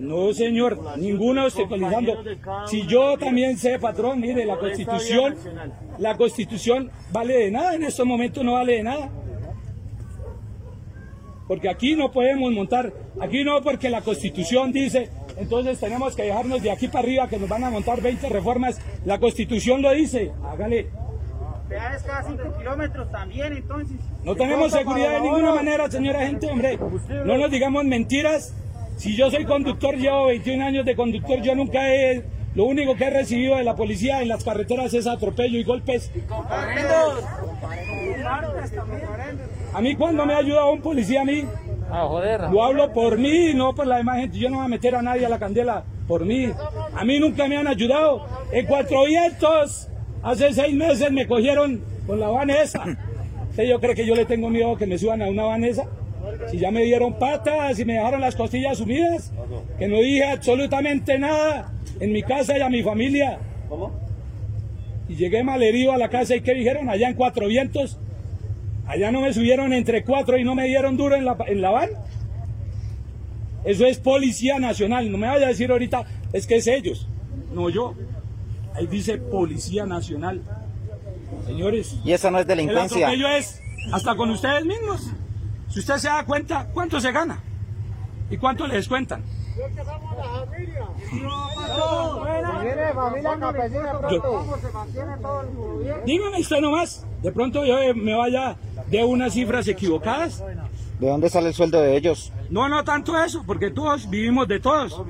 No, 0.00 0.32
señor, 0.34 0.78
ninguno 0.98 1.44
obstaculizando. 1.46 2.22
Si 2.66 2.86
yo 2.86 3.16
también 3.18 3.56
sé, 3.56 3.78
patrón, 3.78 4.20
mire, 4.20 4.44
la 4.44 4.58
constitución, 4.58 5.34
la 5.98 6.16
constitución 6.16 6.90
vale 7.10 7.34
de 7.38 7.50
nada, 7.50 7.74
en 7.74 7.84
estos 7.84 8.04
momentos 8.06 8.44
no 8.44 8.52
vale 8.54 8.74
de 8.76 8.82
nada. 8.82 9.10
Porque 11.46 11.68
aquí 11.68 11.94
no 11.94 12.10
podemos 12.10 12.50
montar, 12.52 12.92
aquí 13.20 13.44
no 13.44 13.62
porque 13.62 13.90
la 13.90 14.00
constitución 14.00 14.72
dice, 14.72 15.10
entonces 15.36 15.78
tenemos 15.78 16.16
que 16.16 16.22
dejarnos 16.22 16.62
de 16.62 16.70
aquí 16.70 16.88
para 16.88 17.00
arriba 17.00 17.28
que 17.28 17.38
nos 17.38 17.48
van 17.48 17.64
a 17.64 17.70
montar 17.70 18.00
20 18.00 18.28
reformas. 18.28 18.80
La 19.04 19.18
constitución 19.18 19.82
lo 19.82 19.92
dice, 19.92 20.32
hágale. 20.44 20.88
Peajes 21.68 22.02
cada 22.02 22.22
5 22.22 22.58
kilómetros 22.58 23.10
también, 23.10 23.52
entonces. 23.52 23.96
No 24.22 24.34
tenemos 24.34 24.72
seguridad 24.72 25.12
de 25.12 25.20
ninguna 25.20 25.54
manera, 25.54 25.90
señora 25.90 26.26
gente, 26.26 26.46
hombre. 26.46 26.78
No 27.24 27.36
nos 27.36 27.50
digamos 27.50 27.84
mentiras. 27.84 28.54
Si 28.96 29.16
yo 29.16 29.30
soy 29.30 29.44
conductor, 29.44 29.96
llevo 29.96 30.26
21 30.26 30.64
años 30.64 30.84
de 30.84 30.94
conductor, 30.94 31.40
yo 31.42 31.54
nunca 31.54 31.92
he... 31.92 32.22
Lo 32.54 32.66
único 32.66 32.94
que 32.94 33.06
he 33.06 33.10
recibido 33.10 33.56
de 33.56 33.64
la 33.64 33.74
policía 33.74 34.22
en 34.22 34.28
las 34.28 34.44
carreteras 34.44 34.94
es 34.94 35.08
atropello 35.08 35.58
y 35.58 35.64
golpes. 35.64 36.12
A 39.74 39.80
mí 39.80 39.96
cuando 39.96 40.24
me 40.24 40.34
ha 40.34 40.38
ayudado 40.38 40.72
un 40.72 40.80
policía 40.80 41.22
a 41.22 41.24
mí, 41.24 41.44
lo 42.50 42.62
hablo 42.62 42.92
por 42.92 43.18
mí, 43.18 43.52
no 43.54 43.74
por 43.74 43.86
la 43.86 43.96
demás 43.96 44.20
gente. 44.20 44.38
Yo 44.38 44.48
no 44.48 44.58
voy 44.58 44.66
a 44.66 44.68
meter 44.68 44.94
a 44.94 45.02
nadie 45.02 45.26
a 45.26 45.28
la 45.28 45.38
candela 45.38 45.84
por 46.06 46.24
mí. 46.24 46.48
A 46.94 47.04
mí 47.04 47.18
nunca 47.18 47.48
me 47.48 47.56
han 47.56 47.66
ayudado. 47.66 48.24
En 48.52 48.66
cuatro 48.66 49.04
vientos, 49.04 49.88
hace 50.22 50.52
seis 50.52 50.74
meses 50.74 51.10
me 51.10 51.26
cogieron 51.26 51.82
con 52.06 52.20
la 52.20 52.28
vanesa. 52.28 52.84
¿Usted 53.50 53.64
yo 53.64 53.80
creo 53.80 53.94
que 53.94 54.06
yo 54.06 54.14
le 54.14 54.24
tengo 54.24 54.48
miedo 54.48 54.72
a 54.72 54.78
que 54.78 54.86
me 54.86 54.96
suban 54.96 55.22
a 55.22 55.28
una 55.28 55.44
vanesa? 55.44 55.86
Si 56.50 56.58
ya 56.58 56.70
me 56.70 56.82
dieron 56.84 57.18
patas 57.18 57.78
y 57.78 57.84
me 57.84 57.94
dejaron 57.94 58.20
las 58.20 58.34
costillas 58.34 58.78
sumidas, 58.78 59.32
que 59.78 59.88
no 59.88 59.98
dije 59.98 60.24
absolutamente 60.24 61.18
nada 61.18 61.72
en 62.00 62.12
mi 62.12 62.22
casa 62.22 62.56
y 62.56 62.60
a 62.60 62.68
mi 62.68 62.82
familia. 62.82 63.38
Y 65.08 65.16
llegué 65.16 65.42
malherido 65.42 65.92
a 65.92 65.98
la 65.98 66.08
casa 66.08 66.34
y 66.36 66.40
¿qué 66.40 66.54
dijeron? 66.54 66.88
Allá 66.88 67.08
en 67.08 67.14
Cuatro 67.14 67.46
Vientos. 67.48 67.98
Allá 68.86 69.10
no 69.10 69.20
me 69.20 69.32
subieron 69.32 69.72
entre 69.72 70.04
cuatro 70.04 70.36
y 70.38 70.44
no 70.44 70.54
me 70.54 70.66
dieron 70.66 70.96
duro 70.96 71.16
en 71.16 71.24
la, 71.24 71.36
en 71.46 71.60
la 71.62 71.70
van. 71.70 71.90
Eso 73.64 73.86
es 73.86 73.98
Policía 73.98 74.58
Nacional. 74.58 75.10
No 75.10 75.16
me 75.18 75.26
vaya 75.26 75.46
a 75.46 75.48
decir 75.48 75.70
ahorita, 75.70 76.04
es 76.32 76.46
que 76.46 76.56
es 76.56 76.66
ellos. 76.66 77.08
No 77.52 77.70
yo. 77.70 77.94
Ahí 78.74 78.86
dice 78.86 79.16
Policía 79.16 79.86
Nacional. 79.86 80.42
Señores. 81.46 81.96
Y 82.04 82.12
eso 82.12 82.30
no 82.30 82.38
es 82.38 82.42
El 82.42 82.48
delincuencia. 82.48 83.06
atropello 83.06 83.28
es 83.28 83.60
hasta 83.92 84.14
con 84.16 84.30
ustedes 84.30 84.64
mismos. 84.64 85.10
Si 85.68 85.78
usted 85.80 85.96
se 85.96 86.08
da 86.08 86.24
cuenta, 86.24 86.68
¿cuánto 86.72 87.00
se 87.00 87.10
gana? 87.10 87.40
¿Y 88.30 88.36
cuánto 88.36 88.66
le 88.66 88.76
descuentan? 88.76 89.22
Dígame 96.06 96.40
usted 96.40 96.60
nomás. 96.60 97.06
De 97.22 97.32
pronto 97.32 97.64
yo 97.64 97.78
eh, 97.78 97.94
me 97.94 98.14
vaya 98.14 98.56
de 98.98 99.04
unas 99.04 99.32
cifras 99.34 99.66
equivocadas. 99.68 100.42
¿De 101.00 101.08
dónde 101.08 101.28
sale 101.28 101.48
el 101.48 101.54
sueldo 101.54 101.80
de 101.80 101.96
ellos? 101.96 102.32
No, 102.50 102.68
no 102.68 102.84
tanto 102.84 103.18
eso, 103.22 103.42
porque 103.46 103.70
todos 103.70 104.08
vivimos 104.08 104.46
de 104.46 104.60
todos. 104.60 105.02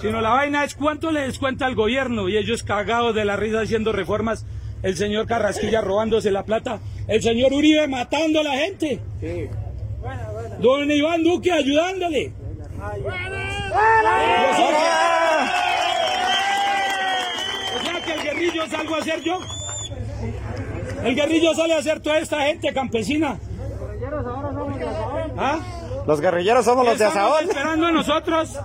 Sino 0.00 0.20
la 0.20 0.30
vaina 0.30 0.64
es 0.64 0.74
cuánto 0.74 1.10
le 1.12 1.20
descuenta 1.22 1.66
al 1.66 1.74
gobierno 1.76 2.28
y 2.28 2.36
ellos 2.36 2.62
cagados 2.64 3.14
de 3.14 3.24
la 3.24 3.36
risa 3.36 3.60
haciendo 3.60 3.92
reformas. 3.92 4.44
El 4.82 4.96
señor 4.96 5.26
Carrasquilla 5.26 5.80
robándose 5.82 6.30
la 6.30 6.44
plata. 6.44 6.80
El 7.06 7.22
señor 7.22 7.52
Uribe 7.52 7.86
matando 7.86 8.40
a 8.40 8.42
la 8.44 8.54
gente. 8.56 9.00
Don 10.60 10.90
Iván 10.90 11.22
Duque 11.22 11.52
ayudándole. 11.52 12.32
O 12.80 13.10
sea 13.12 14.70
que- 17.70 17.76
o 17.76 17.82
sea 17.84 18.00
que 18.04 18.12
el 18.12 18.22
guerrillo 18.22 18.66
salgo 18.68 18.94
a 18.94 18.98
hacer 18.98 19.22
yo. 19.22 19.38
El 21.04 21.14
guerrillo 21.14 21.54
sale 21.54 21.74
a 21.74 21.78
hacer 21.78 22.00
toda 22.00 22.18
esta 22.18 22.42
gente 22.42 22.72
campesina. 22.72 23.38
¿Ah? 25.36 25.58
Los 26.06 26.20
guerrilleros 26.20 26.64
somos 26.64 26.84
los 26.84 26.98
de 26.98 27.04
Asaón. 27.04 27.44
esperando 27.44 27.86
a 27.86 27.92
nosotros 27.92 28.58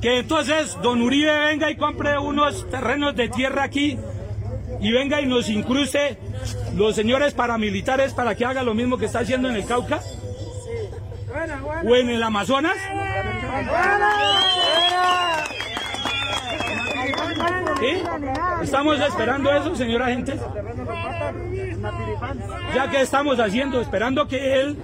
que 0.00 0.18
entonces 0.18 0.76
don 0.82 1.02
Uribe 1.02 1.36
venga 1.38 1.70
y 1.70 1.76
compre 1.76 2.18
unos 2.18 2.68
terrenos 2.70 3.14
de 3.16 3.28
tierra 3.28 3.64
aquí 3.64 3.98
y 4.80 4.92
venga 4.92 5.20
y 5.20 5.26
nos 5.26 5.48
incruste 5.48 6.18
los 6.74 6.94
señores 6.94 7.34
paramilitares 7.34 8.12
para 8.12 8.34
que 8.34 8.44
haga 8.44 8.62
lo 8.62 8.74
mismo 8.74 8.98
que 8.98 9.06
está 9.06 9.20
haciendo 9.20 9.48
en 9.48 9.56
el 9.56 9.64
Cauca 9.64 10.00
o 11.86 11.94
en 11.94 12.10
el 12.10 12.22
Amazonas. 12.22 12.76
¿Sí? 17.80 18.02
Estamos 18.62 19.00
esperando 19.00 19.52
eso, 19.52 19.74
señora 19.74 20.06
gente. 20.06 20.38
Ya 22.74 22.90
que 22.90 23.00
estamos 23.00 23.38
haciendo, 23.38 23.80
esperando 23.80 24.26
que 24.28 24.60
él 24.60 24.76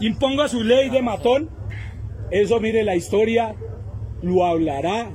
imponga 0.00 0.48
su 0.48 0.62
ley 0.62 0.88
de 0.90 1.02
matón, 1.02 1.50
eso 2.30 2.60
mire 2.60 2.82
la 2.82 2.96
historia 2.96 3.54
lo 4.22 4.44
hablará. 4.46 5.10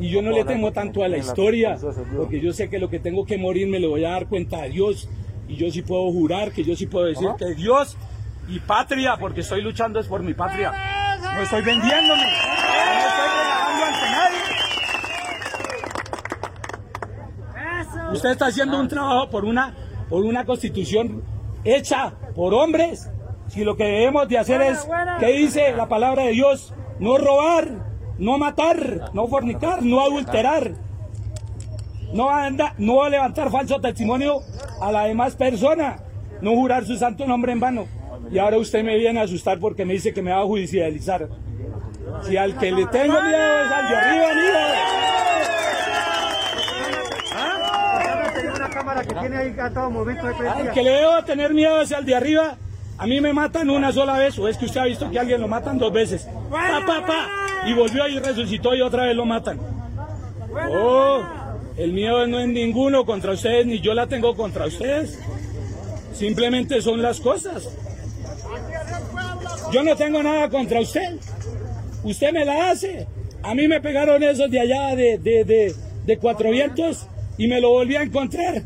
Y 0.00 0.08
yo 0.08 0.22
no 0.22 0.30
le 0.30 0.44
temo 0.44 0.72
tanto 0.72 1.04
a 1.04 1.08
la 1.08 1.18
historia, 1.18 1.78
porque 2.16 2.40
yo 2.40 2.52
sé 2.52 2.68
que 2.68 2.78
lo 2.78 2.90
que 2.90 2.98
tengo 2.98 3.24
que 3.24 3.38
morir 3.38 3.68
me 3.68 3.78
lo 3.78 3.90
voy 3.90 4.04
a 4.04 4.10
dar 4.10 4.26
cuenta 4.26 4.62
a 4.62 4.64
Dios. 4.64 5.08
Y 5.48 5.56
yo 5.56 5.70
sí 5.70 5.82
puedo 5.82 6.10
jurar, 6.10 6.52
que 6.52 6.64
yo 6.64 6.74
sí 6.74 6.86
puedo 6.86 7.06
decir 7.06 7.28
que 7.38 7.54
Dios 7.54 7.96
y 8.48 8.58
patria, 8.58 9.16
porque 9.18 9.40
estoy 9.40 9.62
luchando 9.62 10.00
es 10.00 10.06
por 10.06 10.22
mi 10.22 10.34
patria. 10.34 10.72
No 11.22 11.40
estoy 11.40 11.62
vendiéndome, 11.62 12.22
no 12.22 12.28
estoy 13.08 13.28
regalando 13.28 13.84
ante 13.84 14.10
nadie. 14.10 14.38
Usted 18.12 18.30
está 18.30 18.46
haciendo 18.46 18.78
un 18.78 18.88
trabajo 18.88 19.30
por 19.30 19.44
una, 19.44 19.74
por 20.08 20.24
una 20.24 20.44
constitución 20.44 21.22
hecha 21.64 22.12
por 22.34 22.54
hombres. 22.54 23.10
Si 23.48 23.64
lo 23.64 23.76
que 23.76 23.84
debemos 23.84 24.28
de 24.28 24.38
hacer 24.38 24.62
es, 24.62 24.86
¿qué 25.18 25.26
dice 25.28 25.72
la 25.76 25.88
palabra 25.88 26.24
de 26.24 26.32
Dios? 26.32 26.74
No 26.98 27.18
robar, 27.18 27.68
no 28.18 28.38
matar, 28.38 29.10
no 29.12 29.26
fornicar, 29.28 29.82
no 29.82 30.00
adulterar. 30.00 30.72
No 32.12 32.30
anda, 32.30 32.74
no 32.78 33.08
levantar 33.08 33.50
falso 33.50 33.80
testimonio 33.80 34.40
a 34.80 34.92
la 34.92 35.04
demás 35.04 35.34
persona, 35.34 35.96
no 36.42 36.52
jurar 36.52 36.84
su 36.84 36.96
santo 36.96 37.26
nombre 37.26 37.52
en 37.52 37.60
vano. 37.60 37.86
Y 38.30 38.38
ahora 38.38 38.58
usted 38.58 38.84
me 38.84 38.96
viene 38.96 39.20
a 39.20 39.24
asustar 39.24 39.58
porque 39.58 39.84
me 39.84 39.94
dice 39.94 40.12
que 40.12 40.22
me 40.22 40.30
va 40.30 40.40
a 40.40 40.44
judicializar. 40.44 41.28
Si 42.22 42.36
al 42.36 42.58
que 42.58 42.70
le 42.70 42.86
tengo 42.86 43.20
miedo 43.20 43.64
es 43.64 43.72
al 43.72 43.88
de 43.88 43.96
arriba, 43.96 44.26
Una 44.32 45.31
cámara 48.72 49.02
que 49.02 49.14
tiene 49.14 49.36
ahí 49.36 49.54
a 49.58 49.70
todo 49.70 49.90
momento 49.90 50.26
de 50.26 50.48
Al 50.48 50.72
que 50.72 50.82
le 50.82 50.90
debo 50.90 51.24
tener 51.24 51.54
miedo 51.54 51.80
es 51.80 51.92
al 51.92 52.04
de 52.04 52.14
arriba. 52.14 52.56
A 52.98 53.06
mí 53.06 53.20
me 53.20 53.32
matan 53.32 53.70
una 53.70 53.92
sola 53.92 54.18
vez, 54.18 54.38
o 54.38 54.48
es 54.48 54.56
que 54.56 54.66
usted 54.66 54.80
ha 54.80 54.84
visto 54.84 55.10
que 55.10 55.18
a 55.18 55.22
alguien 55.22 55.40
lo 55.40 55.48
matan 55.48 55.78
dos 55.78 55.92
veces. 55.92 56.28
Pa, 56.50 56.82
pa, 56.86 57.06
pa, 57.06 57.28
y 57.66 57.74
volvió 57.74 58.06
y 58.06 58.18
resucitó 58.18 58.74
y 58.74 58.80
otra 58.80 59.06
vez 59.06 59.16
lo 59.16 59.24
matan. 59.24 59.58
Oh, 60.70 61.22
el 61.76 61.92
miedo 61.92 62.26
no 62.26 62.38
es 62.38 62.48
ninguno 62.48 63.04
contra 63.04 63.32
ustedes, 63.32 63.66
ni 63.66 63.80
yo 63.80 63.94
la 63.94 64.06
tengo 64.06 64.36
contra 64.36 64.66
ustedes. 64.66 65.18
Simplemente 66.12 66.80
son 66.82 67.02
las 67.02 67.20
cosas. 67.20 67.68
Yo 69.72 69.82
no 69.82 69.96
tengo 69.96 70.22
nada 70.22 70.48
contra 70.50 70.80
usted. 70.80 71.16
Usted 72.04 72.32
me 72.32 72.44
la 72.44 72.70
hace. 72.70 73.06
A 73.42 73.54
mí 73.54 73.66
me 73.66 73.80
pegaron 73.80 74.22
esos 74.22 74.50
de 74.50 74.60
allá 74.60 74.94
de, 74.94 75.18
de, 75.18 75.44
de, 75.44 75.74
de 76.04 76.18
Cuatro 76.18 76.50
Vientos 76.50 77.06
y 77.38 77.48
me 77.48 77.60
lo 77.60 77.70
volví 77.70 77.96
a 77.96 78.02
encontrar. 78.02 78.62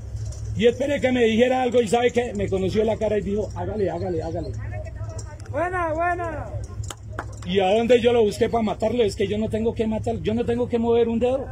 Y 0.57 0.67
esperé 0.67 1.01
que 1.01 1.13
me 1.13 1.25
dijera 1.25 1.63
algo 1.63 1.83
y 1.83 1.89
sabe 1.89 2.11
que 2.11 2.33
me 2.35 2.49
conoció 2.49 2.83
la 2.85 2.97
cara 2.97 3.19
y 3.19 3.23
dijo, 3.23 3.51
hágale, 3.55 3.91
hágale, 3.91 4.23
hágale. 4.23 4.53
Buena, 5.51 5.93
buena. 5.93 6.47
¿Y 7.47 7.61
a 7.61 7.75
dónde 7.75 8.01
yo 8.01 8.13
lo 8.13 8.25
busqué 8.25 8.49
para 8.49 8.63
matarlo? 8.63 9.05
Es 9.05 9.15
que 9.15 9.29
yo 9.29 9.39
no 9.39 9.49
tengo 9.49 9.75
que 9.75 9.87
matar, 9.87 10.17
yo 10.23 10.35
no 10.35 10.45
tengo 10.45 10.69
que 10.69 10.79
mover 10.79 11.09
un 11.09 11.19
dedo. 11.19 11.47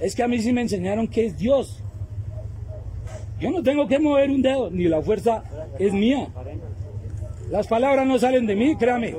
Es 0.00 0.14
que 0.14 0.22
a 0.22 0.28
mí 0.28 0.38
sí 0.40 0.52
me 0.52 0.60
enseñaron 0.60 1.08
que 1.08 1.26
es 1.26 1.38
Dios. 1.38 1.80
Yo 3.40 3.50
no 3.50 3.62
tengo 3.62 3.86
que 3.86 3.98
mover 3.98 4.30
un 4.30 4.42
dedo, 4.42 4.70
ni 4.70 4.84
la 4.84 5.00
fuerza 5.00 5.44
es 5.78 5.92
mía. 5.92 6.28
Las 7.50 7.66
palabras 7.66 8.06
no 8.06 8.18
salen 8.18 8.46
de 8.46 8.56
mí, 8.56 8.76
créame. 8.76 9.14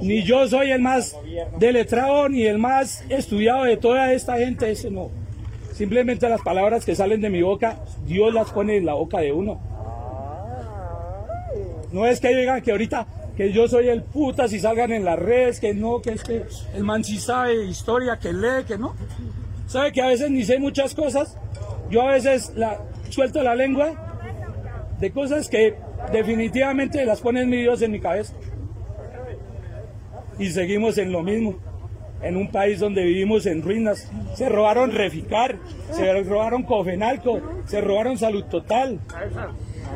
Ni 0.00 0.22
yo 0.22 0.46
soy 0.46 0.70
el 0.70 0.80
más 0.80 1.16
deletrado 1.58 2.28
ni 2.28 2.44
el 2.44 2.58
más 2.58 3.04
estudiado 3.08 3.64
de 3.64 3.76
toda 3.76 4.12
esta 4.12 4.38
gente, 4.38 4.70
ese 4.70 4.90
no. 4.90 5.10
Simplemente 5.72 6.28
las 6.28 6.42
palabras 6.42 6.84
que 6.84 6.94
salen 6.94 7.20
de 7.20 7.30
mi 7.30 7.42
boca, 7.42 7.78
Dios 8.06 8.32
las 8.32 8.50
pone 8.50 8.76
en 8.76 8.86
la 8.86 8.94
boca 8.94 9.18
de 9.18 9.32
uno. 9.32 9.60
No 11.92 12.06
es 12.06 12.20
que 12.20 12.34
digan 12.34 12.62
que 12.62 12.72
ahorita 12.72 13.06
que 13.36 13.52
yo 13.52 13.66
soy 13.68 13.88
el 13.88 14.02
putas 14.02 14.52
y 14.52 14.60
salgan 14.60 14.92
en 14.92 15.04
las 15.04 15.18
redes, 15.18 15.60
que 15.60 15.74
no, 15.74 16.02
que 16.02 16.12
es 16.12 16.22
que 16.22 16.44
el 16.74 16.84
man 16.84 17.02
sí 17.02 17.18
sabe 17.18 17.64
historia, 17.64 18.18
que 18.18 18.32
lee, 18.32 18.64
que 18.66 18.76
no. 18.76 18.94
Sabe 19.66 19.92
que 19.92 20.02
a 20.02 20.08
veces 20.08 20.30
ni 20.30 20.44
sé 20.44 20.58
muchas 20.58 20.94
cosas. 20.94 21.36
Yo 21.90 22.02
a 22.02 22.12
veces 22.12 22.52
suelto 23.08 23.42
la 23.42 23.54
lengua 23.54 24.18
de 25.00 25.10
cosas 25.10 25.48
que 25.48 25.76
definitivamente 26.12 27.04
las 27.04 27.20
pone 27.20 27.44
mi 27.46 27.58
Dios 27.58 27.80
en 27.82 27.92
mi 27.92 28.00
cabeza. 28.00 28.34
Y 30.38 30.50
seguimos 30.50 30.98
en 30.98 31.12
lo 31.12 31.22
mismo. 31.22 31.56
En 32.22 32.36
un 32.36 32.50
país 32.50 32.78
donde 32.78 33.04
vivimos 33.04 33.46
en 33.46 33.62
ruinas. 33.62 34.10
Se 34.34 34.48
robaron 34.48 34.92
Reficar, 34.92 35.56
se 35.90 36.22
robaron 36.22 36.62
Cofenalco, 36.62 37.40
se 37.66 37.80
robaron 37.80 38.16
Salud 38.16 38.44
Total, 38.44 39.00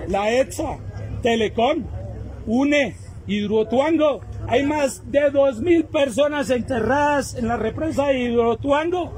la 0.09 0.33
ETSA, 0.33 0.79
Telecom, 1.23 1.85
UNE, 2.47 2.97
Hidrotuango. 3.27 4.21
Hay 4.49 4.65
más 4.65 5.11
de 5.11 5.33
2.000 5.33 5.87
personas 5.87 6.51
enterradas 6.51 7.35
en 7.35 7.49
la 7.49 7.57
represa 7.57 8.09
de 8.09 8.19
Hidrotuango. 8.19 9.13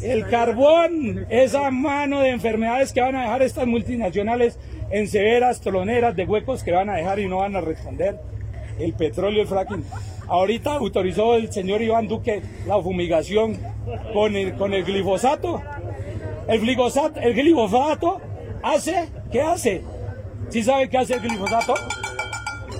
El 0.00 0.26
carbón, 0.28 1.26
esa 1.28 1.70
mano 1.70 2.20
de 2.20 2.30
enfermedades 2.30 2.92
que 2.92 3.00
van 3.00 3.16
a 3.16 3.22
dejar 3.22 3.42
estas 3.42 3.66
multinacionales 3.66 4.58
en 4.90 5.08
severas 5.08 5.60
troneras 5.60 6.16
de 6.16 6.24
huecos 6.24 6.62
que 6.62 6.72
van 6.72 6.88
a 6.88 6.96
dejar 6.96 7.18
y 7.18 7.28
no 7.28 7.38
van 7.38 7.56
a 7.56 7.60
responder. 7.60 8.18
El 8.78 8.92
petróleo, 8.94 9.42
el 9.42 9.48
fracking. 9.48 9.84
Ahorita 10.26 10.74
autorizó 10.74 11.36
el 11.36 11.52
señor 11.52 11.82
Iván 11.82 12.08
Duque 12.08 12.42
la 12.66 12.80
fumigación 12.80 13.58
con 14.12 14.34
el, 14.36 14.54
con 14.54 14.72
el 14.72 14.84
glifosato. 14.84 15.62
El 16.48 16.60
glifosato, 16.60 17.20
el 17.20 17.34
glifosato 17.34 18.20
hace, 18.62 19.08
¿qué 19.30 19.42
hace? 19.42 19.82
¿Sí 20.50 20.62
saben 20.62 20.88
qué 20.88 20.98
hace 20.98 21.14
el 21.14 21.20
glifosato? 21.20 21.74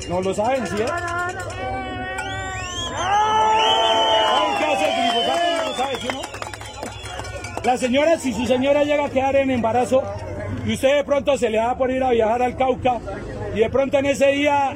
No 0.08 0.20
lo 0.20 0.34
saben, 0.34 0.66
¿sí? 0.66 0.76
¿Saben 0.76 1.36
qué 4.58 4.64
hace 4.64 4.84
el 4.84 4.92
glifosato? 5.02 5.54
La 7.64 7.78
señora, 7.78 8.18
si 8.18 8.32
su 8.34 8.44
señora 8.44 8.84
llega 8.84 9.06
a 9.06 9.10
quedar 9.10 9.36
en 9.36 9.50
embarazo 9.50 10.02
y 10.66 10.74
usted 10.74 10.96
de 10.96 11.04
pronto 11.04 11.38
se 11.38 11.48
le 11.48 11.56
da 11.58 11.76
por 11.78 11.90
ir 11.90 12.02
a 12.02 12.10
viajar 12.10 12.42
al 12.42 12.56
Cauca 12.56 13.00
y 13.54 13.60
de 13.60 13.70
pronto 13.70 13.98
en 13.98 14.06
ese 14.06 14.26
día 14.32 14.74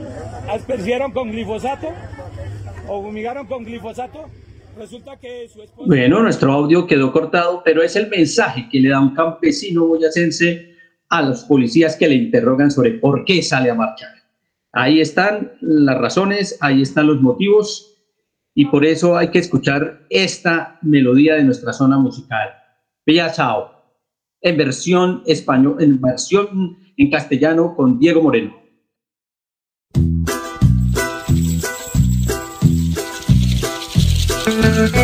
aspercieron 0.48 1.12
con 1.12 1.30
glifosato 1.30 1.88
o 2.88 3.02
fumigaron 3.02 3.46
con 3.46 3.64
glifosato, 3.64 4.26
resulta 4.76 5.18
que 5.18 5.48
su 5.48 5.62
esposa... 5.62 5.86
Bueno, 5.86 6.22
nuestro 6.22 6.52
audio 6.52 6.86
quedó 6.86 7.12
cortado, 7.12 7.62
pero 7.64 7.82
es 7.82 7.96
el 7.96 8.08
mensaje 8.08 8.68
que 8.70 8.80
le 8.80 8.88
da 8.88 9.00
un 9.00 9.14
campesino 9.14 9.86
boyacense 9.86 10.74
a 11.10 11.22
los 11.22 11.44
policías 11.44 11.96
que 11.96 12.08
le 12.08 12.14
interrogan 12.14 12.70
sobre 12.70 12.92
por 12.92 13.24
qué 13.24 13.42
sale 13.42 13.70
a 13.70 13.74
marchar. 13.74 14.10
Ahí 14.72 15.00
están 15.00 15.52
las 15.60 15.98
razones, 15.98 16.56
ahí 16.60 16.82
están 16.82 17.06
los 17.06 17.20
motivos 17.20 17.96
y 18.54 18.66
por 18.66 18.84
eso 18.84 19.16
hay 19.16 19.28
que 19.28 19.38
escuchar 19.38 20.06
esta 20.10 20.78
melodía 20.82 21.34
de 21.36 21.44
nuestra 21.44 21.72
zona 21.72 21.98
musical. 21.98 22.50
Bella 23.06 23.32
Chao, 23.32 23.70
en 24.40 24.56
versión 24.56 25.22
español, 25.26 25.76
en 25.80 26.00
versión 26.00 26.78
en 26.96 27.10
castellano 27.10 27.74
con 27.74 27.98
Diego 27.98 28.22
Moreno. 28.22 28.57
Esta 34.78 34.94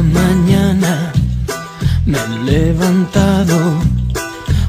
mañana 0.00 1.12
me 2.06 2.16
he 2.16 2.28
levantado. 2.50 3.56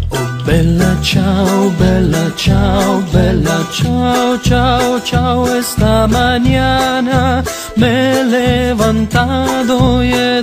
Oh, 0.09 0.45
bella 0.45 0.97
ciao, 1.01 1.71
bella 1.79 2.29
ciao, 2.35 3.01
bella 3.13 3.65
ciao, 3.71 4.37
ciao, 4.43 4.99
ciao. 4.99 5.47
Esta 5.47 6.07
mañana 6.07 7.41
me 7.77 8.19
he 8.19 8.23
levantado 8.25 10.03
y 10.03 10.11
he 10.11 10.41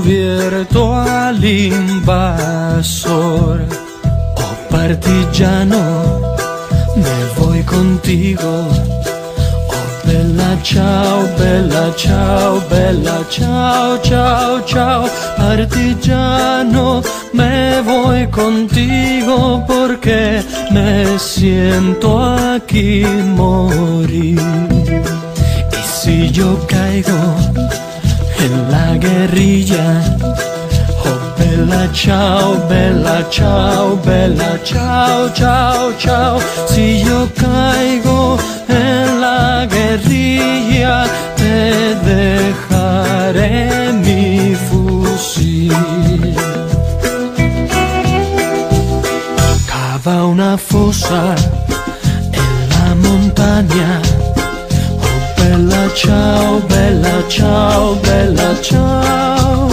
descubierto 0.00 0.94
al 0.94 1.44
invasor. 1.44 2.00
Oh, 4.36 4.56
partigiano, 4.70 6.36
me 6.96 7.24
voy 7.36 7.62
contigo. 7.62 8.66
Oh, 9.68 10.06
bella 10.06 10.58
ciao, 10.62 11.28
bella 11.38 11.94
ciao, 11.96 12.62
bella 12.70 13.24
ciao, 13.28 13.98
ciao, 14.02 14.64
ciao, 14.64 15.08
partigiano, 15.36 17.02
me 17.32 17.82
voy 17.82 18.26
contigo 18.28 19.62
porque 19.66 20.42
me 20.70 21.18
siento 21.18 22.18
aquí 22.54 23.04
morir. 23.36 24.40
Y 25.72 25.82
si 25.84 26.30
yo 26.30 26.58
caigo 26.66 27.36
en 28.42 28.70
la 28.70 28.96
guerrilla, 28.96 30.00
oh, 31.04 31.20
bella 31.38 31.90
ciao, 31.92 32.56
bella 32.68 33.28
ciao, 33.28 33.96
bella 34.04 34.58
ciao, 34.64 35.30
ciao, 35.34 35.92
ciao. 35.98 36.40
Si 36.66 37.02
yo 37.04 37.28
caigo 37.34 38.38
en 38.68 39.20
la 39.20 39.66
guerrilla, 39.66 41.06
te 41.36 41.94
dejaré 42.10 43.92
mi 44.04 44.54
fusil. 44.68 45.74
Cava 49.66 50.24
una 50.24 50.56
fosa 50.56 51.34
en 52.32 52.52
la 52.70 52.94
montaña. 52.94 54.09
Ciao, 55.94 56.60
bella 56.68 57.22
ciao, 57.28 57.94
bella 57.96 58.54
ciao. 58.62 59.68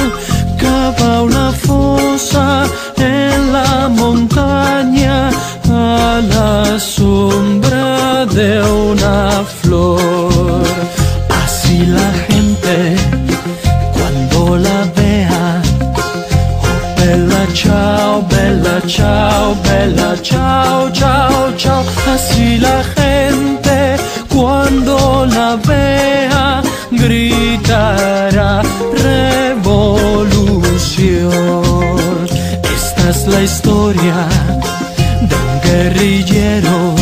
Cava 0.58 1.22
una 1.22 1.52
fosa 1.52 2.66
en 2.98 3.54
la 3.54 3.88
montaña 3.88 5.30
a 5.70 6.22
la 6.34 6.80
sombra 6.80 8.26
de 8.26 8.62
una 8.62 9.44
flor. 9.62 10.64
Así 11.44 11.86
la 11.86 12.12
gente 12.28 12.96
cuando 13.94 14.58
la 14.58 14.80
vea 14.96 15.62
Oh, 16.64 16.96
bella 16.98 17.46
ciao, 17.54 18.22
bella 18.30 18.82
ciao, 18.88 19.56
bella 19.64 20.16
ciao, 20.22 20.92
ciao, 20.92 21.54
ciao. 21.56 21.84
Así 22.14 22.58
la 22.58 22.84
gente 22.96 23.98
cuando 24.34 25.26
la 25.26 25.56
vea 25.56 25.87
gritará 26.98 28.62
revolución. 28.94 30.38
Esta 32.76 33.10
es 33.10 33.28
la 33.28 33.42
historia 33.44 34.28
de 35.30 35.36
un 35.36 35.62
guerrillero. 35.62 36.96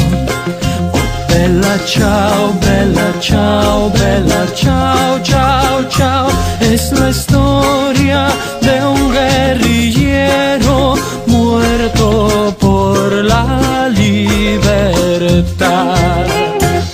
Oh, 0.93 0.99
bella 1.29 1.77
ciao, 1.85 2.53
bella 2.61 3.13
ciao, 3.19 3.89
bella 3.91 4.45
ciao, 4.53 5.19
ciao, 5.23 5.83
ciao. 5.89 6.29
Es 6.59 6.91
la 6.91 7.09
historia 7.09 8.27
de 8.61 8.85
un 8.85 9.11
guerrillero 9.11 10.95
muerto 11.27 12.55
por 12.59 13.11
la 13.11 13.89
libertad. 13.89 15.95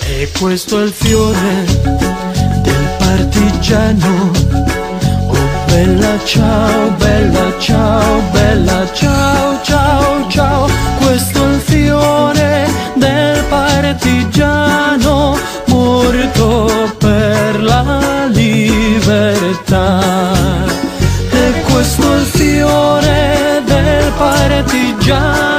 He 0.07 0.27
puesto 0.39 0.81
el 0.83 0.91
fiore 0.91 1.65
partigiano. 3.41 4.31
Oh, 5.27 5.35
bella 5.65 6.17
ciao, 6.23 6.91
bella 6.97 7.53
ciao, 7.59 8.21
bella 8.31 8.85
ciao, 8.93 9.59
ciao, 9.63 10.27
ciao. 10.29 10.69
Questo 10.99 11.43
è 11.43 11.47
il 11.53 11.59
fiore 11.59 12.67
del 12.95 13.43
partigiano 13.49 15.37
morto 15.67 16.93
per 16.99 17.63
la 17.63 18.27
libertà. 18.27 19.99
E 21.31 21.61
questo 21.71 22.13
è 22.13 22.17
il 22.17 22.25
fiore 22.25 23.61
del 23.65 24.11
partigiano 24.17 25.50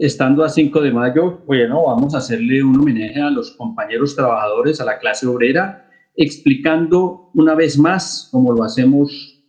estando 0.00 0.42
a 0.42 0.48
5 0.48 0.80
de 0.80 0.92
mayo, 0.92 1.42
bueno, 1.46 1.84
vamos 1.84 2.14
a 2.14 2.18
hacerle 2.18 2.62
un 2.62 2.80
homenaje 2.80 3.20
a 3.20 3.28
los 3.28 3.50
compañeros 3.50 4.16
trabajadores, 4.16 4.80
a 4.80 4.86
la 4.86 4.98
clase 4.98 5.26
obrera, 5.26 5.90
explicando 6.16 7.30
una 7.34 7.54
vez 7.54 7.78
más, 7.78 8.28
como 8.32 8.52
lo 8.52 8.64
hacemos 8.64 9.44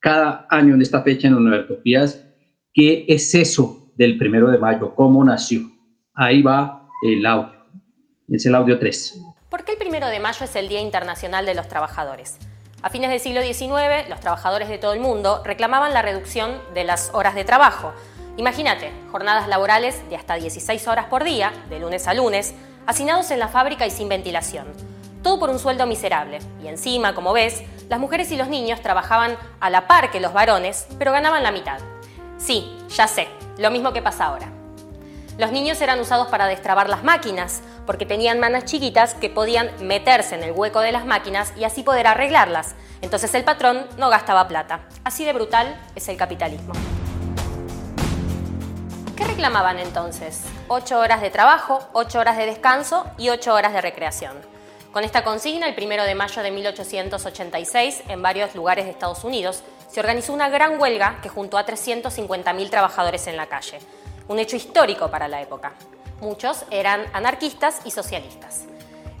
cada 0.00 0.46
año 0.48 0.74
en 0.74 0.80
esta 0.80 1.02
fecha 1.02 1.28
en 1.28 1.34
Univertopías, 1.34 2.26
qué 2.72 3.04
es 3.06 3.34
eso 3.34 3.92
del 3.94 4.16
primero 4.16 4.50
de 4.50 4.56
mayo, 4.56 4.94
cómo 4.94 5.22
nació. 5.24 5.60
Ahí 6.14 6.40
va 6.40 6.88
el 7.02 7.26
audio. 7.26 7.60
Es 8.28 8.46
el 8.46 8.54
audio 8.54 8.78
3. 8.78 9.20
¿Por 9.50 9.62
qué 9.62 9.72
el 9.72 9.78
primero 9.78 10.06
de 10.06 10.20
mayo 10.20 10.46
es 10.46 10.56
el 10.56 10.70
Día 10.70 10.80
Internacional 10.80 11.44
de 11.44 11.54
los 11.54 11.68
Trabajadores? 11.68 12.38
A 12.80 12.88
fines 12.88 13.10
del 13.10 13.20
siglo 13.20 13.42
XIX, 13.42 14.08
los 14.08 14.20
trabajadores 14.20 14.70
de 14.70 14.78
todo 14.78 14.94
el 14.94 15.00
mundo 15.00 15.42
reclamaban 15.44 15.92
la 15.92 16.00
reducción 16.00 16.50
de 16.72 16.84
las 16.84 17.10
horas 17.12 17.34
de 17.34 17.44
trabajo. 17.44 17.92
Imagínate, 18.38 18.90
jornadas 19.10 19.46
laborales 19.46 20.08
de 20.08 20.16
hasta 20.16 20.34
16 20.34 20.88
horas 20.88 21.06
por 21.06 21.22
día, 21.22 21.52
de 21.68 21.78
lunes 21.78 22.08
a 22.08 22.14
lunes, 22.14 22.54
hacinados 22.86 23.30
en 23.30 23.38
la 23.38 23.48
fábrica 23.48 23.86
y 23.86 23.90
sin 23.90 24.08
ventilación. 24.08 24.66
Todo 25.22 25.38
por 25.38 25.50
un 25.50 25.58
sueldo 25.58 25.86
miserable. 25.86 26.38
Y 26.62 26.68
encima, 26.68 27.14
como 27.14 27.34
ves, 27.34 27.62
las 27.90 28.00
mujeres 28.00 28.32
y 28.32 28.36
los 28.36 28.48
niños 28.48 28.80
trabajaban 28.80 29.36
a 29.60 29.68
la 29.68 29.86
par 29.86 30.10
que 30.10 30.18
los 30.18 30.32
varones, 30.32 30.86
pero 30.98 31.12
ganaban 31.12 31.42
la 31.42 31.52
mitad. 31.52 31.78
Sí, 32.38 32.76
ya 32.88 33.06
sé, 33.06 33.28
lo 33.58 33.70
mismo 33.70 33.92
que 33.92 34.02
pasa 34.02 34.24
ahora. 34.24 34.50
Los 35.38 35.52
niños 35.52 35.80
eran 35.80 36.00
usados 36.00 36.28
para 36.28 36.46
destrabar 36.46 36.88
las 36.88 37.04
máquinas, 37.04 37.62
porque 37.86 38.06
tenían 38.06 38.40
manos 38.40 38.64
chiquitas 38.64 39.14
que 39.14 39.30
podían 39.30 39.70
meterse 39.80 40.34
en 40.34 40.42
el 40.42 40.52
hueco 40.52 40.80
de 40.80 40.92
las 40.92 41.04
máquinas 41.04 41.52
y 41.56 41.64
así 41.64 41.82
poder 41.82 42.06
arreglarlas. 42.06 42.74
Entonces 43.02 43.34
el 43.34 43.44
patrón 43.44 43.86
no 43.98 44.08
gastaba 44.08 44.48
plata. 44.48 44.80
Así 45.04 45.24
de 45.24 45.32
brutal 45.32 45.78
es 45.94 46.08
el 46.08 46.16
capitalismo. 46.16 46.72
¿Qué 49.16 49.24
reclamaban 49.24 49.78
entonces? 49.78 50.42
8 50.68 50.98
horas 50.98 51.20
de 51.20 51.28
trabajo, 51.28 51.86
8 51.92 52.18
horas 52.18 52.38
de 52.38 52.46
descanso 52.46 53.04
y 53.18 53.28
8 53.28 53.52
horas 53.52 53.74
de 53.74 53.82
recreación. 53.82 54.40
Con 54.90 55.04
esta 55.04 55.22
consigna, 55.22 55.68
el 55.68 55.74
1 55.76 56.04
de 56.04 56.14
mayo 56.14 56.42
de 56.42 56.50
1886, 56.50 58.04
en 58.08 58.22
varios 58.22 58.54
lugares 58.54 58.86
de 58.86 58.90
Estados 58.90 59.24
Unidos, 59.24 59.62
se 59.90 60.00
organizó 60.00 60.32
una 60.32 60.48
gran 60.48 60.80
huelga 60.80 61.18
que 61.22 61.28
juntó 61.28 61.58
a 61.58 61.66
350.000 61.66 62.70
trabajadores 62.70 63.26
en 63.26 63.36
la 63.36 63.46
calle. 63.46 63.80
Un 64.28 64.38
hecho 64.38 64.56
histórico 64.56 65.10
para 65.10 65.28
la 65.28 65.42
época. 65.42 65.72
Muchos 66.22 66.64
eran 66.70 67.04
anarquistas 67.12 67.80
y 67.84 67.90
socialistas. 67.90 68.64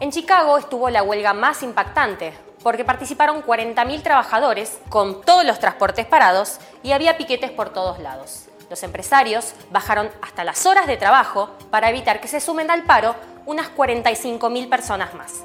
En 0.00 0.10
Chicago 0.10 0.56
estuvo 0.56 0.88
la 0.88 1.02
huelga 1.02 1.34
más 1.34 1.62
impactante, 1.62 2.32
porque 2.62 2.84
participaron 2.84 3.42
40.000 3.42 4.02
trabajadores 4.02 4.78
con 4.88 5.20
todos 5.20 5.44
los 5.44 5.58
transportes 5.58 6.06
parados 6.06 6.58
y 6.82 6.92
había 6.92 7.18
piquetes 7.18 7.50
por 7.50 7.70
todos 7.70 7.98
lados. 7.98 8.46
Los 8.72 8.84
empresarios 8.84 9.52
bajaron 9.70 10.10
hasta 10.22 10.44
las 10.44 10.64
horas 10.64 10.86
de 10.86 10.96
trabajo 10.96 11.50
para 11.70 11.90
evitar 11.90 12.22
que 12.22 12.26
se 12.26 12.40
sumen 12.40 12.70
al 12.70 12.84
paro 12.84 13.14
unas 13.44 13.68
45.000 13.76 14.70
personas 14.70 15.12
más. 15.12 15.42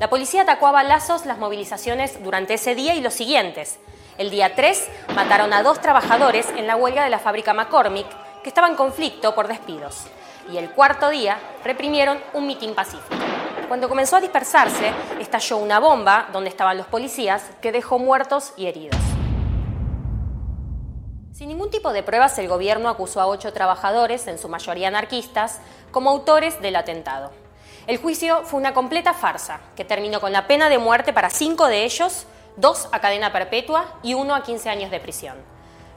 La 0.00 0.10
policía 0.10 0.42
atacó 0.42 0.66
a 0.66 0.72
balazos 0.72 1.24
las 1.24 1.38
movilizaciones 1.38 2.20
durante 2.24 2.54
ese 2.54 2.74
día 2.74 2.96
y 2.96 3.00
los 3.00 3.14
siguientes. 3.14 3.78
El 4.18 4.28
día 4.28 4.56
3 4.56 4.88
mataron 5.14 5.52
a 5.52 5.62
dos 5.62 5.80
trabajadores 5.80 6.48
en 6.56 6.66
la 6.66 6.74
huelga 6.74 7.04
de 7.04 7.10
la 7.10 7.20
fábrica 7.20 7.54
McCormick 7.54 8.08
que 8.42 8.48
estaba 8.48 8.66
en 8.66 8.74
conflicto 8.74 9.36
por 9.36 9.46
despidos. 9.46 10.08
Y 10.50 10.56
el 10.56 10.70
cuarto 10.70 11.10
día 11.10 11.38
reprimieron 11.62 12.18
un 12.32 12.44
mitin 12.44 12.74
pacífico. 12.74 13.14
Cuando 13.68 13.88
comenzó 13.88 14.16
a 14.16 14.20
dispersarse, 14.20 14.92
estalló 15.20 15.58
una 15.58 15.78
bomba 15.78 16.26
donde 16.32 16.50
estaban 16.50 16.76
los 16.76 16.88
policías 16.88 17.44
que 17.62 17.70
dejó 17.70 18.00
muertos 18.00 18.52
y 18.56 18.66
heridos. 18.66 19.13
Sin 21.34 21.48
ningún 21.48 21.68
tipo 21.68 21.92
de 21.92 22.04
pruebas, 22.04 22.38
el 22.38 22.46
gobierno 22.46 22.88
acusó 22.88 23.20
a 23.20 23.26
ocho 23.26 23.52
trabajadores, 23.52 24.28
en 24.28 24.38
su 24.38 24.48
mayoría 24.48 24.86
anarquistas, 24.86 25.60
como 25.90 26.10
autores 26.10 26.62
del 26.62 26.76
atentado. 26.76 27.32
El 27.88 27.96
juicio 27.96 28.44
fue 28.44 28.60
una 28.60 28.72
completa 28.72 29.14
farsa, 29.14 29.58
que 29.74 29.84
terminó 29.84 30.20
con 30.20 30.30
la 30.30 30.46
pena 30.46 30.68
de 30.68 30.78
muerte 30.78 31.12
para 31.12 31.30
cinco 31.30 31.66
de 31.66 31.82
ellos, 31.82 32.28
dos 32.56 32.88
a 32.92 33.00
cadena 33.00 33.32
perpetua 33.32 33.98
y 34.04 34.14
uno 34.14 34.32
a 34.32 34.44
15 34.44 34.70
años 34.70 34.92
de 34.92 35.00
prisión. 35.00 35.36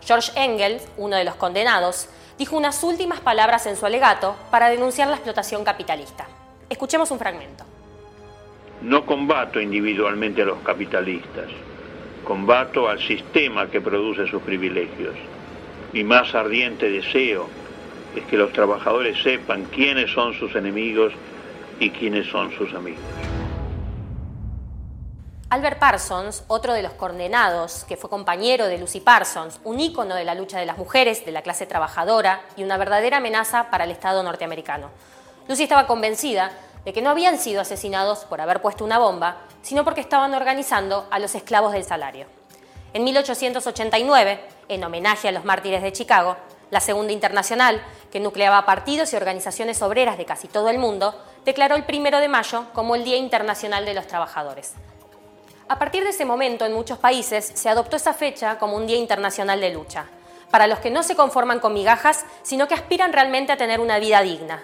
George 0.03 0.31
Engels, 0.33 0.87
uno 0.97 1.15
de 1.15 1.23
los 1.23 1.35
condenados, 1.35 2.09
dijo 2.39 2.57
unas 2.57 2.83
últimas 2.83 3.19
palabras 3.19 3.67
en 3.67 3.75
su 3.75 3.85
alegato 3.85 4.35
para 4.49 4.69
denunciar 4.69 5.07
la 5.07 5.17
explotación 5.17 5.63
capitalista. 5.63 6.25
Escuchemos 6.67 7.11
un 7.11 7.19
fragmento. 7.19 7.63
No 8.81 9.05
combato 9.05 9.61
individualmente 9.61 10.41
a 10.41 10.45
los 10.45 10.57
capitalistas, 10.63 11.45
combato 12.27 12.89
al 12.89 12.99
sistema 12.99 13.71
que 13.71 13.79
produce 13.79 14.27
sus 14.27 14.41
privilegios. 14.41 15.15
Mi 15.93 16.03
más 16.03 16.35
ardiente 16.35 16.89
deseo 16.89 17.47
es 18.13 18.25
que 18.25 18.35
los 18.35 18.51
trabajadores 18.51 19.23
sepan 19.23 19.63
quiénes 19.65 20.11
son 20.11 20.33
sus 20.33 20.53
enemigos 20.55 21.13
y 21.79 21.89
quiénes 21.91 22.27
son 22.27 22.51
sus 22.51 22.73
amigos. 22.73 22.99
Albert 25.49 25.79
Parsons, 25.79 26.43
otro 26.49 26.73
de 26.73 26.83
los 26.83 26.91
condenados, 26.91 27.85
que 27.85 27.95
fue 27.95 28.09
compañero 28.09 28.67
de 28.67 28.77
Lucy 28.77 28.99
Parsons, 28.99 29.61
un 29.63 29.79
ícono 29.79 30.13
de 30.13 30.25
la 30.25 30.35
lucha 30.35 30.59
de 30.59 30.65
las 30.65 30.77
mujeres, 30.77 31.25
de 31.25 31.31
la 31.31 31.41
clase 31.41 31.65
trabajadora 31.65 32.41
y 32.57 32.65
una 32.65 32.75
verdadera 32.75 33.17
amenaza 33.17 33.69
para 33.71 33.85
el 33.85 33.91
Estado 33.91 34.21
norteamericano. 34.23 34.89
Lucy 35.47 35.63
estaba 35.63 35.87
convencida 35.87 36.51
de 36.87 36.93
que 36.93 37.01
no 37.01 37.09
habían 37.09 37.37
sido 37.37 37.59
asesinados 37.59 38.19
por 38.19 38.39
haber 38.39 38.61
puesto 38.61 38.85
una 38.85 38.97
bomba, 38.97 39.39
sino 39.61 39.83
porque 39.83 39.99
estaban 39.99 40.33
organizando 40.33 41.05
a 41.11 41.19
los 41.19 41.35
esclavos 41.35 41.73
del 41.73 41.83
salario. 41.83 42.27
En 42.93 43.03
1889, 43.03 44.39
en 44.69 44.83
homenaje 44.85 45.27
a 45.27 45.33
los 45.33 45.43
mártires 45.43 45.83
de 45.83 45.91
Chicago, 45.91 46.37
la 46.71 46.79
Segunda 46.79 47.11
Internacional, 47.11 47.83
que 48.09 48.21
nucleaba 48.21 48.65
partidos 48.65 49.11
y 49.11 49.17
organizaciones 49.17 49.81
obreras 49.81 50.17
de 50.17 50.23
casi 50.23 50.47
todo 50.47 50.69
el 50.69 50.79
mundo, 50.79 51.13
declaró 51.43 51.75
el 51.75 51.83
primero 51.83 52.19
de 52.19 52.29
mayo 52.29 52.63
como 52.71 52.95
el 52.95 53.03
Día 53.03 53.17
Internacional 53.17 53.83
de 53.83 53.93
los 53.93 54.07
Trabajadores. 54.07 54.71
A 55.67 55.77
partir 55.79 56.05
de 56.05 56.11
ese 56.11 56.23
momento, 56.23 56.65
en 56.65 56.71
muchos 56.71 56.99
países 56.99 57.51
se 57.53 57.67
adoptó 57.67 57.97
esa 57.97 58.13
fecha 58.13 58.59
como 58.59 58.77
un 58.77 58.87
Día 58.87 58.95
Internacional 58.95 59.59
de 59.59 59.73
Lucha, 59.73 60.05
para 60.51 60.67
los 60.67 60.79
que 60.79 60.89
no 60.89 61.03
se 61.03 61.17
conforman 61.17 61.59
con 61.59 61.73
migajas, 61.73 62.23
sino 62.43 62.69
que 62.69 62.75
aspiran 62.75 63.11
realmente 63.11 63.51
a 63.51 63.57
tener 63.57 63.81
una 63.81 63.99
vida 63.99 64.21
digna. 64.21 64.63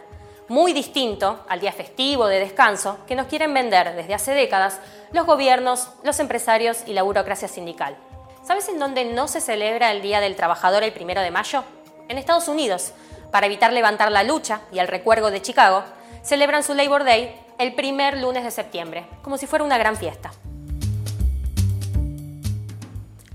Muy 0.50 0.74
distinto 0.74 1.40
al 1.48 1.62
día 1.62 1.72
festivo 1.72 2.28
de 2.28 2.40
descanso 2.40 2.98
que 3.08 3.16
nos 3.16 3.28
quieren 3.28 3.54
vender 3.54 3.96
desde 3.96 4.14
hace 4.14 4.34
décadas 4.34 4.80
los 5.14 5.26
gobiernos, 5.26 5.88
los 6.04 6.20
empresarios 6.20 6.84
y 6.86 6.92
la 6.92 7.04
burocracia 7.04 7.48
sindical. 7.48 7.96
¿Sabes 8.46 8.68
en 8.68 8.78
dónde 8.78 9.06
no 9.06 9.30
se 9.30 9.40
celebra 9.40 9.92
el 9.92 10.02
Día 10.02 10.20
del 10.20 10.36
Trabajador 10.36 10.84
el 10.84 10.92
primero 10.92 11.22
de 11.22 11.32
mayo? 11.32 11.64
En 12.10 12.18
Estados 12.18 12.50
Unidos, 12.50 12.92
para 13.32 13.46
evitar 13.46 13.72
levantar 13.72 14.12
la 14.12 14.24
lucha 14.24 14.60
y 14.74 14.80
el 14.80 14.90
recuerdo 14.90 15.32
de 15.32 15.42
Chicago, 15.42 15.86
celebran 16.24 16.64
su 16.64 16.74
Labor 16.74 17.06
Day 17.06 17.40
el 17.58 17.74
primer 17.74 18.18
lunes 18.18 18.44
de 18.44 18.52
septiembre, 18.52 19.06
como 19.22 19.38
si 19.38 19.48
fuera 19.48 19.64
una 19.64 19.78
gran 19.78 19.96
fiesta. 19.96 20.32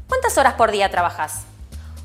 ¿Cuántas 0.09 0.37
horas 0.37 0.55
por 0.55 0.71
día 0.71 0.91
trabajas? 0.91 1.48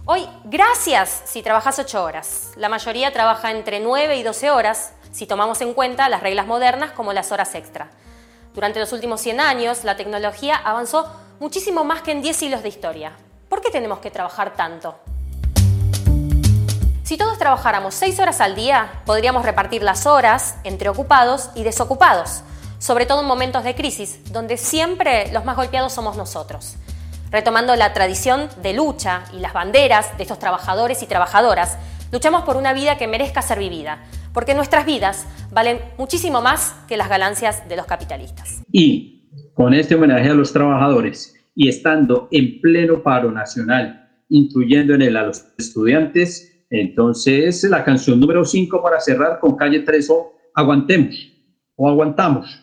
Hoy, 0.06 0.28
gracias 0.44 1.22
si 1.24 1.42
trabajas 1.42 1.80
8 1.80 2.04
horas. 2.04 2.52
La 2.58 2.68
mayoría 2.68 3.14
trabaja 3.14 3.52
entre 3.52 3.80
9 3.80 4.18
y 4.18 4.24
12 4.24 4.52
horas, 4.52 4.92
si 5.14 5.26
tomamos 5.26 5.62
en 5.62 5.74
cuenta 5.74 6.10
las 6.10 6.22
reglas 6.22 6.46
modernas 6.46 6.92
como 6.92 7.14
las 7.14 7.32
horas 7.32 7.56
extra. 7.56 7.90
Durante 8.54 8.82
los 8.82 8.92
últimos 8.92 9.22
100 9.22 9.40
años, 9.40 9.86
la 9.86 9.96
tecnología 9.96 10.58
avanzó 10.58 11.10
muchísimo 11.40 11.86
más 11.86 12.02
que 12.02 12.12
en 12.12 12.22
10 12.22 12.36
siglos 12.36 12.64
de 12.64 12.68
historia. 12.68 13.14
¿Por 13.48 13.62
qué 13.62 13.72
tenemos 13.72 14.00
que 14.00 14.12
trabajar 14.12 14.56
tanto? 14.56 15.00
Si 17.06 17.16
todos 17.16 17.38
trabajáramos 17.38 17.96
6 17.96 18.20
horas 18.20 18.42
al 18.42 18.56
día, 18.56 19.04
podríamos 19.06 19.46
repartir 19.46 19.84
las 19.84 20.06
horas 20.06 20.56
entre 20.66 20.90
ocupados 20.90 21.50
y 21.56 21.64
desocupados, 21.64 22.42
sobre 22.78 23.06
todo 23.06 23.22
en 23.22 23.28
momentos 23.28 23.64
de 23.64 23.74
crisis, 23.74 24.34
donde 24.34 24.58
siempre 24.58 25.32
los 25.32 25.46
más 25.46 25.56
golpeados 25.56 25.94
somos 25.94 26.18
nosotros. 26.18 26.76
Retomando 27.34 27.76
la 27.76 27.94
tradición 27.94 28.48
de 28.62 28.74
lucha 28.74 29.24
y 29.36 29.40
las 29.40 29.54
banderas 29.54 30.16
de 30.18 30.22
estos 30.22 30.38
trabajadores 30.38 31.02
y 31.02 31.08
trabajadoras, 31.08 31.80
luchamos 32.12 32.44
por 32.44 32.58
una 32.58 32.74
vida 32.74 32.96
que 33.00 33.08
merezca 33.08 33.42
ser 33.42 33.58
vivida, 33.58 34.04
porque 34.36 34.54
nuestras 34.54 34.86
vidas 34.86 35.26
valen 35.52 35.80
muchísimo 35.98 36.44
más 36.44 36.76
que 36.88 36.96
las 36.96 37.10
ganancias 37.10 37.68
de 37.68 37.76
los 37.76 37.88
capitalistas. 37.88 38.62
Y 38.72 39.32
con 39.56 39.74
este 39.74 39.96
homenaje 39.96 40.30
a 40.30 40.36
los 40.36 40.54
trabajadores 40.54 41.34
y 41.56 41.70
estando 41.70 42.28
en 42.30 42.62
pleno 42.62 43.02
paro 43.02 43.32
nacional, 43.32 44.12
incluyendo 44.30 44.94
en 44.94 45.02
él 45.02 45.18
a 45.18 45.24
los 45.24 45.44
estudiantes, 45.58 46.68
entonces, 46.70 47.64
la 47.64 47.84
canción 47.84 48.20
número 48.20 48.46
5 48.46 48.80
para 48.84 49.00
cerrar 49.00 49.40
con 49.40 49.56
calle 49.56 49.80
3 49.80 50.08
o 50.12 50.34
Aguantemos 50.54 51.16
o 51.76 51.90
Aguantamos. 51.90 52.63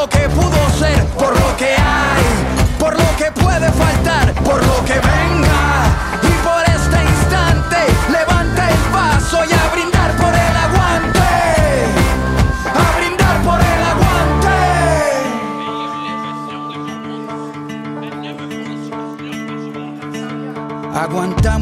lo 0.00 0.08
que 0.08 0.28
pudo 0.30 0.70
ser, 0.78 1.04
por 1.08 1.38
lo 1.38 1.56
que 1.58 1.76
hay, 1.76 2.24
por 2.78 2.94
lo 2.94 3.16
que 3.18 3.30
puede 3.32 3.70
faltar, 3.70 4.32
por 4.42 4.64
lo 4.64 4.84
que 4.86 4.94
venga 4.94 5.60
y 6.22 6.32
por 6.46 6.62
este 6.74 7.02
instante 7.04 7.76
levanta 8.10 8.70
el 8.70 8.78
paso 8.94 9.44
y 9.44 9.52
a 9.52 9.68
brindar 9.74 10.10
por 10.16 10.32
el 10.46 10.56
aguante. 10.66 11.30
A 12.82 12.96
brindar 12.96 13.42
por 13.42 13.60
el 13.60 13.82
aguante. 13.92 14.58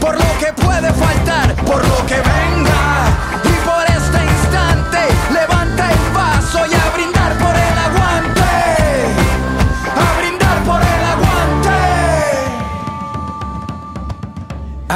por 0.00 0.14
lo 0.14 0.38
que 0.38 0.52
puede 0.52 0.92
faltar, 0.92 1.54
por 1.64 1.86
lo 1.86 2.06
que 2.06 2.16
venga 2.16 3.47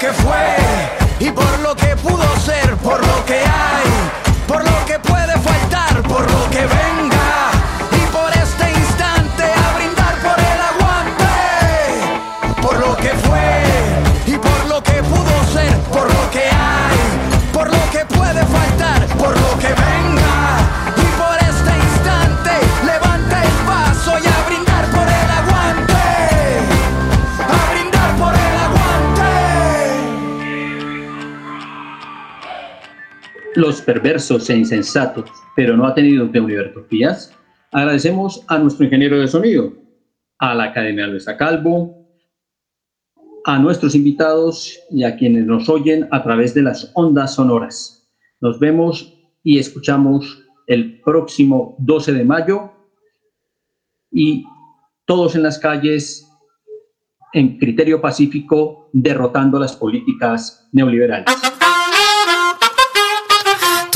Que 0.00 0.10
fue 0.14 0.56
y 1.18 1.30
por 1.30 1.58
lo 1.58 1.76
que 1.76 1.94
pudo 1.96 2.24
ser, 2.38 2.74
por 2.78 3.06
lo 3.06 3.24
que 3.26 3.34
hay, 3.34 3.90
por 4.48 4.64
lo 4.64 4.86
que 4.86 4.98
Los 33.56 33.82
perversos 33.82 34.48
e 34.48 34.56
insensatos, 34.56 35.28
pero 35.56 35.76
no 35.76 35.84
atenidos 35.84 36.30
de 36.30 36.40
Univertopías, 36.40 37.36
agradecemos 37.72 38.44
a 38.46 38.58
nuestro 38.58 38.84
ingeniero 38.84 39.18
de 39.18 39.26
sonido, 39.26 39.72
a 40.38 40.54
la 40.54 40.64
Academia 40.64 41.08
Luisa 41.08 41.36
Calvo, 41.36 42.08
a 43.44 43.58
nuestros 43.58 43.96
invitados 43.96 44.78
y 44.90 45.02
a 45.02 45.16
quienes 45.16 45.46
nos 45.46 45.68
oyen 45.68 46.06
a 46.12 46.22
través 46.22 46.54
de 46.54 46.62
las 46.62 46.92
ondas 46.94 47.34
sonoras. 47.34 48.08
Nos 48.40 48.60
vemos 48.60 49.18
y 49.42 49.58
escuchamos 49.58 50.46
el 50.68 51.00
próximo 51.00 51.74
12 51.80 52.12
de 52.12 52.24
mayo 52.24 52.70
y 54.12 54.44
todos 55.06 55.34
en 55.34 55.42
las 55.42 55.58
calles 55.58 56.24
en 57.32 57.58
criterio 57.58 58.00
pacífico 58.00 58.90
derrotando 58.92 59.58
las 59.58 59.74
políticas 59.74 60.68
neoliberales. 60.72 61.59